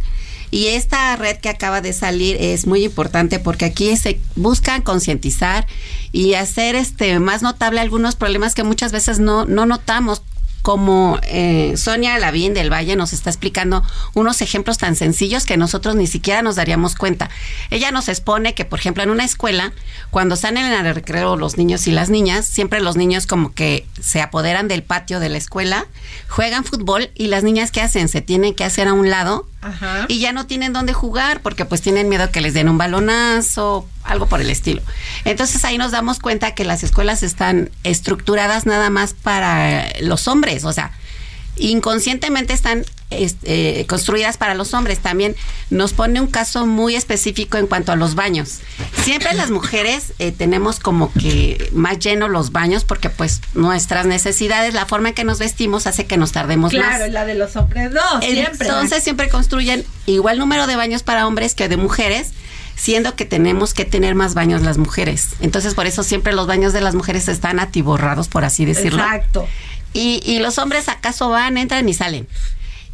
Y 0.51 0.69
esta 0.69 1.14
red 1.16 1.37
que 1.39 1.51
acaba 1.51 1.81
de 1.81 1.93
salir 1.93 2.37
es 2.41 2.66
muy 2.66 2.85
importante 2.85 3.39
porque 3.39 3.66
aquí 3.66 3.97
se 3.97 4.21
buscan 4.35 4.81
concientizar 4.81 5.66
y 6.11 6.35
hacer 6.35 6.75
este 6.75 7.19
más 7.19 7.43
notable 7.43 7.81
algunos 7.81 8.16
problemas 8.16 8.55
que 8.55 8.62
muchas 8.62 8.93
veces 8.93 9.19
no, 9.19 9.45
no 9.45 9.66
notamos 9.66 10.23
como 10.69 11.19
eh, 11.23 11.79
Sonia 11.79 12.19
Lavín 12.19 12.53
del 12.53 12.71
Valle 12.71 12.95
nos 12.95 13.14
está 13.14 13.31
explicando 13.31 13.83
unos 14.12 14.43
ejemplos 14.43 14.77
tan 14.77 14.97
sencillos 14.97 15.47
que 15.47 15.57
nosotros 15.57 15.97
ni 15.97 16.07
siquiera 16.07 16.43
nos 16.43 16.57
daríamos 16.57 16.95
cuenta. 16.95 17.31
Ella 17.71 17.91
nos 17.91 18.11
expone 18.11 18.53
que, 18.53 18.66
por 18.66 18.79
ejemplo, 18.79 19.03
en 19.03 19.09
una 19.09 19.25
escuela, 19.25 19.73
cuando 20.11 20.35
están 20.35 20.59
en 20.59 20.71
el 20.71 20.95
recreo 20.95 21.37
los 21.37 21.57
niños 21.57 21.87
y 21.87 21.91
las 21.91 22.11
niñas, 22.11 22.45
siempre 22.45 22.83
los 22.83 22.99
niños 22.99 23.27
como 23.27 23.55
que 23.55 23.87
se 23.99 24.21
apoderan 24.21 24.69
del 24.69 24.83
patio 24.83 25.21
de 25.21 25.31
la 25.31 25.39
escuela, 25.39 25.87
juegan 26.29 26.64
fútbol 26.64 27.09
y 27.14 27.29
las 27.29 27.45
niñas 27.45 27.71
¿qué 27.71 27.81
hacen? 27.81 28.11
Se 28.11 28.21
tienen 28.21 28.55
que 28.55 28.64
hacer 28.64 28.89
a 28.89 28.93
un 28.93 29.09
lado 29.09 29.47
Ajá. 29.61 30.06
y 30.06 30.20
ya 30.20 30.32
no 30.32 30.46
tienen 30.46 30.72
dónde 30.72 30.92
jugar 30.92 31.40
porque 31.42 31.64
pues 31.64 31.80
tienen 31.80 32.09
miedo 32.09 32.30
que 32.30 32.40
les 32.40 32.54
den 32.54 32.68
un 32.68 32.78
balonazo, 32.78 33.88
algo 34.04 34.26
por 34.26 34.40
el 34.40 34.50
estilo. 34.50 34.82
Entonces 35.24 35.64
ahí 35.64 35.78
nos 35.78 35.90
damos 35.90 36.20
cuenta 36.20 36.54
que 36.54 36.64
las 36.64 36.82
escuelas 36.84 37.22
están 37.22 37.70
estructuradas 37.82 38.66
nada 38.66 38.88
más 38.90 39.14
para 39.14 39.88
los 40.00 40.28
hombres, 40.28 40.64
o 40.64 40.72
sea, 40.72 40.92
inconscientemente 41.59 42.52
están 42.52 42.84
este, 43.11 43.80
eh, 43.80 43.86
construidas 43.86 44.36
para 44.36 44.54
los 44.54 44.74
hombres. 44.74 44.98
También 44.98 45.34
nos 45.70 45.92
pone 45.92 46.20
un 46.20 46.26
caso 46.26 46.66
muy 46.66 46.94
específico 46.94 47.56
en 47.56 47.66
cuanto 47.66 47.92
a 47.92 47.96
los 47.96 48.14
baños. 48.14 48.59
Siempre 49.02 49.34
las 49.34 49.50
mujeres 49.50 50.12
eh, 50.18 50.32
tenemos 50.32 50.78
como 50.78 51.12
que 51.12 51.70
más 51.72 51.98
llenos 51.98 52.30
los 52.30 52.52
baños 52.52 52.84
porque 52.84 53.09
pues 53.09 53.40
nuestras 53.54 54.06
necesidades, 54.06 54.74
la 54.74 54.86
forma 54.86 55.11
en 55.11 55.14
que 55.14 55.24
nos 55.24 55.38
vestimos 55.38 55.86
hace 55.86 56.06
que 56.06 56.16
nos 56.16 56.32
tardemos 56.32 56.72
más. 56.74 56.96
Claro, 56.96 57.12
la 57.12 57.24
de 57.24 57.34
los 57.34 57.56
hombres, 57.56 57.92
no, 57.92 58.20
siempre. 58.20 58.68
Entonces 58.68 59.02
siempre 59.02 59.28
construyen 59.28 59.84
igual 60.06 60.38
número 60.38 60.66
de 60.66 60.76
baños 60.76 61.02
para 61.02 61.26
hombres 61.26 61.54
que 61.54 61.68
de 61.68 61.76
mujeres, 61.76 62.32
siendo 62.76 63.16
que 63.16 63.24
tenemos 63.24 63.74
que 63.74 63.84
tener 63.84 64.14
más 64.14 64.34
baños 64.34 64.62
las 64.62 64.78
mujeres. 64.78 65.30
Entonces 65.40 65.74
por 65.74 65.86
eso 65.86 66.02
siempre 66.02 66.32
los 66.32 66.46
baños 66.46 66.72
de 66.72 66.80
las 66.80 66.94
mujeres 66.94 67.28
están 67.28 67.59
atiborrados, 67.59 68.28
por 68.28 68.44
así 68.44 68.64
decirlo. 68.64 69.02
Exacto. 69.02 69.48
Y, 69.99 70.22
y 70.24 70.38
los 70.38 70.59
hombres 70.59 70.88
acaso 70.88 71.28
van, 71.28 71.59
entran 71.59 71.88
y 71.88 71.94
salen. 71.94 72.28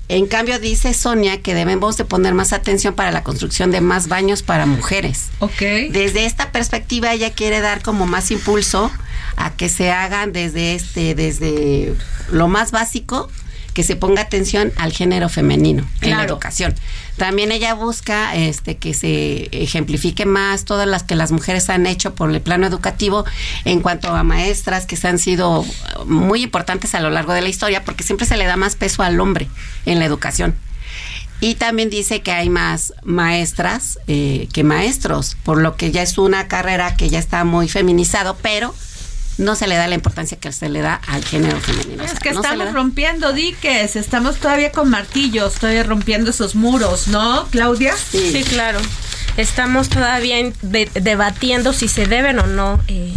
En 0.08 0.26
cambio 0.26 0.58
dice 0.58 0.92
Sonia 0.92 1.40
que 1.40 1.54
debemos 1.54 1.96
de 1.96 2.04
poner 2.04 2.34
más 2.34 2.52
atención 2.52 2.94
para 2.94 3.10
la 3.10 3.22
construcción 3.22 3.70
de 3.70 3.80
más 3.80 4.08
baños 4.08 4.42
para 4.42 4.66
mujeres. 4.66 5.28
Ok. 5.38 5.60
Desde 5.90 6.26
esta 6.26 6.52
perspectiva 6.52 7.12
ella 7.12 7.32
quiere 7.32 7.60
dar 7.60 7.82
como 7.82 8.06
más 8.06 8.30
impulso 8.30 8.90
a 9.36 9.50
que 9.54 9.68
se 9.68 9.90
hagan 9.90 10.32
desde 10.32 10.74
este, 10.74 11.14
desde 11.14 11.94
lo 12.30 12.48
más 12.48 12.70
básico, 12.70 13.30
que 13.74 13.82
se 13.82 13.96
ponga 13.96 14.22
atención 14.22 14.72
al 14.76 14.92
género 14.92 15.28
femenino 15.28 15.86
en 16.00 16.10
la 16.10 16.24
educación. 16.24 16.74
También 17.16 17.52
ella 17.52 17.74
busca 17.74 18.34
este 18.34 18.76
que 18.76 18.94
se 18.94 19.48
ejemplifique 19.50 20.26
más 20.26 20.64
todas 20.64 20.88
las 20.88 21.02
que 21.02 21.16
las 21.16 21.32
mujeres 21.32 21.68
han 21.68 21.86
hecho 21.86 22.14
por 22.14 22.30
el 22.30 22.40
plano 22.40 22.66
educativo 22.66 23.24
en 23.64 23.80
cuanto 23.80 24.08
a 24.14 24.22
maestras 24.22 24.86
que 24.86 24.96
se 24.96 25.08
han 25.08 25.18
sido 25.18 25.64
muy 26.06 26.44
importantes 26.44 26.94
a 26.94 27.00
lo 27.00 27.10
largo 27.10 27.32
de 27.32 27.42
la 27.42 27.48
historia, 27.48 27.84
porque 27.84 28.04
siempre 28.04 28.26
se 28.26 28.36
le 28.36 28.46
da 28.46 28.56
más 28.56 28.76
peso 28.76 29.02
al 29.02 29.20
hombre 29.20 29.48
en 29.86 29.98
la 29.98 30.04
educación. 30.04 30.54
Y 31.40 31.56
también 31.56 31.90
dice 31.90 32.22
que 32.22 32.30
hay 32.30 32.48
más 32.48 32.94
maestras 33.02 33.98
eh, 34.06 34.48
que 34.52 34.64
maestros, 34.64 35.36
por 35.42 35.60
lo 35.60 35.76
que 35.76 35.90
ya 35.90 36.02
es 36.02 36.16
una 36.16 36.48
carrera 36.48 36.96
que 36.96 37.10
ya 37.10 37.18
está 37.18 37.44
muy 37.44 37.68
feminizado, 37.68 38.36
pero 38.40 38.74
no 39.38 39.54
se 39.56 39.66
le 39.66 39.74
da 39.76 39.86
la 39.88 39.94
importancia 39.94 40.38
que 40.38 40.52
se 40.52 40.68
le 40.68 40.80
da 40.80 40.94
al 41.08 41.24
género 41.24 41.58
femenino. 41.60 42.02
O 42.02 42.06
Es 42.06 42.12
sea, 42.12 42.20
que 42.20 42.32
no 42.32 42.40
estamos 42.42 42.72
rompiendo 42.72 43.32
diques, 43.32 43.96
estamos 43.96 44.36
todavía 44.36 44.70
con 44.72 44.90
martillos, 44.90 45.54
todavía 45.54 45.82
rompiendo 45.82 46.30
esos 46.30 46.54
muros, 46.54 47.08
¿no, 47.08 47.46
Claudia? 47.50 47.94
Sí, 47.96 48.44
claro. 48.48 48.78
Estamos 49.36 49.88
todavía 49.88 50.36
de- 50.62 50.90
debatiendo 50.94 51.72
si 51.72 51.88
se 51.88 52.06
deben 52.06 52.38
o 52.38 52.46
no 52.46 52.80
eh, 52.86 53.12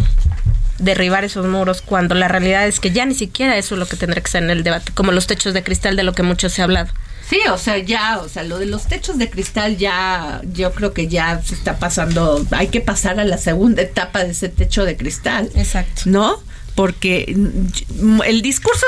derribar 0.79 1.23
esos 1.23 1.45
muros, 1.45 1.81
cuando 1.81 2.15
la 2.15 2.27
realidad 2.27 2.67
es 2.67 2.79
que 2.79 2.91
ya 2.91 3.05
ni 3.05 3.13
siquiera 3.15 3.55
eso 3.57 3.75
es 3.75 3.79
lo 3.79 3.87
que 3.87 3.95
tendrá 3.97 4.21
que 4.21 4.29
ser 4.29 4.43
en 4.43 4.49
el 4.49 4.63
debate, 4.63 4.91
como 4.93 5.11
los 5.11 5.27
techos 5.27 5.53
de 5.53 5.63
cristal 5.63 5.95
de 5.95 6.03
lo 6.03 6.13
que 6.13 6.23
mucho 6.23 6.49
se 6.49 6.61
ha 6.61 6.65
hablado. 6.65 6.89
Sí, 7.29 7.39
o 7.51 7.57
sea, 7.57 7.77
ya, 7.77 8.19
o 8.19 8.29
sea, 8.29 8.43
lo 8.43 8.57
de 8.57 8.65
los 8.65 8.87
techos 8.87 9.17
de 9.17 9.29
cristal 9.29 9.77
ya, 9.77 10.41
yo 10.53 10.71
creo 10.73 10.93
que 10.93 11.07
ya 11.07 11.41
se 11.43 11.55
está 11.55 11.77
pasando, 11.77 12.45
hay 12.51 12.67
que 12.67 12.79
pasar 12.79 13.19
a 13.19 13.25
la 13.25 13.37
segunda 13.37 13.81
etapa 13.81 14.23
de 14.23 14.31
ese 14.31 14.47
techo 14.47 14.85
de 14.85 14.95
cristal. 14.95 15.49
Exacto. 15.55 16.03
¿No? 16.05 16.41
Porque 16.75 17.33
mm, 17.35 18.21
el 18.25 18.41
discurso, 18.41 18.85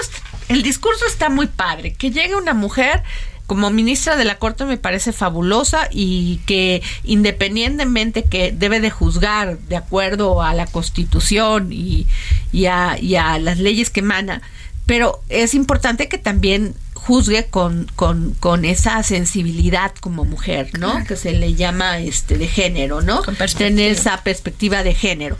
el 0.47 0.63
discurso 0.63 1.05
está 1.05 1.29
muy 1.29 1.47
padre. 1.47 1.93
Que 1.93 2.11
llegue 2.11 2.35
una 2.35 2.53
mujer 2.53 3.03
como 3.45 3.71
ministra 3.71 4.15
de 4.15 4.25
la 4.25 4.37
Corte 4.37 4.63
me 4.63 4.77
parece 4.77 5.11
fabulosa 5.11 5.89
y 5.91 6.39
que 6.45 6.83
independientemente 7.03 8.23
que 8.23 8.51
debe 8.51 8.79
de 8.79 8.91
juzgar 8.91 9.57
de 9.57 9.75
acuerdo 9.75 10.43
a 10.43 10.53
la 10.53 10.67
Constitución 10.67 11.73
y, 11.73 12.05
y 12.51 12.67
a, 12.67 12.97
y 13.01 13.15
a 13.15 13.39
las 13.39 13.57
leyes 13.57 13.89
que 13.89 14.01
emana, 14.01 14.43
pero 14.85 15.23
es 15.29 15.55
importante 15.55 16.07
que 16.07 16.19
también 16.19 16.75
juzgue 17.05 17.47
con, 17.47 17.89
con, 17.95 18.35
con 18.39 18.65
esa 18.65 19.01
sensibilidad 19.03 19.93
como 19.99 20.25
mujer, 20.25 20.69
¿no? 20.77 21.03
Que 21.05 21.15
se 21.15 21.31
le 21.33 21.55
llama 21.55 21.99
este 21.99 22.37
de 22.37 22.47
género, 22.47 23.01
¿no? 23.01 23.21
Tener 23.57 23.91
esa 23.91 24.21
perspectiva 24.23 24.83
de 24.83 24.93
género. 24.93 25.37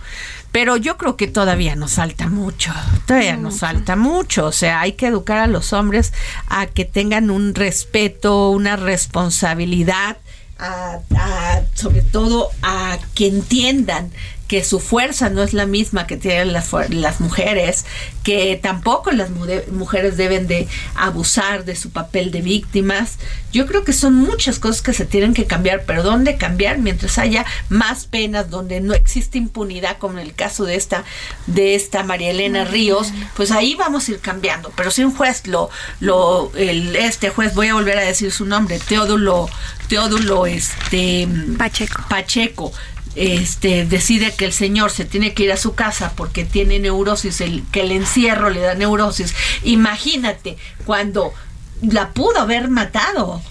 Pero 0.51 0.78
yo 0.78 0.97
creo 0.97 1.16
que 1.16 1.28
todavía 1.28 1.76
nos 1.76 1.93
falta 1.93 2.28
mucho, 2.28 2.74
todavía 3.05 3.38
nos 3.38 3.60
falta 3.60 3.95
mucho, 3.95 4.47
o 4.47 4.51
sea, 4.51 4.82
hay 4.82 4.93
que 4.93 5.05
educar 5.05 5.38
a 5.38 5.45
los 5.45 5.74
hombres 5.74 6.12
a 6.47 6.66
que 6.66 6.86
tengan 6.86 7.30
un 7.30 7.53
respeto, 7.53 8.49
una 8.49 8.76
responsabilidad, 8.76 10.18
a, 10.57 10.97
a- 11.16 11.62
sobre 11.76 12.01
todo 12.01 12.49
a 12.64 12.97
que 13.14 13.28
entiendan 13.28 14.12
que 14.50 14.64
su 14.64 14.80
fuerza 14.80 15.30
no 15.30 15.43
es 15.43 15.54
la 15.54 15.68
misma 15.68 16.08
que 16.08 16.18
tienen 16.18 16.54
las, 16.54 16.72
las 16.89 17.22
mujeres, 17.22 17.86
que 18.24 18.60
tampoco 18.62 19.12
las 19.12 19.30
mujeres 19.30 20.18
deben 20.18 20.47
de 20.47 20.68
abusar 20.95 21.66
de 21.66 21.76
su 21.76 21.91
papel 21.91 22.32
de 22.32 22.41
víctimas. 22.41 23.20
Yo 23.54 23.68
creo 23.68 23.84
que 23.84 23.93
son 23.93 24.16
muchas 24.16 24.58
cosas 24.58 24.82
que 24.82 24.93
se 24.93 25.06
tienen 25.06 25.36
que 25.36 25.45
cambiar, 25.45 25.84
pero 25.86 26.02
¿dónde 26.02 26.36
cambiar? 26.36 26.80
Mientras 26.80 27.20
haya 27.20 27.45
más 27.70 28.08
penas, 28.08 28.50
donde 28.50 28.82
no 28.82 28.95
existe 28.95 29.38
impunidad, 29.38 30.00
como 30.00 30.18
en 30.18 30.26
el 30.26 30.34
caso 30.34 30.66
de 30.66 30.76
esta, 30.76 31.04
de 31.45 31.76
esta 31.76 32.02
María 32.02 32.32
Elena 32.32 32.66
Ríos, 32.66 33.14
pues 33.36 33.52
ahí 33.52 33.76
vamos 33.76 34.08
a 34.08 34.14
ir 34.14 34.20
cambiando. 34.20 34.74
Pero 34.76 34.89
si 34.89 35.04
un 35.04 35.16
juez 35.16 35.45
lo, 35.45 35.70
lo, 36.00 36.52
el, 36.56 36.95
este 36.95 37.30
juez, 37.30 37.54
voy 37.54 37.68
a 37.68 37.76
volver 37.76 38.00
a 38.00 38.02
decir 38.02 38.32
su 38.32 38.45
nombre, 38.45 38.80
Teodulo, 38.80 39.47
Teodulo, 39.88 40.47
este 40.47 41.28
Pacheco. 41.56 42.04
Pacheco 42.10 42.74
este 43.16 43.86
decide 43.86 44.34
que 44.36 44.45
el 44.45 44.53
señor 44.53 44.91
se 44.91 45.05
tiene 45.05 45.34
que 45.34 45.43
ir 45.43 45.51
a 45.51 45.57
su 45.57 45.74
casa 45.74 46.14
porque 46.16 46.45
tiene 46.45 46.80
neurosis, 46.80 47.41
el, 47.41 47.64
que 47.72 47.82
el 47.82 47.91
encierro 47.91 48.49
le 48.49 48.62
da 48.62 48.76
neurosis. 48.76 49.34
Imagínate 49.64 50.57
cuando 50.86 51.34
la 51.82 52.10
pudo 52.10 52.39
haber 52.39 52.70
matado. 52.70 53.41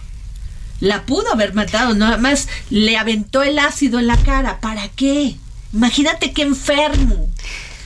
La 0.80 1.06
pudo 1.06 1.32
haber 1.32 1.54
matado, 1.54 1.94
nada 1.94 2.18
más 2.18 2.48
le 2.70 2.96
aventó 2.96 3.42
el 3.42 3.58
ácido 3.58 3.98
en 3.98 4.06
la 4.06 4.16
cara. 4.16 4.60
¿Para 4.60 4.88
qué? 4.88 5.34
Imagínate 5.72 6.32
qué 6.32 6.42
enfermo. 6.42 7.28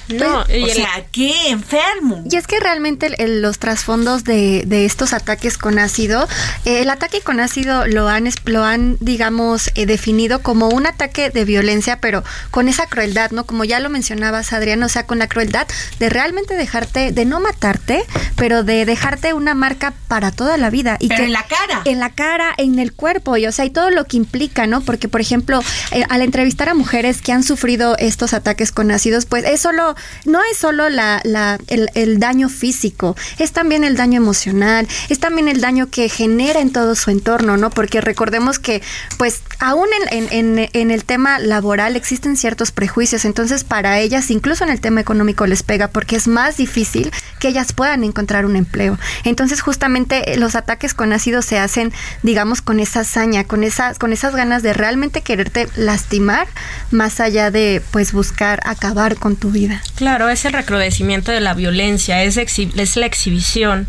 No, 0.09 0.45
y 0.49 0.63
o 0.63 0.67
el- 0.67 0.73
sea, 0.73 1.07
qué 1.11 1.49
enfermo. 1.51 2.23
Y 2.31 2.37
es 2.37 2.47
que 2.47 2.61
realmente 2.61 3.07
el- 3.07 3.15
el- 3.19 3.43
los 3.43 3.59
trasfondos 3.59 4.25
de, 4.25 4.65
de 4.67 4.85
estos 4.85 5.13
ataques 5.13 5.59
con 5.59 5.79
ácido, 5.79 6.29
eh, 6.65 6.81
el 6.83 6.91
ataque 6.91 7.21
con 7.21 7.41
ácido 7.41 7.87
lo 7.87 8.09
han, 8.09 8.29
lo 8.45 8.65
han 8.65 8.97
digamos, 9.01 9.71
eh, 9.75 9.87
definido 9.87 10.43
como 10.43 10.69
un 10.69 10.87
ataque 10.87 11.31
de 11.31 11.45
violencia, 11.45 11.99
pero 12.01 12.23
con 12.51 12.69
esa 12.69 12.87
crueldad, 12.87 13.31
¿no? 13.31 13.45
Como 13.45 13.65
ya 13.65 13.81
lo 13.81 13.91
mencionabas, 13.91 14.53
Adrián, 14.53 14.83
o 14.83 14.89
sea, 14.89 15.07
con 15.07 15.19
la 15.19 15.29
crueldad 15.29 15.67
de 15.99 16.09
realmente 16.09 16.55
dejarte, 16.57 17.13
de 17.13 17.25
no 17.25 17.41
matarte, 17.41 18.05
pero 18.37 18.63
de 18.65 18.85
dejarte 18.85 19.33
una 19.35 19.55
marca 19.55 19.95
para 20.09 20.31
toda 20.31 20.57
la 20.57 20.71
vida. 20.71 20.97
Y 21.01 21.09
Pero 21.09 21.21
que, 21.21 21.27
en 21.27 21.33
la 21.33 21.45
cara. 21.47 21.83
En 21.85 21.99
la 22.01 22.11
cara, 22.11 22.55
en 22.59 22.79
el 22.79 22.93
cuerpo, 22.93 23.37
y 23.37 23.47
o 23.47 23.53
sea, 23.53 23.65
y 23.65 23.71
todo 23.71 23.91
lo 23.91 24.05
que 24.05 24.17
implica, 24.17 24.67
¿no? 24.67 24.81
Porque, 24.81 25.09
por 25.09 25.21
ejemplo, 25.21 25.61
eh, 25.91 26.05
al 26.09 26.23
entrevistar 26.23 26.69
a 26.69 26.75
mujeres 26.75 27.23
que 27.23 27.33
han 27.33 27.43
sufrido 27.43 27.97
estos 27.99 28.33
ataques 28.35 28.73
con 28.73 28.91
ácidos, 28.91 29.27
pues 29.27 29.45
es 29.45 29.61
solo, 29.61 29.92
no 30.25 30.41
es 30.51 30.59
solo 30.59 30.89
la, 30.89 31.21
el, 31.69 31.89
el 31.95 32.19
daño 32.19 32.49
físico, 32.49 33.17
es 33.39 33.53
también 33.53 33.85
el 33.85 33.97
daño 33.97 34.19
emocional, 34.19 34.87
es 35.09 35.19
también 35.19 35.49
el 35.49 35.61
daño 35.61 35.89
que 35.91 36.09
genera 36.09 36.61
en 36.61 36.73
todo 36.73 36.95
su 36.95 37.11
entorno, 37.11 37.57
¿no? 37.57 37.71
Porque 37.71 38.01
recordemos 38.01 38.59
que, 38.59 38.83
pues, 39.19 39.43
aún 39.59 39.89
en, 40.11 40.29
en- 40.33 40.59
en- 40.59 40.71
en 40.73 40.91
el 40.91 41.05
tema 41.05 41.39
laboral 41.39 41.97
existen 41.97 42.37
ciertos 42.37 42.73
prejuicios, 42.73 43.25
entonces 43.25 43.65
para 43.65 43.99
ellas, 43.99 44.31
incluso 44.31 44.65
en 44.65 44.71
el 44.71 44.81
tema 44.81 45.01
económico, 45.01 45.47
les 45.47 45.63
pega 45.63 45.89
porque 45.89 46.17
es 46.17 46.29
más 46.29 46.57
difícil 46.57 47.11
que 47.39 47.49
ellas 47.49 47.73
puedan 47.73 48.05
encontrar 48.05 48.47
un 48.47 48.57
empleo. 48.57 48.99
Entonces, 49.25 49.61
justamente 49.61 50.33
eh, 50.33 50.37
los 50.37 50.55
ataques 50.55 50.95
con 50.95 51.13
ácido 51.13 51.43
se 51.43 51.59
hacen, 51.59 51.93
digamos, 52.23 52.63
con 52.63 52.81
esa 52.81 53.01
hazaña, 53.01 53.45
con 53.45 53.65
esas, 53.65 53.99
con 53.99 54.13
esas 54.13 54.35
ganas 54.35 54.63
de 54.63 54.73
realmente 54.73 55.21
quererte 55.23 55.69
lastimar, 55.77 56.47
más 56.91 57.21
allá 57.21 57.51
de, 57.51 57.83
pues, 57.91 58.13
buscar 58.13 58.61
acabar 58.65 59.17
con 59.17 59.37
tu 59.37 59.51
vida. 59.51 59.82
Claro, 59.95 60.29
es 60.31 60.45
el 60.45 60.53
recrudecimiento 60.53 61.31
de 61.33 61.41
la 61.41 61.55
violencia, 61.55 62.23
es, 62.23 62.37
exhi- 62.37 62.73
es 62.79 62.97
la 62.97 63.07
exhibición. 63.07 63.87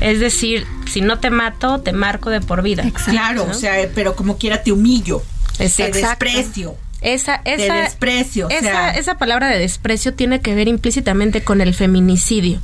Es 0.00 0.18
decir, 0.20 0.66
si 0.90 1.00
no 1.02 1.18
te 1.18 1.30
mato, 1.30 1.80
te 1.80 1.92
marco 1.92 2.30
de 2.30 2.40
por 2.40 2.62
vida. 2.62 2.84
Claro, 3.06 3.44
¿no? 3.46 3.50
o 3.50 3.54
sea, 3.54 3.74
pero 3.94 4.16
como 4.16 4.38
quiera 4.38 4.62
te 4.62 4.72
humillo, 4.72 5.22
te 5.58 5.66
Exacto. 5.66 5.98
desprecio. 5.98 6.76
Esa, 7.00 7.42
Te 7.42 7.54
esa, 7.64 7.74
desprecio, 7.74 8.46
o 8.46 8.50
esa, 8.50 8.60
sea. 8.60 8.90
esa 8.90 9.18
palabra 9.18 9.48
de 9.48 9.58
desprecio 9.58 10.14
tiene 10.14 10.40
que 10.40 10.54
ver 10.54 10.68
implícitamente 10.68 11.42
con 11.42 11.60
el 11.60 11.74
feminicidio. 11.74 12.60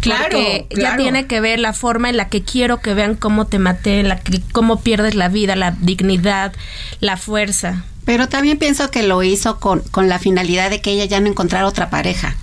Claro, 0.00 0.22
Porque 0.38 0.66
ya 0.70 0.76
claro. 0.76 1.02
tiene 1.02 1.26
que 1.26 1.40
ver 1.40 1.58
la 1.58 1.72
forma 1.72 2.08
en 2.10 2.16
la 2.16 2.28
que 2.28 2.42
quiero 2.42 2.80
que 2.80 2.94
vean 2.94 3.16
cómo 3.16 3.46
te 3.46 3.58
maté, 3.58 4.02
la 4.04 4.20
que, 4.20 4.40
cómo 4.52 4.80
pierdes 4.82 5.14
la 5.16 5.28
vida, 5.28 5.56
la 5.56 5.72
dignidad, 5.72 6.52
la 7.00 7.16
fuerza. 7.16 7.84
Pero 8.04 8.28
también 8.28 8.58
pienso 8.58 8.90
que 8.90 9.02
lo 9.02 9.22
hizo 9.22 9.58
con, 9.60 9.80
con 9.80 10.08
la 10.08 10.18
finalidad 10.18 10.70
de 10.70 10.80
que 10.80 10.90
ella 10.92 11.04
ya 11.06 11.20
no 11.20 11.28
encontrara 11.28 11.66
otra 11.66 11.90
pareja. 11.90 12.36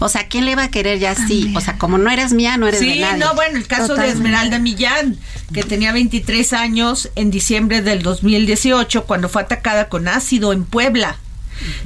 O 0.00 0.08
sea, 0.08 0.28
¿quién 0.28 0.44
le 0.44 0.56
va 0.56 0.64
a 0.64 0.70
querer 0.70 0.98
ya 0.98 1.12
así? 1.12 1.52
O 1.56 1.60
sea, 1.60 1.78
como 1.78 1.98
no 1.98 2.10
eres 2.10 2.32
mía, 2.32 2.56
no 2.56 2.66
eres 2.66 2.80
de 2.80 2.94
Sí, 2.94 3.00
nadie. 3.00 3.18
no, 3.18 3.34
bueno, 3.34 3.58
el 3.58 3.66
caso 3.66 3.94
de 3.94 4.08
Esmeralda 4.08 4.58
Millán, 4.58 5.16
que 5.52 5.62
tenía 5.62 5.92
23 5.92 6.52
años 6.52 7.10
en 7.14 7.30
diciembre 7.30 7.80
del 7.80 8.02
2018, 8.02 9.04
cuando 9.04 9.28
fue 9.28 9.42
atacada 9.42 9.88
con 9.88 10.08
ácido 10.08 10.52
en 10.52 10.64
Puebla. 10.64 11.16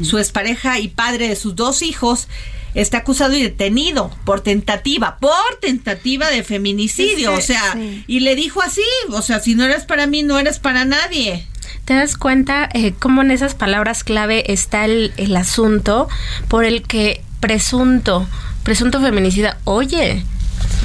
Su 0.02 0.18
expareja 0.18 0.78
y 0.78 0.88
padre 0.88 1.28
de 1.28 1.36
sus 1.36 1.54
dos 1.54 1.82
hijos 1.82 2.28
está 2.74 2.98
acusado 2.98 3.34
y 3.34 3.42
detenido 3.42 4.10
por 4.24 4.40
tentativa, 4.40 5.18
por 5.18 5.56
tentativa 5.60 6.30
de 6.30 6.42
feminicidio, 6.42 7.34
o 7.34 7.40
sea, 7.40 7.74
sí. 7.74 8.04
y 8.06 8.20
le 8.20 8.34
dijo 8.36 8.62
así, 8.62 8.82
o 9.10 9.20
sea, 9.22 9.40
si 9.40 9.54
no 9.54 9.64
eres 9.64 9.84
para 9.84 10.06
mí, 10.06 10.22
no 10.22 10.38
eres 10.38 10.58
para 10.58 10.84
nadie. 10.84 11.46
¿Te 11.88 11.94
das 11.94 12.18
cuenta 12.18 12.68
eh, 12.74 12.92
cómo 12.92 13.22
en 13.22 13.30
esas 13.30 13.54
palabras 13.54 14.04
clave 14.04 14.52
está 14.52 14.84
el, 14.84 15.14
el 15.16 15.34
asunto 15.34 16.06
por 16.46 16.66
el 16.66 16.82
que 16.82 17.22
presunto, 17.40 18.28
presunto 18.62 19.00
feminicida, 19.00 19.56
oye, 19.64 20.22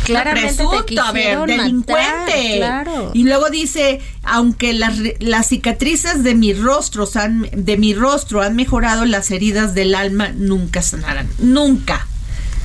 claramente 0.06 0.64
te 0.64 0.64
presunto, 0.64 1.02
a 1.02 1.12
ver, 1.12 1.24
quisieron 1.24 1.48
delincuente. 1.48 2.62
matar, 2.62 2.86
claro. 2.86 3.12
Y 3.14 3.24
luego 3.26 3.50
dice, 3.50 4.00
aunque 4.24 4.72
las, 4.72 4.94
las 5.20 5.48
cicatrices 5.48 6.24
de 6.24 6.36
mi 6.36 6.54
rostro 6.54 7.06
han, 7.16 7.50
de 7.52 7.76
mi 7.76 7.94
rostro 7.94 8.42
han 8.42 8.56
mejorado, 8.56 9.04
las 9.04 9.30
heridas 9.30 9.74
del 9.74 9.96
alma 9.96 10.30
nunca 10.30 10.82
sanarán. 10.82 11.28
Nunca. 11.38 12.08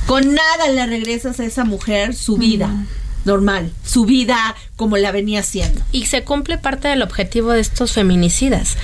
Con 0.05 0.33
nada 0.33 0.69
le 0.73 0.85
regresas 0.85 1.41
a 1.41 1.43
esa 1.43 1.65
mujer 1.65 2.15
su 2.15 2.37
vida 2.37 2.69
normal, 3.25 3.71
su 3.85 4.05
vida 4.05 4.55
como 4.75 4.97
la 4.97 5.11
venía 5.11 5.41
haciendo. 5.41 5.81
Y 5.91 6.05
se 6.05 6.23
cumple 6.23 6.57
parte 6.57 6.87
del 6.87 7.01
objetivo 7.01 7.51
de 7.51 7.59
estos 7.61 7.91
feminicidas, 7.93 8.77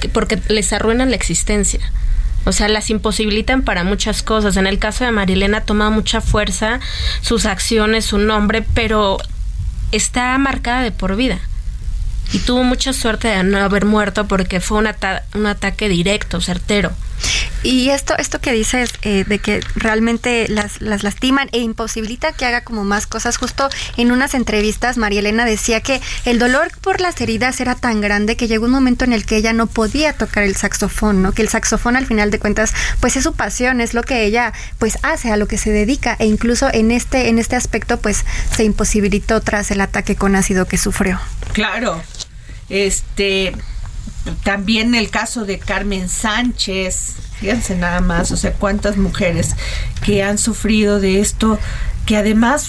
que- 0.00 0.08
porque 0.08 0.40
les 0.48 0.72
arruinan 0.72 1.10
la 1.10 1.16
existencia. 1.16 1.80
O 2.44 2.52
sea, 2.52 2.68
las 2.68 2.88
imposibilitan 2.88 3.62
para 3.62 3.84
muchas 3.84 4.22
cosas. 4.22 4.56
En 4.56 4.66
el 4.66 4.78
caso 4.78 5.04
de 5.04 5.10
Marilena 5.12 5.62
toma 5.62 5.90
mucha 5.90 6.20
fuerza 6.20 6.80
sus 7.20 7.44
acciones, 7.44 8.06
su 8.06 8.18
nombre, 8.18 8.64
pero 8.74 9.18
está 9.92 10.36
marcada 10.38 10.82
de 10.82 10.92
por 10.92 11.16
vida. 11.16 11.38
Y 12.32 12.38
tuvo 12.40 12.62
mucha 12.62 12.92
suerte 12.92 13.28
de 13.28 13.42
no 13.42 13.58
haber 13.58 13.84
muerto 13.86 14.26
porque 14.28 14.60
fue 14.60 14.78
un, 14.78 14.88
un 15.34 15.46
ataque 15.46 15.88
directo, 15.88 16.40
certero. 16.40 16.92
Y 17.62 17.90
esto, 17.90 18.16
esto 18.18 18.40
que 18.40 18.52
dices 18.52 18.92
eh, 19.02 19.24
de 19.26 19.40
que 19.40 19.60
realmente 19.74 20.46
las, 20.48 20.80
las 20.80 21.02
lastiman 21.02 21.48
e 21.52 21.58
imposibilita 21.58 22.32
que 22.32 22.44
haga 22.44 22.62
como 22.62 22.84
más 22.84 23.06
cosas, 23.06 23.36
justo 23.36 23.68
en 23.96 24.12
unas 24.12 24.34
entrevistas 24.34 24.96
María 24.96 25.20
Elena 25.20 25.44
decía 25.44 25.80
que 25.80 26.00
el 26.24 26.38
dolor 26.38 26.70
por 26.80 27.00
las 27.00 27.20
heridas 27.20 27.60
era 27.60 27.74
tan 27.74 28.00
grande 28.00 28.36
que 28.36 28.46
llegó 28.46 28.66
un 28.66 28.70
momento 28.70 29.04
en 29.04 29.12
el 29.12 29.26
que 29.26 29.36
ella 29.36 29.52
no 29.52 29.66
podía 29.66 30.12
tocar 30.12 30.44
el 30.44 30.54
saxofón, 30.54 31.22
¿no? 31.22 31.32
Que 31.32 31.42
el 31.42 31.48
saxofón 31.48 31.96
al 31.96 32.06
final 32.06 32.30
de 32.30 32.38
cuentas 32.38 32.72
pues 33.00 33.16
es 33.16 33.24
su 33.24 33.34
pasión, 33.34 33.80
es 33.80 33.92
lo 33.92 34.02
que 34.02 34.24
ella 34.24 34.52
pues 34.78 34.98
hace, 35.02 35.32
a 35.32 35.36
lo 35.36 35.48
que 35.48 35.58
se 35.58 35.70
dedica 35.70 36.16
e 36.20 36.26
incluso 36.26 36.68
en 36.72 36.92
este, 36.92 37.28
en 37.28 37.38
este 37.38 37.56
aspecto 37.56 37.98
pues 37.98 38.24
se 38.54 38.64
imposibilitó 38.64 39.40
tras 39.40 39.70
el 39.72 39.80
ataque 39.80 40.14
con 40.14 40.36
ácido 40.36 40.66
que 40.66 40.78
sufrió. 40.78 41.20
Claro. 41.52 42.02
Este 42.68 43.52
también 44.42 44.94
el 44.94 45.10
caso 45.10 45.44
de 45.44 45.58
Carmen 45.58 46.08
Sánchez, 46.08 47.14
fíjense 47.38 47.76
nada 47.76 48.00
más, 48.00 48.30
o 48.30 48.36
sea, 48.36 48.52
cuántas 48.52 48.96
mujeres 48.96 49.54
que 50.04 50.22
han 50.22 50.38
sufrido 50.38 51.00
de 51.00 51.20
esto, 51.20 51.58
que 52.06 52.16
además 52.16 52.68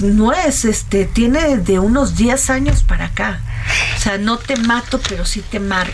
no 0.00 0.32
es, 0.32 0.64
este, 0.64 1.04
tiene 1.04 1.58
de 1.58 1.78
unos 1.78 2.16
10 2.16 2.50
años 2.50 2.82
para 2.82 3.06
acá. 3.06 3.40
O 3.96 4.00
sea, 4.00 4.18
no 4.18 4.38
te 4.38 4.56
mato, 4.56 5.00
pero 5.08 5.24
sí 5.24 5.42
te 5.42 5.60
marco. 5.60 5.92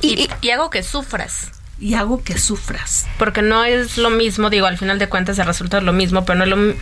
Y, 0.00 0.28
y 0.40 0.50
hago 0.50 0.70
que 0.70 0.82
sufras. 0.82 1.55
Y 1.78 1.92
hago 1.94 2.22
que 2.24 2.38
sufras. 2.38 3.06
Porque 3.18 3.42
no 3.42 3.62
es 3.64 3.98
lo 3.98 4.08
mismo, 4.08 4.48
digo, 4.48 4.66
al 4.66 4.78
final 4.78 4.98
de 4.98 5.08
cuentas 5.10 5.38
el 5.38 5.44
resultado 5.46 5.80
es 5.80 5.84
lo 5.84 5.92
mismo, 5.92 6.24
pero 6.24 6.38
no, 6.38 6.46
lo 6.46 6.74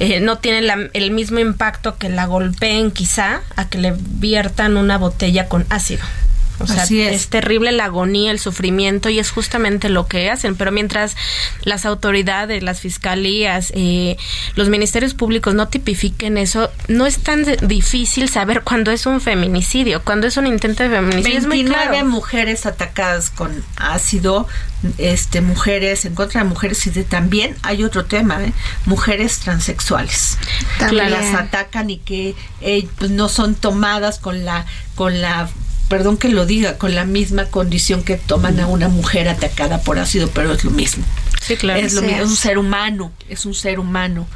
eh, 0.00 0.18
no 0.20 0.38
tiene 0.38 0.62
la- 0.62 0.88
el 0.94 1.12
mismo 1.12 1.38
impacto 1.38 1.96
que 1.96 2.08
la 2.08 2.26
golpeen 2.26 2.90
quizá 2.90 3.42
a 3.54 3.68
que 3.68 3.78
le 3.78 3.94
viertan 3.96 4.76
una 4.76 4.98
botella 4.98 5.48
con 5.48 5.64
ácido. 5.70 6.02
O 6.62 6.66
sea, 6.66 6.82
Así 6.82 7.00
es. 7.00 7.14
es 7.14 7.28
terrible 7.28 7.72
la 7.72 7.86
agonía, 7.86 8.30
el 8.30 8.38
sufrimiento 8.38 9.08
y 9.08 9.18
es 9.18 9.30
justamente 9.30 9.88
lo 9.88 10.06
que 10.06 10.30
hacen. 10.30 10.54
Pero 10.56 10.72
mientras 10.72 11.16
las 11.62 11.84
autoridades, 11.84 12.62
las 12.62 12.80
fiscalías, 12.80 13.72
eh, 13.74 14.16
los 14.54 14.68
ministerios 14.68 15.14
públicos 15.14 15.54
no 15.54 15.68
tipifiquen 15.68 16.38
eso, 16.38 16.70
no 16.88 17.06
es 17.06 17.18
tan 17.18 17.44
difícil 17.62 18.28
saber 18.28 18.62
cuándo 18.62 18.90
es 18.90 19.06
un 19.06 19.20
feminicidio, 19.20 20.02
cuándo 20.02 20.26
es 20.26 20.36
un 20.36 20.46
intento 20.46 20.82
de 20.82 20.90
feminicidio. 20.90 21.38
Es 21.38 21.46
muy 21.46 21.62
29 21.62 21.88
claro. 21.90 22.06
mujeres 22.06 22.66
atacadas 22.66 23.30
con 23.30 23.64
ácido, 23.76 24.46
este 24.98 25.40
mujeres 25.40 26.04
en 26.04 26.14
contra 26.14 26.42
de 26.42 26.48
mujeres 26.48 26.86
y 26.86 26.90
de, 26.90 27.04
también 27.04 27.56
hay 27.62 27.84
otro 27.84 28.04
tema, 28.04 28.42
¿eh? 28.42 28.52
mujeres 28.86 29.38
transexuales. 29.38 30.38
También. 30.78 31.04
Que 31.04 31.10
las 31.10 31.34
atacan 31.34 31.90
y 31.90 31.98
que 31.98 32.34
eh, 32.60 32.88
pues 32.98 33.10
no 33.10 33.28
son 33.28 33.54
tomadas 33.54 34.18
con 34.18 34.44
la 34.44 34.66
con 34.94 35.20
la 35.20 35.48
perdón 35.88 36.16
que 36.16 36.28
lo 36.28 36.46
diga, 36.46 36.78
con 36.78 36.94
la 36.94 37.04
misma 37.04 37.46
condición 37.46 38.02
que 38.02 38.16
toman 38.16 38.58
a 38.60 38.66
una 38.66 38.88
mujer 38.88 39.28
atacada 39.28 39.82
por 39.82 39.98
ácido, 39.98 40.30
pero 40.32 40.52
es 40.52 40.64
lo 40.64 40.70
mismo. 40.70 41.04
Sí, 41.40 41.56
claro. 41.56 41.80
Es, 41.80 41.92
lo 41.94 42.00
Sí. 42.02 42.06
mismo, 42.06 42.22
es 42.22 42.30
un 42.30 42.36
ser 42.36 42.56
humano, 42.58 43.12
es 43.28 43.44
un 43.46 43.54
ser 43.54 43.78
humano. 43.80 44.26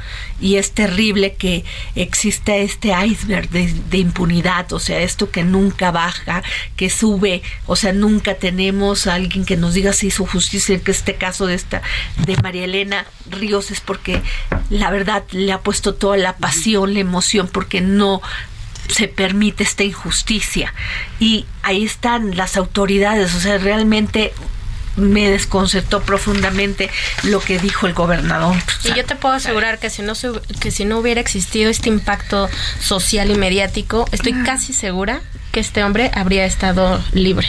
Y 0.41 0.57
es 0.57 0.71
terrible 0.71 1.35
que 1.35 1.63
exista 1.95 2.55
este 2.57 2.91
iceberg 3.05 3.49
de, 3.49 3.73
de 3.89 3.97
impunidad, 3.97 4.71
o 4.73 4.79
sea, 4.79 4.99
esto 4.99 5.31
que 5.31 5.43
nunca 5.43 5.91
baja, 5.91 6.43
que 6.75 6.89
sube, 6.89 7.41
o 7.65 7.75
sea, 7.77 7.93
nunca 7.93 8.35
tenemos 8.35 9.07
a 9.07 9.13
alguien 9.15 9.45
que 9.45 9.55
nos 9.57 9.73
diga 9.73 9.93
si 9.93 10.07
hizo 10.07 10.25
justicia, 10.25 10.79
que 10.79 10.91
este 10.91 11.15
caso 11.15 11.47
de 11.47 11.55
esta, 11.55 11.81
de 12.25 12.35
María 12.43 12.65
Elena 12.65 13.05
Ríos 13.31 13.71
es 13.71 13.79
porque 13.79 14.21
la 14.69 14.91
verdad 14.91 15.23
le 15.31 15.51
ha 15.53 15.61
puesto 15.61 15.95
toda 15.95 16.17
la 16.17 16.35
pasión, 16.37 16.93
la 16.93 16.99
emoción, 16.99 17.49
porque 17.51 17.79
no 17.81 18.21
se 18.87 19.07
permite 19.07 19.63
esta 19.63 19.83
injusticia. 19.83 20.73
Y 21.19 21.45
ahí 21.63 21.85
están 21.85 22.35
las 22.35 22.57
autoridades, 22.57 23.33
o 23.35 23.39
sea, 23.39 23.57
realmente 23.57 24.33
me 24.95 25.29
desconcertó 25.29 26.01
profundamente 26.01 26.89
lo 27.23 27.39
que 27.39 27.59
dijo 27.59 27.87
el 27.87 27.93
gobernador. 27.93 28.55
Y 28.83 28.93
yo 28.95 29.05
te 29.05 29.15
puedo 29.15 29.35
asegurar 29.35 29.79
que 29.79 29.89
si 29.89 30.01
no 30.01 30.13
que 30.59 30.71
si 30.71 30.85
no 30.85 30.97
hubiera 30.97 31.21
existido 31.21 31.69
este 31.69 31.89
impacto 31.89 32.49
social 32.79 33.29
y 33.29 33.35
mediático, 33.35 34.05
estoy 34.11 34.33
casi 34.43 34.73
segura 34.73 35.21
que 35.51 35.59
este 35.59 35.83
hombre 35.83 36.11
habría 36.13 36.45
estado 36.45 37.03
libre. 37.13 37.47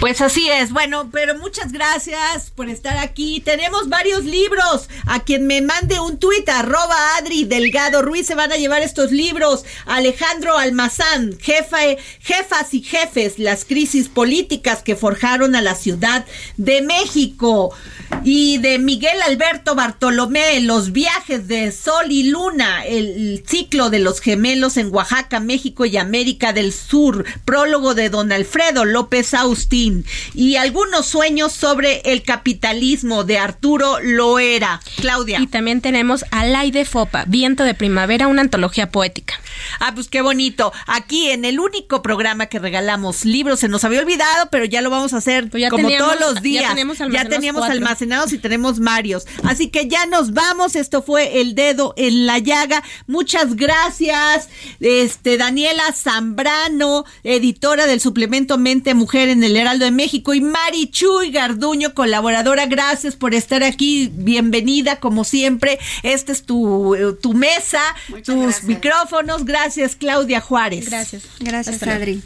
Pues 0.00 0.20
así 0.20 0.48
es. 0.50 0.72
Bueno, 0.72 1.08
pero 1.10 1.38
muchas 1.38 1.72
gracias 1.72 2.50
por 2.50 2.68
estar 2.68 2.98
aquí. 2.98 3.40
Tenemos 3.40 3.88
varios 3.88 4.24
libros. 4.24 4.88
A 5.06 5.20
quien 5.20 5.46
me 5.46 5.62
mande 5.62 6.00
un 6.00 6.18
tuit, 6.18 6.48
arroba 6.48 7.16
Adri 7.18 7.44
Delgado 7.44 8.02
Ruiz, 8.02 8.26
se 8.26 8.34
van 8.34 8.52
a 8.52 8.56
llevar 8.56 8.82
estos 8.82 9.12
libros. 9.12 9.64
Alejandro 9.86 10.58
Almazán, 10.58 11.38
jefa, 11.40 11.78
jefas 12.20 12.74
y 12.74 12.82
jefes, 12.82 13.38
las 13.38 13.64
crisis 13.64 14.08
políticas 14.08 14.82
que 14.82 14.96
forjaron 14.96 15.54
a 15.56 15.62
la 15.62 15.74
Ciudad 15.74 16.26
de 16.56 16.82
México. 16.82 17.74
Y 18.22 18.58
de 18.58 18.78
Miguel 18.78 19.20
Alberto 19.26 19.74
Bartolomé, 19.74 20.60
los 20.60 20.92
viajes 20.92 21.48
de 21.48 21.72
Sol 21.72 22.10
y 22.10 22.24
Luna, 22.24 22.84
el 22.84 23.44
ciclo 23.46 23.90
de 23.90 23.98
los 23.98 24.20
gemelos 24.20 24.76
en 24.76 24.94
Oaxaca, 24.94 25.40
México 25.40 25.84
y 25.84 25.96
América 25.96 26.52
del 26.52 26.72
Sur, 26.72 27.24
prólogo 27.44 27.94
de 27.94 28.10
don 28.10 28.32
Alfredo 28.32 28.84
López 28.84 29.34
Austín 29.34 30.04
y 30.34 30.56
algunos 30.56 31.06
sueños 31.06 31.52
sobre 31.52 32.00
el 32.04 32.22
capitalismo 32.22 33.24
de 33.24 33.38
Arturo 33.38 33.98
Loera. 34.02 34.80
Claudia. 35.00 35.40
Y 35.40 35.46
también 35.46 35.80
tenemos 35.80 36.24
Alaide 36.30 36.84
Fopa, 36.84 37.24
Viento 37.26 37.64
de 37.64 37.74
Primavera, 37.74 38.26
una 38.28 38.42
antología 38.42 38.90
poética. 38.90 39.34
Ah, 39.80 39.92
pues 39.94 40.08
qué 40.08 40.20
bonito. 40.22 40.72
Aquí 40.86 41.30
en 41.30 41.44
el 41.44 41.58
único 41.60 42.02
programa 42.02 42.46
que 42.46 42.58
regalamos 42.58 43.24
libros, 43.24 43.60
se 43.60 43.68
nos 43.68 43.84
había 43.84 44.00
olvidado, 44.00 44.48
pero 44.50 44.64
ya 44.64 44.80
lo 44.82 44.90
vamos 44.90 45.12
a 45.12 45.18
hacer 45.18 45.48
Pues 45.50 45.60
ya 45.60 45.70
como 45.70 45.88
teníamos- 45.88 46.08
todos 46.16 46.20
los 46.20 46.34
ya 46.36 46.40
días. 46.40 46.68
teníamos 46.68 46.98
ya 46.98 47.04
almacenados 47.04 47.30
teníamos 47.36 47.60
cuatro. 47.60 47.74
almacenados 47.76 48.32
y 48.32 48.38
tenemos 48.38 48.78
varios. 48.80 49.26
Así 49.44 49.68
que 49.70 49.88
ya 49.88 50.06
nos 50.06 50.32
vamos. 50.32 50.76
Esto 50.76 51.02
fue 51.02 51.40
El 51.40 51.54
Dedo 51.54 51.94
en 51.96 52.26
la 52.26 52.38
Llaga. 52.38 52.82
Muchas 53.06 53.56
gracias, 53.56 54.48
este 54.80 55.36
Daniela 55.36 55.92
Zambrano, 55.92 57.04
editora 57.26 57.86
del 57.86 58.00
suplemento 58.00 58.56
Mente 58.56 58.94
Mujer 58.94 59.28
en 59.28 59.42
el 59.42 59.56
Heraldo 59.56 59.84
de 59.84 59.90
México, 59.90 60.32
y 60.32 60.40
Mari 60.40 60.90
Chuy 60.90 61.30
Garduño, 61.30 61.92
colaboradora. 61.92 62.66
Gracias 62.66 63.16
por 63.16 63.34
estar 63.34 63.64
aquí. 63.64 64.10
Bienvenida, 64.14 65.00
como 65.00 65.24
siempre. 65.24 65.78
Esta 66.02 66.32
es 66.32 66.44
tu, 66.44 66.94
eh, 66.94 67.14
tu 67.20 67.34
mesa, 67.34 67.82
tus 68.24 68.62
micrófonos. 68.62 69.44
Gracias, 69.44 69.96
Claudia 69.96 70.40
Juárez. 70.40 70.86
Gracias. 70.86 71.24
Gracias, 71.40 71.74
Hasta. 71.74 71.94
Adri. 71.96 72.22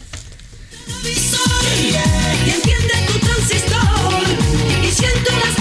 Y 1.03 2.51
enciende 2.51 2.95
tu 3.07 3.19
transistor 3.21 3.81
Y 4.83 4.91
siento 4.91 5.31
las 5.45 5.61